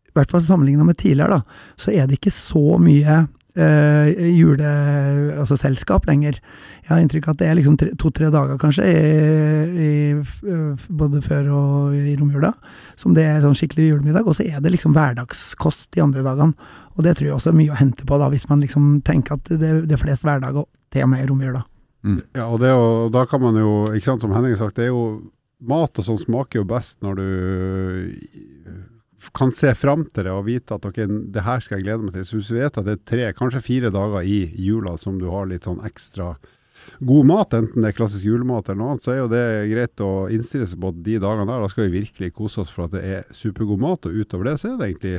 i 0.06 0.14
hvert 0.14 0.30
fall 0.30 0.44
sammenligna 0.46 0.84
med 0.86 0.96
tidligere, 0.96 1.40
da, 1.40 1.66
så 1.76 1.90
er 1.90 2.06
det 2.06 2.20
ikke 2.20 2.30
så 2.30 2.78
mye 2.80 3.26
eh, 3.56 4.08
juleselskap 4.36 6.06
lenger. 6.08 6.38
Jeg 6.84 6.90
har 6.92 7.02
inntrykk 7.02 7.28
av 7.28 7.34
at 7.34 7.42
det 7.42 7.48
er 7.50 7.58
liksom 7.58 7.76
to-tre 7.98 8.30
dager, 8.30 8.58
kanskje, 8.62 8.86
i, 8.86 8.96
i, 9.86 9.90
både 10.88 11.22
før 11.24 11.50
og 11.56 11.96
i 11.98 12.16
romjula, 12.18 12.52
som 13.00 13.16
det 13.16 13.26
er 13.26 13.42
sånn 13.44 13.56
skikkelig 13.58 13.90
julemiddag. 13.90 14.26
Og 14.28 14.38
så 14.38 14.46
er 14.46 14.60
det 14.62 14.74
liksom 14.74 14.94
hverdagskost 14.96 15.90
de 15.96 16.04
andre 16.04 16.24
dagene. 16.26 16.74
Og 16.96 17.04
det 17.04 17.16
tror 17.16 17.28
jeg 17.28 17.36
også 17.36 17.52
er 17.52 17.58
mye 17.60 17.74
å 17.74 17.80
hente 17.80 18.06
på, 18.08 18.20
da, 18.20 18.30
hvis 18.32 18.48
man 18.50 18.62
liksom 18.64 19.00
tenker 19.06 19.40
at 19.40 19.50
det, 19.50 19.72
det 19.88 19.96
er 19.96 20.02
flest 20.02 20.26
hverdager, 20.26 20.68
til 20.94 21.04
og 21.04 21.10
med 21.12 21.24
i 21.24 21.30
romjula. 21.30 21.64
Ja, 22.36 22.46
og 22.46 22.60
det, 22.62 22.70
og 22.70 23.10
da 23.14 23.24
kan 23.26 23.42
man 23.42 23.56
jo, 23.58 23.88
ikke 23.90 24.12
sant, 24.12 24.22
som 24.22 24.32
Henning 24.32 24.54
har 24.54 24.62
sagt, 24.62 24.78
det 24.78 24.86
er 24.86 24.92
jo 24.94 25.26
mat 25.66 25.98
og 25.98 26.06
sånn 26.06 26.20
smaker 26.20 26.60
jo 26.60 26.68
best 26.68 27.00
når 27.04 27.18
du 27.18 27.28
kan 29.34 29.50
se 29.52 29.72
fram 29.74 30.04
til 30.10 30.24
det 30.24 30.32
og 30.32 30.44
vite 30.46 30.74
at 30.76 30.84
ok, 30.86 31.00
det 31.32 31.42
her 31.46 31.60
skal 31.60 31.78
jeg 31.78 31.84
glede 31.86 32.02
meg 32.04 32.12
til. 32.14 32.24
Så 32.28 32.36
hvis 32.38 32.48
du 32.52 32.54
vet 32.58 32.78
at 32.78 32.84
det 32.84 32.94
er 32.98 33.04
tre, 33.10 33.32
kanskje 33.38 33.62
fire 33.64 33.90
dager 33.94 34.22
i 34.26 34.38
jula 34.66 34.96
som 34.98 35.18
du 35.18 35.26
har 35.30 35.46
litt 35.50 35.64
sånn 35.64 35.80
ekstra 35.86 36.34
god 37.02 37.26
mat, 37.26 37.54
enten 37.56 37.82
det 37.82 37.88
er 37.90 37.96
klassisk 37.98 38.24
julemat 38.28 38.68
eller 38.68 38.78
noe 38.78 38.90
annet, 38.94 39.02
så 39.02 39.10
er 39.14 39.18
jo 39.22 39.30
det 39.32 39.44
greit 39.72 40.02
å 40.04 40.10
innstille 40.30 40.66
seg 40.70 40.78
på 40.80 40.92
de 41.02 41.16
dagene 41.18 41.46
der, 41.48 41.64
da 41.64 41.68
skal 41.72 41.88
vi 41.88 41.98
virkelig 42.04 42.32
kose 42.36 42.60
oss 42.62 42.70
for 42.70 42.84
at 42.86 42.92
det 42.94 43.02
er 43.02 43.24
supergod 43.34 43.80
mat, 43.82 44.06
og 44.06 44.14
utover 44.14 44.44
det 44.52 44.58
så 44.60 44.70
er 44.70 44.76
det 44.78 44.90
egentlig 44.92 45.16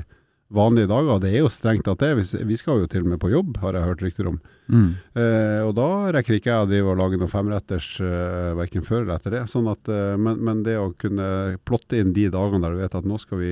vanlige 0.47 0.87
dager. 0.87 1.09
og 1.11 1.21
Det 1.25 1.33
er 1.33 1.41
jo 1.41 1.49
strengt 1.51 1.87
at 1.91 1.97
det. 1.99 2.15
Vi- 2.15 2.43
vi 2.45 2.55
skal 2.55 2.79
jo 2.79 2.87
til 2.87 3.01
og 3.01 3.07
med 3.07 3.19
på 3.19 3.29
jobb, 3.33 3.57
har 3.57 3.73
jeg 3.73 3.83
hørt 3.83 3.99
rykter 4.05 4.27
om. 4.29 4.39
Mm. 4.71 4.95
Eh, 5.13 5.59
og 5.67 5.75
da 5.75 5.87
rekker 6.15 6.37
ikke 6.39 6.53
jeg 6.53 6.63
å 6.63 6.69
drive 6.69 6.87
og 6.93 6.97
lage 6.97 7.17
noen 7.19 7.27
femretters 7.33 7.99
eh, 7.99 8.53
verken 8.55 8.81
før 8.85 9.01
eller 9.01 9.15
etter 9.19 9.31
det. 9.31 9.41
Sånn 9.51 9.67
at, 9.69 9.83
eh, 9.89 10.15
men, 10.15 10.39
men 10.39 10.63
det 10.63 10.77
å 10.79 10.95
kunne 10.95 11.57
plotte 11.65 11.99
inn 11.99 12.13
de 12.13 12.29
dagene 12.29 12.61
der 12.63 12.71
du 12.71 12.77
vet 12.79 12.95
at 12.95 13.03
nå 13.03 13.19
skal 13.19 13.39
vi 13.39 13.51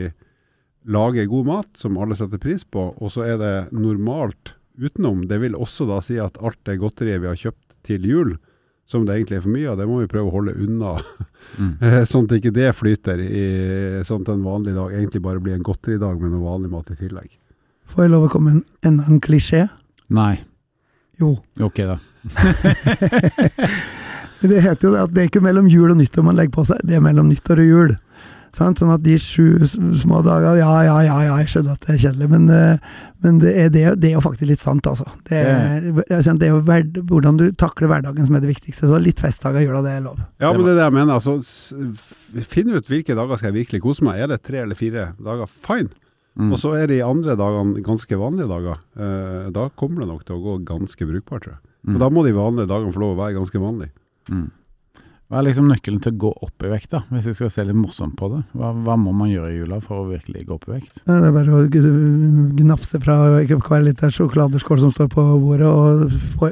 lage 0.85 1.25
god 1.25 1.45
mat 1.45 1.79
som 1.79 1.97
alle 1.97 2.17
setter 2.17 2.41
pris 2.41 2.63
på, 2.63 2.89
og 2.97 3.11
så 3.13 3.25
er 3.25 3.37
det 3.41 3.53
normalt 3.75 4.53
utenom. 4.77 5.27
Det 5.29 5.39
vil 5.41 5.55
også 5.57 5.87
da 5.89 6.01
si 6.03 6.19
at 6.21 6.37
alt 6.43 6.59
det 6.67 6.79
godteriet 6.81 7.23
vi 7.23 7.31
har 7.31 7.39
kjøpt 7.39 7.77
til 7.85 8.05
jul, 8.05 8.35
som 8.85 9.05
det 9.05 9.15
egentlig 9.15 9.39
er 9.39 9.45
for 9.45 9.53
mye 9.53 9.69
av, 9.71 9.79
det 9.79 9.87
må 9.89 10.01
vi 10.03 10.09
prøve 10.11 10.29
å 10.29 10.35
holde 10.35 10.57
unna. 10.61 10.97
Mm. 11.55 11.73
Eh, 11.85 12.01
sånn 12.09 12.25
at 12.25 12.35
ikke 12.39 12.53
det 12.55 12.71
flyter 12.73 13.21
i 13.21 13.43
sånn 14.05 14.23
at 14.25 14.31
en 14.33 14.45
vanlig 14.45 14.73
dag 14.75 14.93
egentlig 14.95 15.21
bare 15.23 15.41
blir 15.41 15.53
en 15.55 15.65
godteridag 15.65 16.17
med 16.17 16.33
noe 16.33 16.41
vanlig 16.41 16.71
mat 16.73 16.89
i 16.93 16.97
tillegg. 16.97 17.29
Får 17.93 18.05
jeg 18.05 18.11
lov 18.15 18.25
å 18.25 18.31
komme 18.33 18.49
med 18.49 18.55
en, 18.57 18.63
enda 18.89 19.05
en 19.09 19.21
klisjé? 19.21 19.61
Nei. 20.13 20.33
Jo. 21.21 21.35
Ok, 21.61 21.83
da. 21.85 21.99
Det 24.45 24.61
heter 24.61 24.87
jo 24.87 24.91
det 24.93 25.03
at 25.05 25.13
det 25.15 25.21
er 25.21 25.29
ikke 25.29 25.41
mellom 25.41 25.67
jul 25.71 25.89
og 25.89 25.97
nyttår 25.97 26.25
man 26.25 26.35
legger 26.37 26.53
på 26.57 26.65
seg, 26.67 26.81
det 26.85 26.97
er 26.97 27.03
mellom 27.03 27.29
nyttår 27.31 27.61
og 27.63 27.69
jul. 27.69 27.93
Sant? 28.55 28.79
Sånn 28.81 28.93
at 28.93 29.03
de 29.03 29.17
sju 29.19 29.59
små 29.67 30.21
dagene 30.25 30.57
Ja, 30.61 30.71
ja, 30.87 30.95
ja, 31.03 31.17
ja, 31.27 31.35
jeg 31.43 31.51
skjønner 31.51 31.75
at 31.75 31.83
det 31.85 31.95
er 31.95 32.01
kjedelig, 32.05 32.29
men, 32.31 32.45
eh, 32.49 32.77
men 33.25 33.39
det, 33.43 33.51
er, 33.65 33.69
det, 33.73 33.83
er- 33.89 33.97
det 33.99 34.09
er 34.09 34.15
jo 34.15 34.23
faktisk 34.23 34.47
litt 34.49 34.63
sant, 34.63 34.87
altså. 34.87 35.05
Det 35.27 35.41
er, 35.41 35.89
jeg 36.07 36.23
kjenner, 36.25 36.39
det 36.39 36.47
er 36.47 36.53
jo 36.53 36.61
verd, 36.67 36.99
hvordan 37.09 37.39
du 37.41 37.45
takler 37.59 37.91
hverdagen 37.91 38.27
som 38.29 38.37
er 38.37 38.45
det 38.45 38.53
viktigste. 38.53 38.87
Så 38.91 38.99
litt 39.01 39.19
festdager 39.23 39.65
gjør 39.65 39.79
da 39.79 39.83
det 39.89 39.93
er 39.97 40.05
lov. 40.07 40.19
Ja, 40.39 40.53
men 40.53 40.63
det 40.65 40.73
er 40.75 40.79
det 40.81 40.87
jeg 40.87 40.97
mener. 40.99 41.19
Altså, 41.19 41.37
finn 42.47 42.73
ut 42.75 42.89
hvilke 42.89 43.15
dager 43.17 43.39
skal 43.39 43.51
jeg 43.51 43.59
virkelig 43.65 43.83
kose 43.85 44.05
meg. 44.07 44.19
Er 44.23 44.31
det 44.33 44.41
tre 44.45 44.61
eller 44.63 44.77
fire 44.79 45.09
dager? 45.19 45.51
Fine. 45.65 45.91
Mm. 46.35 46.49
Og 46.51 46.59
så 46.59 46.73
er 46.75 46.89
de 46.91 46.97
andre 47.05 47.37
dagene 47.39 47.79
ganske 47.83 48.17
vanlige 48.19 48.49
dager. 48.51 48.81
Eh, 48.99 49.45
da 49.55 49.69
kommer 49.79 50.03
det 50.03 50.09
nok 50.11 50.25
til 50.27 50.35
å 50.35 50.43
gå 50.43 50.55
ganske 50.67 51.07
brukbart, 51.07 51.45
tror 51.45 51.53
jeg. 51.55 51.61
Mm. 51.87 51.93
Og 51.95 52.01
da 52.01 52.09
må 52.11 52.23
de 52.25 52.33
vanlige 52.35 52.67
dagene 52.71 52.91
få 52.95 52.99
lov 53.03 53.13
å 53.15 53.19
være 53.21 53.37
ganske 53.37 53.61
vanlige. 53.61 53.93
Mm. 54.31 54.47
Hva 55.25 55.39
er 55.39 55.47
liksom 55.47 55.65
nøkkelen 55.71 56.01
til 56.05 56.13
å 56.13 56.17
gå 56.21 56.29
opp 56.45 56.63
i 56.67 56.69
vekt, 56.69 56.91
da? 56.93 56.99
Hvis 57.09 57.25
jeg 57.31 57.37
skal 57.39 57.49
se 57.49 57.63
litt 57.65 57.77
morsomt 57.79 58.13
på 58.19 58.27
det. 58.29 58.43
Hva, 58.53 58.69
hva 58.85 58.93
må 59.01 59.09
man 59.17 59.31
gjøre 59.31 59.47
i 59.49 59.55
jula 59.57 59.79
for 59.81 60.03
å 60.03 60.09
virkelig 60.11 60.43
gå 60.45 60.53
opp 60.53 60.67
i 60.69 60.75
vekt? 60.75 60.99
Det 61.01 61.15
er 61.17 61.33
bare 61.33 61.55
å 61.57 61.63
gnafse 62.59 62.99
fra 63.01 63.15
hver 63.41 63.81
liter 63.87 64.13
sjokoladeskål 64.13 64.83
som 64.83 64.91
står 64.93 65.09
på 65.15 65.23
bordet, 65.41 65.65
og 65.65 66.13
få, 66.37 66.51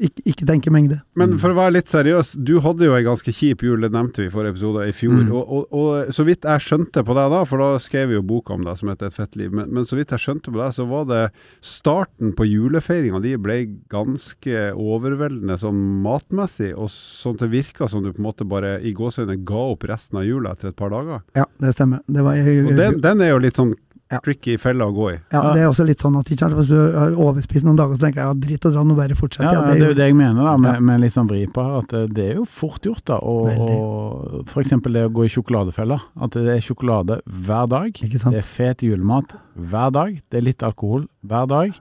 ikke, 0.00 0.24
ikke 0.32 0.48
tenke 0.48 0.72
mengde. 0.72 1.02
Men 1.14 1.32
Mm. 1.32 1.38
for 1.40 1.52
å 1.52 1.56
være 1.56 1.72
litt 1.76 1.88
seriøs, 1.92 2.32
du 2.44 2.58
hadde 2.60 2.84
jo 2.88 2.94
ei 2.96 3.04
ganske 3.04 3.32
kjip 3.32 3.62
jul, 3.64 3.80
det 3.80 3.92
nevnte 3.92 4.20
vi 4.24 4.26
i 4.28 4.32
forrige 4.32 4.56
episode, 4.56 4.88
i 4.88 4.92
fjor. 4.96 5.20
Mm. 5.22 5.32
Og, 5.32 5.52
og, 5.52 5.76
og 5.76 6.12
så 6.16 6.24
vidt 6.24 6.48
jeg 6.48 6.64
skjønte 6.64 7.04
på 7.04 7.14
deg 7.16 7.30
da, 7.36 7.44
for 7.48 7.60
da 7.62 7.70
skrev 7.80 8.08
vi 8.08 8.16
jo 8.18 8.24
boka 8.24 8.56
om 8.56 8.64
deg 8.64 8.76
som 8.80 8.88
heter 8.88 9.06
Et 9.12 9.14
fett 9.20 9.36
liv, 9.36 9.52
men, 9.52 9.68
men 9.72 9.84
så 9.88 9.96
vidt 10.00 10.12
jeg 10.16 10.20
skjønte 10.24 10.48
på 10.52 10.56
deg, 10.60 10.72
så 10.76 10.88
var 10.88 11.04
det 11.12 11.22
starten 11.60 12.32
på 12.36 12.48
julefeiringa 12.48 13.20
di 13.22 13.36
ble 13.36 13.58
ganske 13.92 14.72
overveldende 14.78 15.56
sånn 15.60 15.80
matmessig, 16.04 16.72
og 16.76 16.88
sånn 16.92 17.36
til 17.38 17.48
det 17.48 17.56
virka 17.82 17.90
som 17.90 18.02
du 18.02 18.12
på 18.12 18.18
en 18.22 18.28
måte 18.30 18.44
bare 18.48 18.80
i 18.82 18.92
gåseøynene 18.94 19.44
ga 19.44 19.62
opp 19.72 19.84
resten 19.90 20.18
av 20.18 20.24
jula 20.24 20.52
etter 20.54 20.68
et 20.72 20.76
par 20.76 20.90
dager. 20.90 21.22
Ja, 21.36 21.44
det 21.60 21.74
stemmer. 21.74 22.00
Det, 22.06 22.22
var, 22.22 22.36
Og 22.36 22.76
den, 22.76 23.00
den 23.00 23.20
er 23.22 23.30
jo 23.34 23.38
litt 23.42 23.56
sånn 23.56 23.74
Ja. 24.12 24.18
tricky 24.20 24.58
felle 24.60 24.84
å 24.84 24.92
gå 24.92 25.06
i. 25.14 25.18
ja, 25.32 25.40
det 25.54 25.62
er 25.62 25.68
også 25.70 25.86
litt 25.88 25.98
sånn 25.98 26.18
at 26.20 26.26
ikke 26.28 26.38
sant, 26.44 26.52
hvis 26.58 26.68
du 26.68 26.76
har 26.98 27.14
overspist 27.16 27.64
noen 27.64 27.78
dager, 27.78 27.96
så 27.96 28.02
tenker 28.04 28.20
jeg 28.20 28.28
ja, 28.28 28.34
dritt 28.34 28.66
og 28.68 28.72
dra, 28.74 28.82
nå 28.84 28.94
bare 28.94 29.14
fortsett. 29.16 29.46
Ja, 29.46 29.52
Ja, 29.54 29.62
det 29.72 29.80
er 29.80 29.88
jo 29.88 29.94
det 29.94 30.04
jeg 30.10 30.14
mener, 30.18 30.42
da, 30.44 30.56
med, 30.58 30.74
Ja. 30.74 30.80
med 30.80 31.00
litt 31.00 31.12
sånn 31.14 31.28
vri 31.30 31.46
på 31.48 31.64
her. 31.64 31.78
At 31.78 31.88
det- 31.88 32.12
det 32.12 32.30
er 32.32 32.34
jo 32.36 32.44
fort 32.44 32.82
gjort, 32.84 33.04
da. 33.06 33.16
Og, 33.16 33.48
og 33.56 34.44
f.eks. 34.48 34.68
det 34.68 35.08
å 35.08 35.12
gå 35.16 35.24
i 35.24 35.28
sjokoladefella. 35.32 35.98
At 36.20 36.30
det 36.32 36.44
er 36.46 36.60
sjokolade 36.60 37.22
hver 37.24 37.66
dag. 37.70 37.88
Ikke 38.04 38.18
sant? 38.20 38.32
Det 38.36 38.44
er 38.44 38.52
fet 38.52 38.78
julemat 38.84 39.32
hver 39.58 39.90
dag. 39.90 40.20
Det 40.28 40.36
er 40.38 40.42
litt 40.44 40.58
alkohol 40.62 41.08
hver 41.24 41.48
dag. 41.48 41.72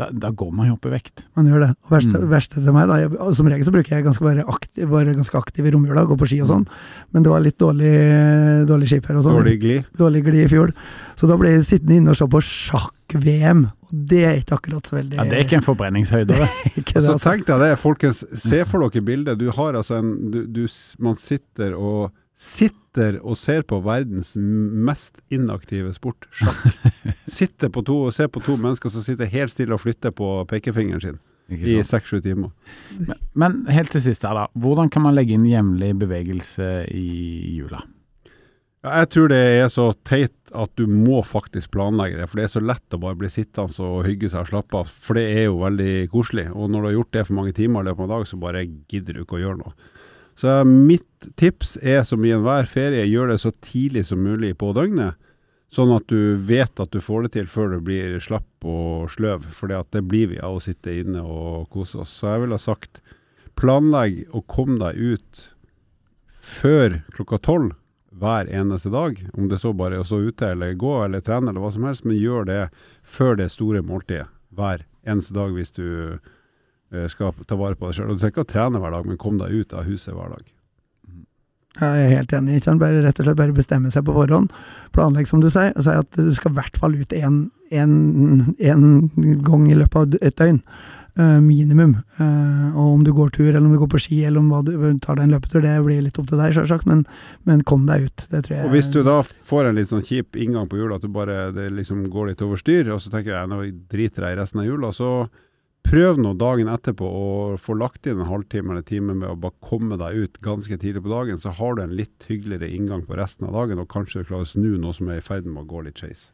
Da, 0.00 0.06
da 0.16 0.30
går 0.32 0.52
man 0.56 0.70
jo 0.70 0.74
opp 0.78 0.86
i 0.88 0.92
vekt. 0.94 1.24
Man 1.36 1.48
gjør 1.50 1.60
det. 1.66 1.70
Og 1.84 1.90
verste, 1.92 2.16
Mm. 2.16 2.28
verste 2.30 2.56
til 2.64 2.72
meg, 2.72 2.86
da, 2.88 2.96
jeg, 3.02 3.34
som 3.36 3.50
regel 3.52 3.66
så 3.68 3.72
bruker 3.74 3.92
jeg 3.98 4.06
ganske 4.06 4.24
bare, 4.24 4.44
aktiv, 4.48 4.86
bare 4.88 5.12
ganske 5.18 5.36
aktiv 5.36 5.66
i 5.68 5.72
romjula, 5.74 6.06
gå 6.08 6.16
på 6.16 6.28
ski 6.30 6.38
og 6.40 6.48
sånn, 6.48 6.64
men 7.12 7.26
det 7.26 7.32
var 7.34 7.44
litt 7.44 7.58
dårlig, 7.60 7.92
dårlig 8.70 8.88
skiføre 8.94 9.20
og 9.20 9.26
sånn. 9.26 9.36
Dårlig 9.42 9.58
glid. 9.60 9.84
Dårlig 10.00 10.22
glid 10.24 10.46
i 10.46 10.48
fjor. 10.54 10.72
Så 11.20 11.28
da 11.28 11.36
ble 11.36 11.52
jeg 11.52 11.66
sittende 11.68 11.98
inne 12.00 12.14
og 12.14 12.16
se 12.16 12.24
på 12.32 12.40
sjakk-VM, 12.46 13.64
og 13.90 13.90
det 14.14 14.22
er 14.24 14.38
ikke 14.40 14.56
akkurat 14.56 14.86
så 14.88 14.96
veldig 15.00 15.18
Ja, 15.18 15.24
Det 15.28 15.36
er 15.38 15.44
ikke 15.44 15.58
en 15.58 15.66
forbrenningshøyde, 15.66 16.38
det. 16.38 16.48
ikke 16.80 16.94
det, 16.94 17.02
altså. 17.02 17.18
så 17.18 17.30
tenk 17.34 17.46
deg 17.50 17.60
det, 17.66 17.70
folkens. 17.82 18.22
Se 18.40 18.62
for 18.64 18.86
dere 18.86 19.04
bildet. 19.04 19.38
Du 19.40 19.50
har 19.52 19.74
altså 19.78 19.98
en 20.00 20.30
du, 20.32 20.40
du, 20.46 20.64
Man 20.98 21.18
sitter 21.20 21.74
og 21.76 22.12
Sitter 22.40 23.18
og 23.20 23.36
ser 23.36 23.66
på 23.68 23.82
verdens 23.84 24.32
mest 24.36 25.20
inaktive 25.28 25.92
sport, 25.92 26.24
sjakk. 26.32 26.62
Sitter 27.40 27.68
på 27.72 27.82
to 27.84 27.98
og 28.06 28.14
ser 28.16 28.30
på 28.32 28.40
to 28.44 28.56
mennesker 28.56 28.92
som 28.92 29.04
sitter 29.04 29.28
helt 29.28 29.52
stille 29.52 29.76
og 29.76 29.82
flytter 29.82 30.14
på 30.16 30.32
pekefingeren 30.48 31.04
sin 31.04 31.20
i 31.50 31.76
seks-sju 31.84 32.20
timer. 32.24 32.50
Men, 32.96 33.20
men 33.42 33.56
helt 33.74 33.92
til 33.92 34.02
sist 34.04 34.24
her, 34.24 34.38
da. 34.38 34.46
Hvordan 34.54 34.90
kan 34.92 35.04
man 35.04 35.16
legge 35.18 35.34
inn 35.36 35.48
jevnlig 35.50 35.92
bevegelse 36.00 36.68
i 36.94 37.56
jula? 37.58 37.82
Jeg 38.80 39.08
tror 39.12 39.28
det 39.28 39.38
er 39.58 39.66
så 39.68 39.90
teit 40.08 40.52
at 40.56 40.70
du 40.80 40.86
må 40.88 41.20
faktisk 41.26 41.74
planlegge 41.74 42.16
det, 42.16 42.28
for 42.30 42.40
det 42.40 42.46
er 42.46 42.52
så 42.54 42.62
lett 42.64 42.96
å 42.96 43.00
bare 43.02 43.18
bli 43.20 43.28
sittende 43.28 43.84
og 43.84 44.06
hygge 44.06 44.30
seg 44.32 44.46
og 44.46 44.52
slappe 44.54 44.80
av, 44.80 44.88
for 44.88 45.20
det 45.20 45.26
er 45.34 45.50
jo 45.50 45.58
veldig 45.60 45.92
koselig. 46.14 46.46
Og 46.54 46.70
når 46.72 46.80
du 46.80 46.88
har 46.88 46.96
gjort 46.96 47.16
det 47.18 47.26
for 47.28 47.36
mange 47.42 47.56
timer 47.58 47.84
i 47.84 47.90
løpet 47.90 48.00
av 48.00 48.06
en 48.06 48.14
dag, 48.14 48.28
så 48.30 48.40
bare 48.40 48.64
gidder 48.64 49.18
du 49.18 49.24
ikke 49.26 49.36
å 49.36 49.42
gjøre 49.42 49.60
noe. 49.60 49.90
Så 50.40 50.62
mitt 50.64 51.26
tips 51.36 51.74
er 51.84 52.00
som 52.08 52.24
i 52.24 52.30
enhver 52.32 52.64
ferie, 52.64 53.04
gjør 53.04 53.34
det 53.34 53.42
så 53.42 53.50
tidlig 53.60 54.06
som 54.08 54.22
mulig 54.24 54.54
på 54.60 54.70
døgnet, 54.72 55.18
sånn 55.70 55.92
at 55.92 56.06
du 56.08 56.38
vet 56.48 56.80
at 56.80 56.94
du 56.94 57.02
får 57.04 57.26
det 57.26 57.32
til 57.34 57.50
før 57.50 57.74
du 57.74 57.82
blir 57.84 58.16
slapp 58.24 58.64
og 58.64 59.10
sløv, 59.12 59.44
for 59.52 59.68
det 59.68 60.02
blir 60.08 60.32
vi 60.32 60.40
av 60.40 60.56
å 60.56 60.62
sitte 60.64 60.96
inne 61.02 61.20
og 61.20 61.68
kose 61.74 62.00
oss. 62.00 62.14
Så 62.22 62.30
jeg 62.32 62.44
ville 62.44 62.56
ha 62.56 62.62
sagt, 62.62 63.02
planlegg 63.60 64.24
å 64.32 64.40
komme 64.48 64.80
deg 64.80 64.96
ut 64.96 65.44
før 66.40 67.02
klokka 67.12 67.38
tolv 67.44 67.76
hver 68.20 68.48
eneste 68.48 68.90
dag, 68.90 69.20
om 69.36 69.52
det 69.52 69.60
så 69.60 69.74
bare 69.76 69.98
er 69.98 70.02
å 70.02 70.08
stå 70.08 70.22
ute 70.24 70.54
eller 70.54 70.72
gå 70.80 70.96
eller 71.04 71.22
trene 71.24 71.52
eller 71.52 71.62
hva 71.62 71.70
som 71.76 71.84
helst, 71.84 72.08
men 72.08 72.18
gjør 72.18 72.48
det 72.48 72.62
før 73.04 73.36
det 73.38 73.52
store 73.52 73.84
måltidet 73.84 74.26
hver 74.56 74.88
eneste 75.04 75.36
dag 75.36 75.52
hvis 75.54 75.76
du 75.76 76.18
skal 77.12 77.34
ta 77.46 77.58
vare 77.58 77.78
på 77.78 77.86
deg 77.86 77.98
sjøl. 77.98 78.14
Du 78.14 78.18
trenger 78.18 78.34
ikke 78.34 78.46
å 78.46 78.50
trene 78.50 78.80
hver 78.82 78.96
dag, 78.96 79.06
men 79.06 79.20
kom 79.20 79.38
deg 79.38 79.54
ut 79.54 79.76
av 79.76 79.86
huset 79.86 80.14
hver 80.14 80.32
dag. 80.34 80.48
Jeg 81.78 82.04
er 82.04 82.14
helt 82.16 82.32
enig. 82.34 82.60
Ikke? 82.60 82.76
Bare, 82.80 83.02
rett 83.04 83.20
og 83.22 83.28
slett 83.28 83.38
bare 83.38 83.56
bestemme 83.56 83.92
seg 83.94 84.06
på 84.06 84.14
forhånd. 84.14 84.54
Planlegg, 84.94 85.28
som 85.30 85.42
du 85.42 85.50
sier, 85.52 85.74
og 85.76 85.86
si 85.86 85.98
at 86.02 86.16
du 86.18 86.32
skal 86.36 86.52
i 86.52 86.58
hvert 86.58 86.80
fall 86.80 86.96
ut 86.98 87.12
én 87.14 87.44
gang 87.70 89.68
i 89.70 89.78
løpet 89.78 90.00
av 90.00 90.18
et 90.20 90.40
døgn. 90.40 90.64
Uh, 91.18 91.40
minimum. 91.42 91.96
Uh, 92.20 92.70
og 92.78 92.92
om 92.94 93.00
du 93.04 93.10
går 93.12 93.32
tur, 93.34 93.48
eller 93.48 93.66
om 93.66 93.72
du 93.74 93.80
går 93.80 93.90
på 93.92 93.98
ski, 94.00 94.20
eller 94.24 94.40
om 94.40 94.52
du 94.64 95.00
tar 95.02 95.18
deg 95.18 95.26
en 95.26 95.34
løpetur, 95.34 95.60
det 95.64 95.72
blir 95.84 96.04
litt 96.04 96.16
opp 96.22 96.28
til 96.30 96.38
deg, 96.38 96.54
sjølsagt, 96.54 96.86
men, 96.88 97.02
men 97.50 97.64
kom 97.66 97.82
deg 97.88 98.06
ut. 98.06 98.24
Det 98.30 98.44
tror 98.46 98.56
jeg 98.56 98.68
Og 98.68 98.76
hvis 98.76 98.88
du 98.94 99.00
da 99.04 99.18
får 99.26 99.68
en 99.68 99.76
litt 99.76 99.90
sånn 99.90 100.06
kjip 100.06 100.38
inngang 100.38 100.70
på 100.70 100.78
jula, 100.78 100.96
at 100.96 101.04
du 101.04 101.10
bare 101.12 101.50
det 101.52 101.66
liksom 101.76 102.06
går 102.14 102.30
litt 102.30 102.44
over 102.46 102.62
styr, 102.62 102.92
og 102.94 103.02
så 103.02 103.12
tenker 103.12 103.34
jeg 103.34 103.50
nå 103.50 103.58
driter 103.90 104.28
jeg 104.28 104.38
i 104.38 104.40
resten 104.40 104.62
av 104.62 104.70
jula, 104.70 104.94
så 104.96 105.10
prøv 105.86 106.20
nå 106.22 106.34
dagen 106.38 106.70
etterpå 106.70 107.06
å 107.06 107.28
få 107.60 107.74
lagt 107.78 108.06
inn 108.06 108.20
en 108.20 108.30
halvtime 108.30 108.74
eller 108.74 108.86
time 108.86 109.16
med 109.16 109.30
å 109.30 109.38
bare 109.40 109.56
komme 109.64 109.98
deg 110.00 110.18
ut 110.24 110.40
ganske 110.44 110.78
tidlig 110.78 111.02
på 111.04 111.12
dagen, 111.12 111.40
så 111.42 111.54
har 111.56 111.76
du 111.76 111.84
en 111.84 111.96
litt 111.98 112.26
hyggeligere 112.28 112.70
inngang 112.70 113.04
på 113.08 113.18
resten 113.18 113.48
av 113.48 113.56
dagen, 113.56 113.82
og 113.82 113.90
kanskje 113.90 114.22
du 114.22 114.30
klarer 114.30 114.46
å 114.46 114.52
snu 114.52 114.76
noe 114.78 114.96
som 114.96 115.10
er 115.10 115.22
i 115.22 115.26
ferd 115.26 115.48
med 115.48 115.64
å 115.64 115.70
gå 115.70 115.84
litt 115.86 116.02
skeis. 116.02 116.28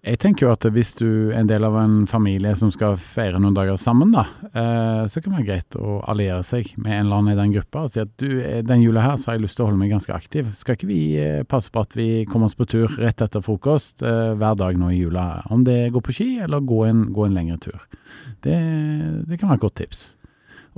Jeg 0.00 0.16
tenker 0.16 0.46
jo 0.46 0.52
at 0.54 0.64
hvis 0.72 0.94
du 0.96 1.28
er 1.28 1.42
en 1.42 1.48
del 1.48 1.64
av 1.66 1.74
en 1.76 2.06
familie 2.08 2.54
som 2.56 2.70
skal 2.72 2.94
feire 2.96 3.36
noen 3.36 3.52
dager 3.56 3.76
sammen, 3.76 4.14
da, 4.14 4.22
eh, 4.48 5.02
så 5.12 5.20
kan 5.20 5.34
det 5.34 5.42
være 5.42 5.48
greit 5.50 5.76
å 5.76 5.98
alliere 6.08 6.40
seg 6.46 6.70
med 6.78 6.94
en 6.94 7.02
eller 7.04 7.18
annen 7.18 7.34
i 7.34 7.40
den 7.42 7.52
gruppa 7.52 7.82
og 7.84 7.92
si 7.92 8.00
at 8.00 8.14
du, 8.22 8.40
eh, 8.40 8.62
den 8.64 8.80
jula 8.80 9.02
her 9.04 9.18
så 9.20 9.28
har 9.28 9.36
jeg 9.36 9.44
lyst 9.44 9.58
til 9.58 9.66
å 9.66 9.68
holde 9.68 9.82
meg 9.82 9.92
ganske 9.92 10.14
aktiv. 10.16 10.48
Skal 10.56 10.78
ikke 10.78 10.88
vi 10.88 11.02
eh, 11.20 11.42
passe 11.44 11.68
på 11.68 11.84
at 11.84 11.92
vi 11.98 12.08
kommer 12.30 12.48
oss 12.48 12.56
på 12.56 12.68
tur 12.70 12.96
rett 12.96 13.20
etter 13.20 13.44
frokost 13.44 14.00
hver 14.00 14.56
dag 14.56 14.80
nå 14.80 14.88
i 14.88 15.02
jula? 15.02 15.42
Om 15.52 15.66
det 15.68 15.92
går 15.92 16.06
på 16.06 16.16
ski 16.16 16.30
eller 16.46 16.64
gå 16.64 16.80
en, 16.88 17.04
gå 17.12 17.26
en 17.26 17.36
lengre 17.36 17.60
tur. 17.60 17.84
Det, 18.40 18.56
det 19.28 19.36
kan 19.36 19.52
være 19.52 19.60
et 19.60 19.66
godt 19.68 19.78
tips. 19.82 20.02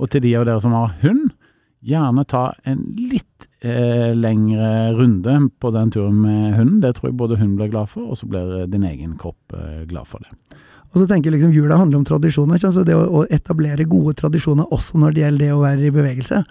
Og 0.03 0.11
til 0.11 0.25
de 0.27 0.35
av 0.35 0.49
dere 0.49 0.59
som 0.59 0.75
har 0.75 0.97
hund, 1.05 1.31
gjerne 1.79 2.27
ta 2.27 2.49
en 2.67 2.83
litt 2.99 3.47
eh, 3.63 4.11
lengre 4.15 4.93
runde 4.97 5.37
på 5.59 5.71
den 5.71 5.91
turen 5.91 6.21
med 6.21 6.53
hunden. 6.57 6.81
Det 6.83 6.95
tror 6.97 7.09
jeg 7.09 7.17
både 7.19 7.39
hun 7.41 7.55
blir 7.57 7.71
glad 7.71 7.89
for, 7.89 8.11
og 8.11 8.19
så 8.19 8.29
blir 8.29 8.67
din 8.71 8.85
egen 8.87 9.17
kropp 9.19 9.57
eh, 9.57 9.83
glad 9.89 10.07
for 10.09 10.23
det. 10.23 10.59
Og 10.93 11.01
så 11.01 11.07
tenker 11.09 11.31
jeg 11.31 11.39
liksom 11.39 11.53
Jula 11.55 11.79
handler 11.79 11.97
om 11.97 12.05
tradisjoner. 12.05 12.59
Så 12.61 12.83
det 12.85 12.93
å, 12.93 13.23
etablere 13.33 13.87
gode 13.89 14.13
tradisjoner 14.19 14.69
også 14.75 14.99
når 15.01 15.15
det 15.15 15.23
gjelder 15.23 15.41
det 15.41 15.55
å 15.55 15.63
være 15.63 15.87
i 15.87 15.93
bevegelse. 15.93 16.43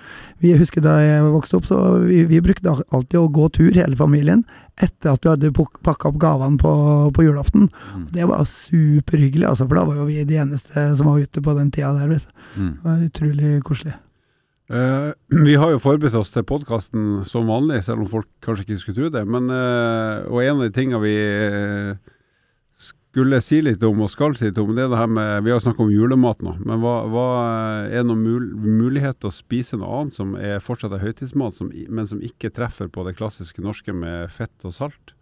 Vi 0.42 0.56
husker 0.58 0.82
Da 0.82 0.96
jeg 0.98 1.28
vokste 1.30 1.60
opp, 1.60 1.68
så 1.68 1.78
vi, 2.02 2.24
vi 2.26 2.42
brukte 2.42 2.74
alltid 2.74 3.20
å 3.20 3.30
gå 3.30 3.48
tur, 3.54 3.70
hele 3.70 3.98
familien, 3.98 4.42
etter 4.82 5.12
at 5.14 5.22
vi 5.22 5.30
hadde 5.30 5.52
pakka 5.54 6.10
opp 6.10 6.18
gavene 6.18 6.58
på, 6.58 6.72
på 7.14 7.26
julaften. 7.28 7.70
Mm. 7.94 8.06
Det 8.10 8.26
var 8.32 8.48
superhyggelig, 8.50 9.46
altså, 9.46 9.68
for 9.68 9.78
da 9.78 9.86
var 9.86 10.02
jo 10.02 10.08
vi 10.10 10.24
de 10.26 10.40
eneste 10.42 10.88
som 10.98 11.12
var 11.12 11.22
ute 11.22 11.44
på 11.44 11.54
den 11.60 11.70
tida 11.70 11.94
der. 12.00 12.10
Vet. 12.10 12.26
Mm. 12.56 12.72
Det 12.72 12.88
var 12.88 13.06
utrolig 13.06 13.52
koselig. 13.68 13.94
Eh, 14.72 15.12
vi 15.44 15.54
har 15.60 15.68
jo 15.74 15.80
forberedt 15.82 16.16
oss 16.16 16.30
til 16.32 16.46
podkasten 16.48 17.26
som 17.28 17.50
vanlig, 17.50 17.82
selv 17.84 18.06
om 18.06 18.08
folk 18.08 18.28
kanskje 18.44 18.64
ikke 18.64 18.80
skulle 18.80 18.98
tro 19.02 19.10
det. 19.12 19.24
Men, 19.28 19.50
uh, 19.52 20.24
og 20.32 20.40
en 20.40 20.54
av 20.56 20.62
de 20.64 20.72
tingene 20.72 21.02
vi 21.02 21.12
eh, 21.12 22.12
skulle 22.80 23.42
si 23.44 23.60
litt 23.60 23.84
om, 23.84 24.00
og 24.00 24.08
skal 24.08 24.32
si 24.38 24.48
litt 24.48 24.60
om, 24.62 24.72
det 24.72 24.86
er 24.86 24.94
det 24.94 25.00
her 25.02 25.10
med 25.12 25.44
Vi 25.44 25.52
har 25.52 25.60
snakket 25.60 25.84
om 25.84 25.92
julemat 25.92 26.40
nå, 26.46 26.54
men 26.64 26.80
hva, 26.80 26.94
hva 27.12 27.26
er 27.92 28.06
noen 28.08 28.24
mul 28.24 28.46
mulighet 28.64 29.20
til 29.20 29.28
å 29.28 29.34
spise 29.36 29.76
noe 29.76 29.92
annet 29.98 30.16
som 30.16 30.32
er 30.40 30.64
fortsatt 30.64 30.96
er 30.96 31.04
høytidsmat, 31.04 31.58
som, 31.58 31.68
men 31.68 32.08
som 32.08 32.24
ikke 32.24 32.54
treffer 32.56 32.88
på 32.88 33.04
det 33.04 33.18
klassiske 33.20 33.60
norske 33.60 33.92
med 33.92 34.32
fett 34.32 34.56
og 34.64 34.72
salt? 34.78 35.12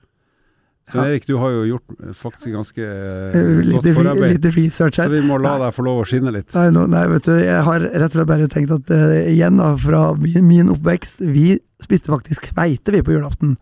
Ja. 0.95 1.05
Erik, 1.07 1.27
du 1.29 1.37
har 1.41 1.53
jo 1.55 1.65
gjort 1.69 1.97
eh, 1.97 2.15
faktisk 2.17 2.55
ganske 2.57 2.87
eh, 2.87 3.37
Eh, 3.41 3.51
Litt, 3.65 3.77
godt 3.79 3.99
forarbeid, 4.01 4.39
litt 4.39 4.57
research 4.57 5.01
så 5.01 5.09
vi 5.13 5.23
må 5.27 5.39
la 5.43 5.57
deg 5.65 5.77
få 5.77 5.85
lov 5.87 6.03
å 6.03 6.09
skinne 6.09 6.33
litt. 6.35 6.51
Nei, 6.57 6.69
no, 6.75 6.87
nei, 6.91 7.05
vet 7.13 7.29
du, 7.29 7.35
jeg 7.39 7.67
har 7.67 7.85
rett 7.85 8.11
og 8.11 8.19
slett 8.19 8.31
bare 8.31 8.49
tenkt 8.51 8.75
at 8.75 8.91
uh, 8.95 9.21
igjen 9.31 9.61
da, 9.61 9.73
fra 9.81 10.11
min, 10.19 10.43
min 10.49 10.73
oppvekst, 10.75 11.23
vi 11.23 11.55
spiste 11.81 12.13
faktisk 12.13 12.51
kveite 12.51 12.95
vi 12.95 13.05
på 13.07 13.15
julaften. 13.17 13.57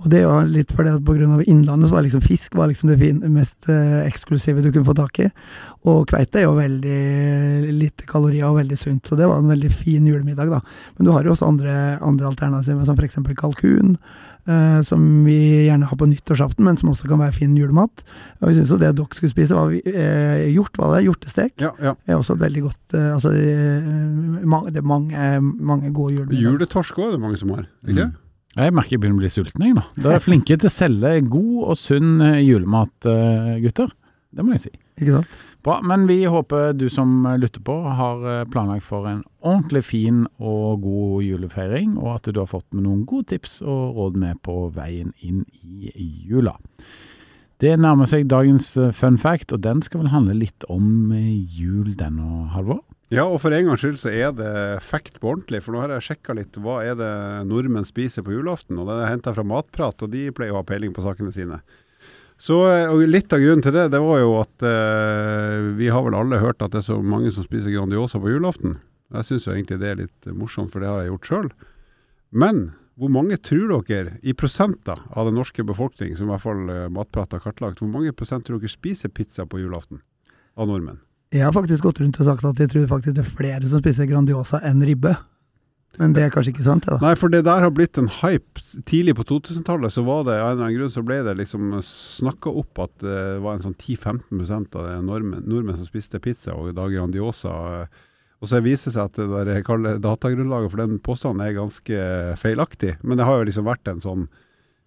Og 0.00 0.08
det 0.08 0.22
var 0.24 0.46
litt 0.48 0.70
fordi 0.72 0.94
at 0.96 1.08
av 1.28 1.42
innlandet 1.44 1.90
så 1.90 1.98
var 1.98 2.06
liksom 2.06 2.22
fisk 2.24 2.54
var 2.56 2.70
liksom 2.70 2.88
det 2.88 2.96
fin, 3.02 3.18
mest 3.34 3.68
uh, 3.68 4.00
eksklusive 4.06 4.62
du 4.64 4.70
kunne 4.70 4.88
få 4.88 4.96
tak 4.96 5.20
i. 5.26 5.28
Og 5.90 6.06
kveite 6.08 6.40
er 6.40 6.46
jo 6.46 6.56
veldig 6.56 7.74
lite 7.76 8.08
kalorier 8.08 8.48
og 8.48 8.62
veldig 8.62 8.78
sunt, 8.80 9.04
så 9.06 9.18
det 9.18 9.28
var 9.28 9.42
en 9.42 9.52
veldig 9.52 9.72
fin 9.74 10.08
julemiddag 10.08 10.52
da. 10.54 10.62
Men 10.96 11.08
du 11.08 11.12
har 11.12 11.28
jo 11.28 11.34
også 11.34 11.50
andre, 11.52 11.76
andre 12.00 12.32
alternativer, 12.32 12.84
som 12.88 12.96
f.eks. 12.96 13.20
kalkun. 13.36 13.98
Eh, 14.50 14.80
som 14.86 15.04
vi 15.26 15.38
gjerne 15.68 15.88
har 15.90 16.00
på 16.00 16.08
nyttårsaften, 16.10 16.64
men 16.66 16.78
som 16.80 16.92
også 16.92 17.10
kan 17.10 17.22
være 17.22 17.36
fin 17.38 17.56
julemat. 17.58 18.04
Og 18.40 18.50
vi 18.50 18.56
syns 18.58 18.72
jo 18.74 18.80
det 18.80 18.92
dere 18.98 19.18
skulle 19.18 19.32
spise, 19.32 19.56
var 19.56 19.74
eh, 19.78 20.48
hjort, 20.54 20.76
var 20.80 20.96
det? 20.96 21.04
Hjortestek. 21.06 21.54
Ja, 21.62 21.74
ja. 21.82 21.94
er 22.06 22.18
også 22.18 22.36
et 22.36 22.42
veldig 22.44 22.64
godt 22.68 22.96
eh, 22.98 23.12
Altså, 23.14 23.34
eh, 23.36 24.42
mange, 24.44 24.74
det 24.74 24.82
er 24.82 24.90
mange, 24.90 25.28
mange 25.58 25.92
gode 25.94 26.18
julemiddager. 26.18 26.50
Juletorsk 26.50 26.98
òg 27.00 27.08
er 27.10 27.16
det 27.16 27.22
mange 27.28 27.40
som 27.40 27.54
har. 27.56 27.70
Ikke? 27.86 28.10
Mm. 28.10 28.18
Jeg 28.50 28.74
merker 28.74 28.96
jeg 28.96 29.02
begynner 29.02 29.20
å 29.20 29.22
bli 29.22 29.30
sulten, 29.30 29.62
jeg 29.62 29.76
nå. 29.76 29.82
Dere 29.94 30.16
er 30.18 30.24
flinke 30.24 30.56
til 30.58 30.66
å 30.66 30.74
selge 30.74 31.12
god 31.30 31.58
og 31.70 31.76
sunn 31.78 32.16
eh, 32.26 32.40
julemat, 32.42 32.94
eh, 33.06 33.60
gutter. 33.62 33.92
Det 34.34 34.46
må 34.46 34.56
jeg 34.56 34.64
si. 34.64 34.72
Ikke 34.98 35.20
sant? 35.20 35.38
Bra, 35.62 35.80
men 35.84 36.06
vi 36.08 36.24
håper 36.24 36.72
du 36.72 36.86
som 36.88 37.26
lytter 37.36 37.60
på 37.60 37.74
har 37.84 38.22
eh, 38.24 38.46
planlagt 38.48 38.86
for 38.86 39.04
en 39.10 39.20
ordentlig 39.44 39.82
fin 39.84 40.22
og 40.38 40.80
god 40.80 41.26
julefeiring, 41.26 41.98
og 42.00 42.14
at 42.14 42.30
du 42.32 42.40
har 42.40 42.48
fått 42.48 42.68
med 42.72 42.86
noen 42.86 43.02
gode 43.08 43.28
tips 43.34 43.58
og 43.60 43.98
råd 43.98 44.16
med 44.22 44.40
på 44.46 44.54
veien 44.72 45.12
inn 45.20 45.42
i 45.60 46.08
jula. 46.30 46.56
Det 47.60 47.74
nærmer 47.76 48.08
seg 48.08 48.30
dagens 48.32 48.72
eh, 48.80 48.94
fun 48.96 49.18
fact, 49.20 49.52
og 49.52 49.60
den 49.66 49.82
skal 49.84 50.00
vel 50.00 50.14
handle 50.14 50.38
litt 50.38 50.64
om 50.72 51.12
eh, 51.12 51.44
jul 51.52 51.92
den 51.98 52.16
og 52.24 52.54
Halvor? 52.54 52.80
Ja, 53.12 53.26
og 53.26 53.42
for 53.42 53.52
en 53.52 53.68
gangs 53.68 53.82
skyld 53.82 53.98
så 54.00 54.12
er 54.14 54.32
det 54.38 54.54
fact 54.86 55.18
på 55.20 55.34
ordentlig. 55.34 55.60
For 55.66 55.74
nå 55.74 55.82
har 55.82 55.92
jeg 55.96 56.06
sjekka 56.06 56.38
litt 56.38 56.56
hva 56.62 56.78
er 56.86 56.96
det 56.96 57.12
nordmenn 57.50 57.84
spiser 57.84 58.24
på 58.24 58.32
julaften. 58.32 58.78
Og 58.78 58.88
det 58.88 58.96
er 58.96 59.10
henta 59.10 59.34
fra 59.36 59.44
Matprat, 59.44 60.06
og 60.06 60.12
de 60.14 60.28
pleier 60.32 60.54
å 60.54 60.62
ha 60.62 60.64
peiling 60.64 60.94
på 60.96 61.04
sakene 61.04 61.34
sine. 61.34 61.58
Så 62.40 62.56
og 62.64 63.02
Litt 63.04 63.32
av 63.36 63.42
grunnen 63.42 63.62
til 63.64 63.74
det, 63.76 63.90
det 63.92 64.00
var 64.00 64.20
jo 64.22 64.36
at 64.40 64.64
eh, 64.64 65.70
vi 65.76 65.90
har 65.92 66.06
vel 66.06 66.16
alle 66.16 66.40
hørt 66.40 66.62
at 66.64 66.72
det 66.72 66.80
er 66.80 66.86
så 66.88 66.96
mange 67.04 67.32
som 67.34 67.44
spiser 67.44 67.74
Grandiosa 67.74 68.20
på 68.20 68.32
julaften. 68.32 68.78
Jeg 69.12 69.26
syns 69.28 69.48
egentlig 69.50 69.80
det 69.82 69.90
er 69.90 69.98
litt 70.04 70.30
morsomt, 70.32 70.70
for 70.72 70.80
det 70.80 70.88
har 70.88 71.02
jeg 71.02 71.12
gjort 71.12 71.28
sjøl. 71.28 71.50
Men 72.30 72.62
hvor 73.00 73.12
mange 73.12 73.36
tror 73.44 73.74
dere, 73.88 74.16
i 74.22 74.32
prosenter 74.36 74.98
av 75.12 75.28
den 75.28 75.36
norske 75.36 75.64
befolkning, 75.66 76.14
som 76.16 76.28
i 76.28 76.34
hvert 76.34 76.44
fall 76.46 76.72
eh, 76.72 76.88
Matprat 76.92 77.36
har 77.36 77.44
kartlagt, 77.44 77.80
hvor 77.82 77.92
mange 77.92 78.12
prosent 78.16 78.48
tror 78.48 78.60
dere 78.60 78.72
spiser 78.72 79.12
pizza 79.12 79.44
på 79.44 79.60
julaften 79.60 80.00
av 80.56 80.68
nordmenn? 80.70 81.02
Jeg 81.30 81.44
har 81.46 81.54
faktisk 81.54 81.84
gått 81.86 82.00
rundt 82.02 82.18
og 82.18 82.26
sagt 82.26 82.44
at 82.48 82.60
jeg 82.60 82.72
tror 82.72 82.88
faktisk 82.90 83.14
det 83.16 83.22
er 83.22 83.34
flere 83.36 83.68
som 83.70 83.84
spiser 83.84 84.08
Grandiosa 84.10 84.62
enn 84.66 84.80
ribbe. 84.82 85.14
Men 85.98 86.12
det 86.14 86.22
er 86.22 86.30
kanskje 86.32 86.52
ikke 86.54 86.64
sant, 86.64 86.86
da. 86.86 87.00
Nei, 87.02 87.16
for 87.18 87.32
det 87.32 87.42
der 87.48 87.64
har 87.64 87.72
blitt 87.74 87.98
en 87.98 88.10
hype. 88.20 88.62
Tidlig 88.88 89.16
på 89.18 89.24
2000-tallet 89.26 89.92
så 89.92 90.04
var 90.06 90.22
det 90.28 90.36
av 90.38 90.52
en 90.52 90.52
eller 90.52 90.66
annen 90.68 90.76
grunn 90.78 90.92
så 90.94 91.02
ble 91.06 91.18
det 91.26 91.34
liksom 91.40 91.72
snakka 91.86 92.52
opp 92.62 92.78
at 92.86 92.94
det 93.02 93.24
var 93.42 93.56
en 93.56 93.64
sånn 93.64 93.74
10-15 93.74 94.38
av 94.78 94.86
det 94.86 94.94
nordmenn, 95.08 95.42
nordmenn 95.50 95.80
som 95.80 95.88
spiste 95.88 96.22
pizza, 96.22 96.54
og 96.54 96.70
da 96.78 96.86
Grandiosa. 96.92 97.56
Og 98.40 98.48
så 98.48 98.62
viser 98.64 98.92
det 98.92 98.96
seg 98.96 99.10
at 99.10 99.66
det 99.66 99.96
datagrunnlaget 100.04 100.72
for 100.72 100.84
den 100.84 101.00
påstanden 101.04 101.42
er 101.44 101.58
ganske 101.58 102.06
feilaktig. 102.40 102.94
Men 103.02 103.18
det 103.18 103.26
har 103.28 103.40
jo 103.40 103.50
liksom 103.50 103.66
vært 103.68 103.90
en 103.90 104.04
sånn 104.04 104.28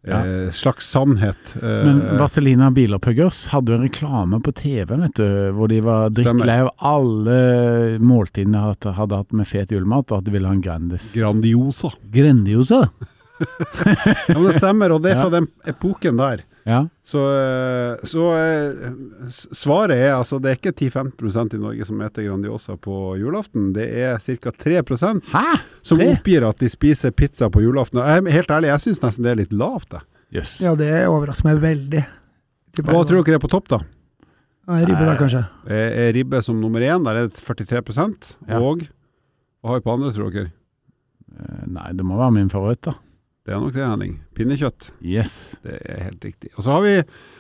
Ja. 0.04 0.18
eh, 0.28 0.50
slags 0.52 0.90
sannhet. 0.92 1.56
Eh, 1.62 1.62
Men 1.88 2.18
Vazelina 2.20 2.68
Bilerpuggers 2.76 3.46
hadde 3.54 3.72
jo 3.72 3.78
en 3.80 3.86
reklame 3.88 4.40
på 4.44 4.52
TV, 4.52 4.98
vet 5.00 5.16
du, 5.16 5.28
hvor 5.56 5.70
de 5.72 5.80
var 5.86 6.10
drittlei 6.12 6.58
av 6.66 6.72
alle 6.78 8.00
måltidene 8.04 8.60
de 8.84 8.92
hadde, 8.98 9.16
hatt 9.22 9.32
med 9.32 9.48
fet 9.48 9.72
julemat, 9.72 10.12
og 10.12 10.18
at 10.20 10.26
de 10.28 10.32
ville 10.36 10.48
ha 10.50 10.54
en 10.58 10.62
Grandis. 10.66 11.14
Grandiosa. 11.16 11.94
Grandiosa? 12.12 12.90
Ja, 13.44 14.38
men 14.38 14.46
det 14.48 14.54
stemmer, 14.60 14.92
og 14.94 15.02
det 15.04 15.12
er 15.16 15.22
fra 15.26 15.32
den 15.34 15.48
epoken 15.68 16.20
der. 16.20 16.44
Ja. 16.64 16.80
Så, 17.04 17.20
eh, 17.28 18.06
så 18.08 18.28
eh, 18.38 18.94
svaret 19.52 19.98
er 19.98 20.14
altså 20.16 20.38
det 20.40 20.52
er 20.54 20.60
ikke 20.62 20.72
10-15% 20.78 21.58
i 21.58 21.60
Norge 21.60 21.88
som 21.90 22.00
spiser 22.06 22.24
Grandiosa 22.24 22.78
på 22.80 23.18
julaften. 23.20 23.74
Det 23.76 23.90
er 24.00 24.16
ca. 24.24 24.54
3 24.64 24.84
Hæ? 25.34 25.44
som 25.84 26.00
Tre? 26.00 26.08
oppgir 26.14 26.46
at 26.48 26.62
de 26.64 26.70
spiser 26.72 27.12
pizza 27.12 27.50
på 27.52 27.62
julaften. 27.66 28.00
Jeg 28.00 28.34
helt 28.38 28.52
ærlig, 28.56 28.72
jeg 28.72 28.86
syns 28.88 29.04
nesten 29.04 29.28
det 29.28 29.34
er 29.34 29.42
litt 29.44 29.54
lavt. 29.54 29.98
Jøss. 30.34 30.56
Ja, 30.64 30.74
det 30.80 30.90
overrasker 31.10 31.52
meg 31.52 31.60
veldig. 31.62 32.06
Hva 32.80 33.04
tror 33.06 33.22
dere 33.28 33.38
er 33.38 33.44
på 33.44 33.52
topp, 33.52 33.68
da? 33.70 33.82
Nei, 34.72 34.80
Ribbe 34.88 35.04
da, 35.06 35.14
kanskje. 35.20 35.44
Er 35.68 35.92
er 36.08 36.14
ribbe 36.16 36.40
som 36.42 36.56
nummer 36.62 36.80
én, 36.82 37.04
der 37.04 37.20
er 37.20 37.28
det 37.28 37.36
43 37.44 37.84
Ja. 38.48 38.58
Og 38.64 38.80
hva 38.88 39.74
har 39.74 39.82
vi 39.82 39.84
på 39.86 39.94
andre, 39.94 40.14
tror 40.16 40.32
dere? 40.32 40.52
Eh, 41.36 41.66
Nei, 41.68 41.92
det 41.94 42.06
må 42.08 42.16
være 42.18 42.32
min 42.40 42.50
favoritt, 42.50 42.82
da. 42.88 42.96
Det 43.44 43.52
er 43.52 43.60
nok 43.60 43.74
det, 43.76 43.84
Henning. 43.84 44.14
Pinnekjøtt. 44.38 44.86
Yes. 45.04 45.58
Det 45.66 45.76
er 45.84 46.06
helt 46.06 46.24
riktig. 46.24 46.54
Og 46.56 46.64
så 46.64 46.78
har 46.78 46.84
vi, 46.86 46.94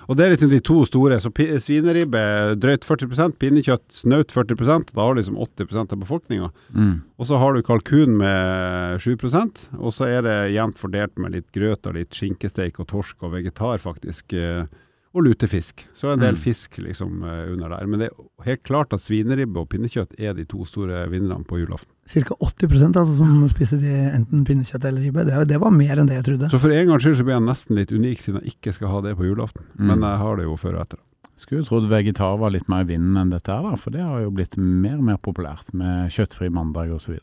og 0.03 0.17
det 0.19 0.25
er 0.25 0.33
liksom 0.33 0.49
de 0.51 0.59
to 0.59 0.81
store, 0.83 1.15
så 1.23 1.31
svineribbe 1.63 2.23
drøyt 2.59 2.83
40% 2.83 3.37
pinnekjøtt 3.39 3.85
snaut 4.01 4.35
40% 4.35 4.91
da 4.91 4.99
har 4.99 5.15
du 5.15 5.21
liksom 5.21 5.39
80 5.39 5.79
av 5.85 5.95
befolkninga. 6.01 6.49
Mm. 6.75 6.97
Og 7.15 7.29
så 7.29 7.39
har 7.39 7.55
du 7.55 7.63
kalkun 7.63 8.17
med 8.19 8.99
7% 8.99 9.63
og 9.79 9.95
så 9.95 10.09
er 10.11 10.27
det 10.27 10.37
jevnt 10.57 10.81
fordelt 10.81 11.15
med 11.23 11.37
litt 11.37 11.47
grøt 11.55 11.87
og 11.87 11.95
litt 11.95 12.11
skinkesteik 12.19 12.83
og 12.83 12.91
torsk 12.91 13.23
og 13.23 13.37
vegetar, 13.37 13.79
faktisk. 13.79 14.35
eh, 14.35 14.67
Og 15.13 15.21
lutefisk. 15.27 15.83
Så 15.93 16.09
en 16.09 16.19
del 16.19 16.33
Mm. 16.33 16.41
fisk 16.41 16.77
liksom 16.81 17.23
eh, 17.23 17.51
under 17.53 17.69
der. 17.69 17.85
Men 17.85 17.99
det 18.01 18.07
er 18.09 18.45
helt 18.47 18.63
klart 18.63 18.93
at 18.93 18.99
svineribbe 19.03 19.59
og 19.61 19.69
pinnekjøtt 19.69 20.15
er 20.17 20.33
de 20.33 20.43
to 20.49 20.65
store 20.65 21.03
vinnerne 21.11 21.45
på 21.45 21.59
julaften. 21.61 21.91
Cirka 22.09 22.33
80% 22.41 22.97
altså, 22.97 23.17
som 23.19 23.47
spiser 23.51 23.77
de 23.79 23.93
enten 24.09 24.41
pinnekjøtt 24.43 24.85
eller 24.89 25.01
ribbe. 25.05 25.25
Det, 25.29 25.47
det 25.47 25.59
var 25.61 25.69
mer 25.71 26.01
enn 26.01 26.07
det 26.09 26.17
jeg 26.17 26.25
trodde. 26.31 26.49
Så 26.49 26.59
for 26.59 26.73
en 26.73 26.87
gangs 26.89 27.03
skyld 27.05 27.19
så 27.21 27.23
blir 27.27 27.37
jeg 27.37 27.45
nesten 27.45 27.77
litt 27.77 27.91
unik, 27.93 28.21
siden 28.25 28.41
jeg 28.41 28.55
ikke 28.57 28.73
skal 28.73 28.87
ha 28.89 29.01
det 29.05 29.15
på 29.21 29.29
julaften. 29.29 29.63
Mm. 29.77 29.85
Men 29.91 30.01
jeg 30.09 30.17
har 30.25 30.35
det 30.41 30.49
jo 30.49 30.57
før 30.57 30.79
og 30.79 30.85
etter. 30.87 30.99
Skulle 31.37 31.61
jo 31.63 31.69
trodd 31.69 31.87
vegetar 31.89 32.35
var 32.41 32.51
litt 32.53 32.67
mer 32.69 32.81
i 32.85 32.89
vinden 32.95 33.17
enn 33.17 33.29
dette 33.33 33.49
her, 33.53 33.63
da, 33.69 33.77
for 33.77 33.93
det 33.93 34.01
har 34.05 34.19
jo 34.25 34.29
blitt 34.33 34.57
mer 34.57 34.97
og 34.97 35.05
mer 35.13 35.17
populært 35.21 35.69
med 35.73 36.09
kjøttfri 36.13 36.49
mandag 36.53 36.89
osv. 36.93 37.15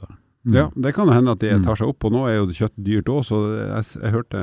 Mm. 0.47 0.55
Ja, 0.57 0.71
det 0.75 0.95
kan 0.97 1.09
hende 1.13 1.33
at 1.35 1.39
det 1.43 1.51
Mm. 1.53 1.65
tar 1.67 1.77
seg 1.77 1.89
opp, 1.93 2.05
og 2.09 2.13
nå 2.15 2.23
er 2.27 2.37
jo 2.39 2.47
kjøtt 2.49 2.73
dyrt 2.81 3.11
òg, 3.13 3.25
så 3.29 3.41
jeg, 3.61 4.03
jeg 4.03 4.13
hørte 4.15 4.41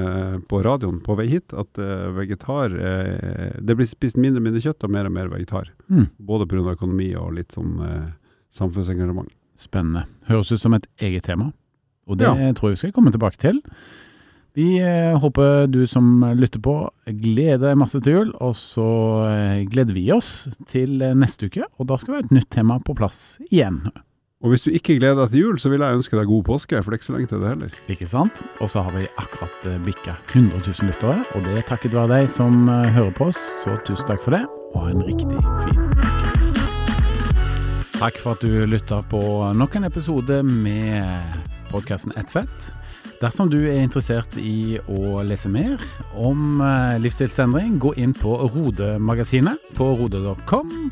på 0.48 0.60
radioen 0.64 1.00
på 1.02 1.16
vei 1.18 1.26
hit 1.32 1.54
at 1.58 1.80
eh, 1.82 2.12
vegetar 2.14 2.70
eh, 2.78 3.56
Det 3.66 3.76
blir 3.76 3.88
spist 3.90 4.16
mindre 4.16 4.38
og 4.38 4.46
mindre 4.46 4.62
kjøtt 4.62 4.84
og 4.86 4.92
mer 4.94 5.06
og 5.10 5.12
mer 5.16 5.28
vegetar. 5.34 5.72
Mm. 5.90 6.06
Både 6.20 6.46
pga. 6.46 6.76
økonomi 6.76 7.16
og 7.18 7.34
litt 7.40 7.50
sånn 7.58 7.80
eh, 7.82 8.12
samfunnsengasjement. 8.54 9.32
Spennende. 9.58 10.06
Høres 10.30 10.52
ut 10.54 10.62
som 10.62 10.76
et 10.78 10.86
eget 11.02 11.24
tema, 11.26 11.52
og 12.08 12.18
det 12.20 12.28
Ja. 12.28 12.54
tror 12.54 12.70
jeg 12.70 12.78
vi 12.78 12.82
skal 12.84 12.92
komme 12.94 13.12
tilbake 13.12 13.38
til. 13.42 13.62
Vi 14.54 14.78
eh, 14.80 15.18
håper 15.18 15.68
du 15.70 15.86
som 15.88 16.22
lytter 16.38 16.60
på 16.62 16.90
gleder 17.08 17.58
deg 17.72 17.78
masse 17.78 18.00
til 18.02 18.14
jul, 18.14 18.32
og 18.42 18.54
så 18.56 18.86
eh, 19.30 19.66
gleder 19.66 19.94
vi 19.94 20.12
oss 20.12 20.48
til 20.68 21.02
eh, 21.02 21.14
neste 21.14 21.46
uke, 21.50 21.64
og 21.80 21.88
da 21.88 21.98
skal 21.98 22.14
vi 22.14 22.22
ha 22.22 22.26
et 22.26 22.32
nytt 22.38 22.50
tema 22.54 22.80
på 22.80 22.96
plass 22.98 23.40
igjen. 23.52 23.90
Og 24.46 24.52
hvis 24.54 24.62
du 24.62 24.70
ikke 24.70 25.00
gleder 25.00 25.18
deg 25.18 25.32
til 25.34 25.42
jul, 25.42 25.56
så 25.58 25.70
vil 25.72 25.82
jeg 25.82 25.98
ønske 25.98 26.14
deg 26.14 26.28
god 26.30 26.44
påske, 26.46 26.78
for 26.78 26.94
det 26.94 26.98
er 26.98 27.00
ikke 27.00 27.08
så 27.08 27.14
lenge 27.16 27.30
til 27.32 27.40
det 27.42 27.48
heller. 27.50 27.78
Ikke 27.90 28.10
sant? 28.12 28.44
Og 28.62 28.70
så 28.70 28.84
har 28.86 28.94
vi 28.94 29.08
akkurat 29.18 29.66
bikka 29.82 30.14
100 30.30 30.62
000 30.62 30.92
lyttere, 30.92 31.24
og 31.34 31.48
det 31.48 31.56
er 31.58 31.66
takket 31.66 31.98
være 31.98 32.12
deg 32.12 32.30
som 32.30 32.70
eh, 32.70 32.92
hører 32.94 33.16
på 33.18 33.32
oss, 33.32 33.40
så 33.64 33.74
tusen 33.88 34.06
takk 34.06 34.22
for 34.22 34.38
det, 34.38 34.44
og 34.76 34.84
ha 34.84 34.94
en 34.94 35.02
riktig 35.08 35.42
fin 35.66 35.82
uke. 35.90 36.14
Takk 37.98 38.22
for 38.22 38.38
at 38.38 38.46
du 38.46 38.62
lytter 38.70 39.02
på 39.10 39.22
nok 39.58 39.80
en 39.80 39.90
episode 39.90 40.44
med 40.46 41.42
podkasten 41.74 42.14
Ett 42.14 42.30
fett. 42.30 42.70
Dersom 43.18 43.50
du 43.50 43.64
er 43.64 43.82
interessert 43.82 44.38
i 44.38 44.78
å 44.86 45.26
lese 45.26 45.50
mer 45.50 45.82
om 46.14 46.62
eh, 46.62 47.00
livsstilsendring, 47.02 47.80
gå 47.82 47.98
inn 47.98 48.14
på 48.14 48.38
Rode-magasinet 48.54 49.74
på 49.74 49.96
rode.com. 49.98 50.92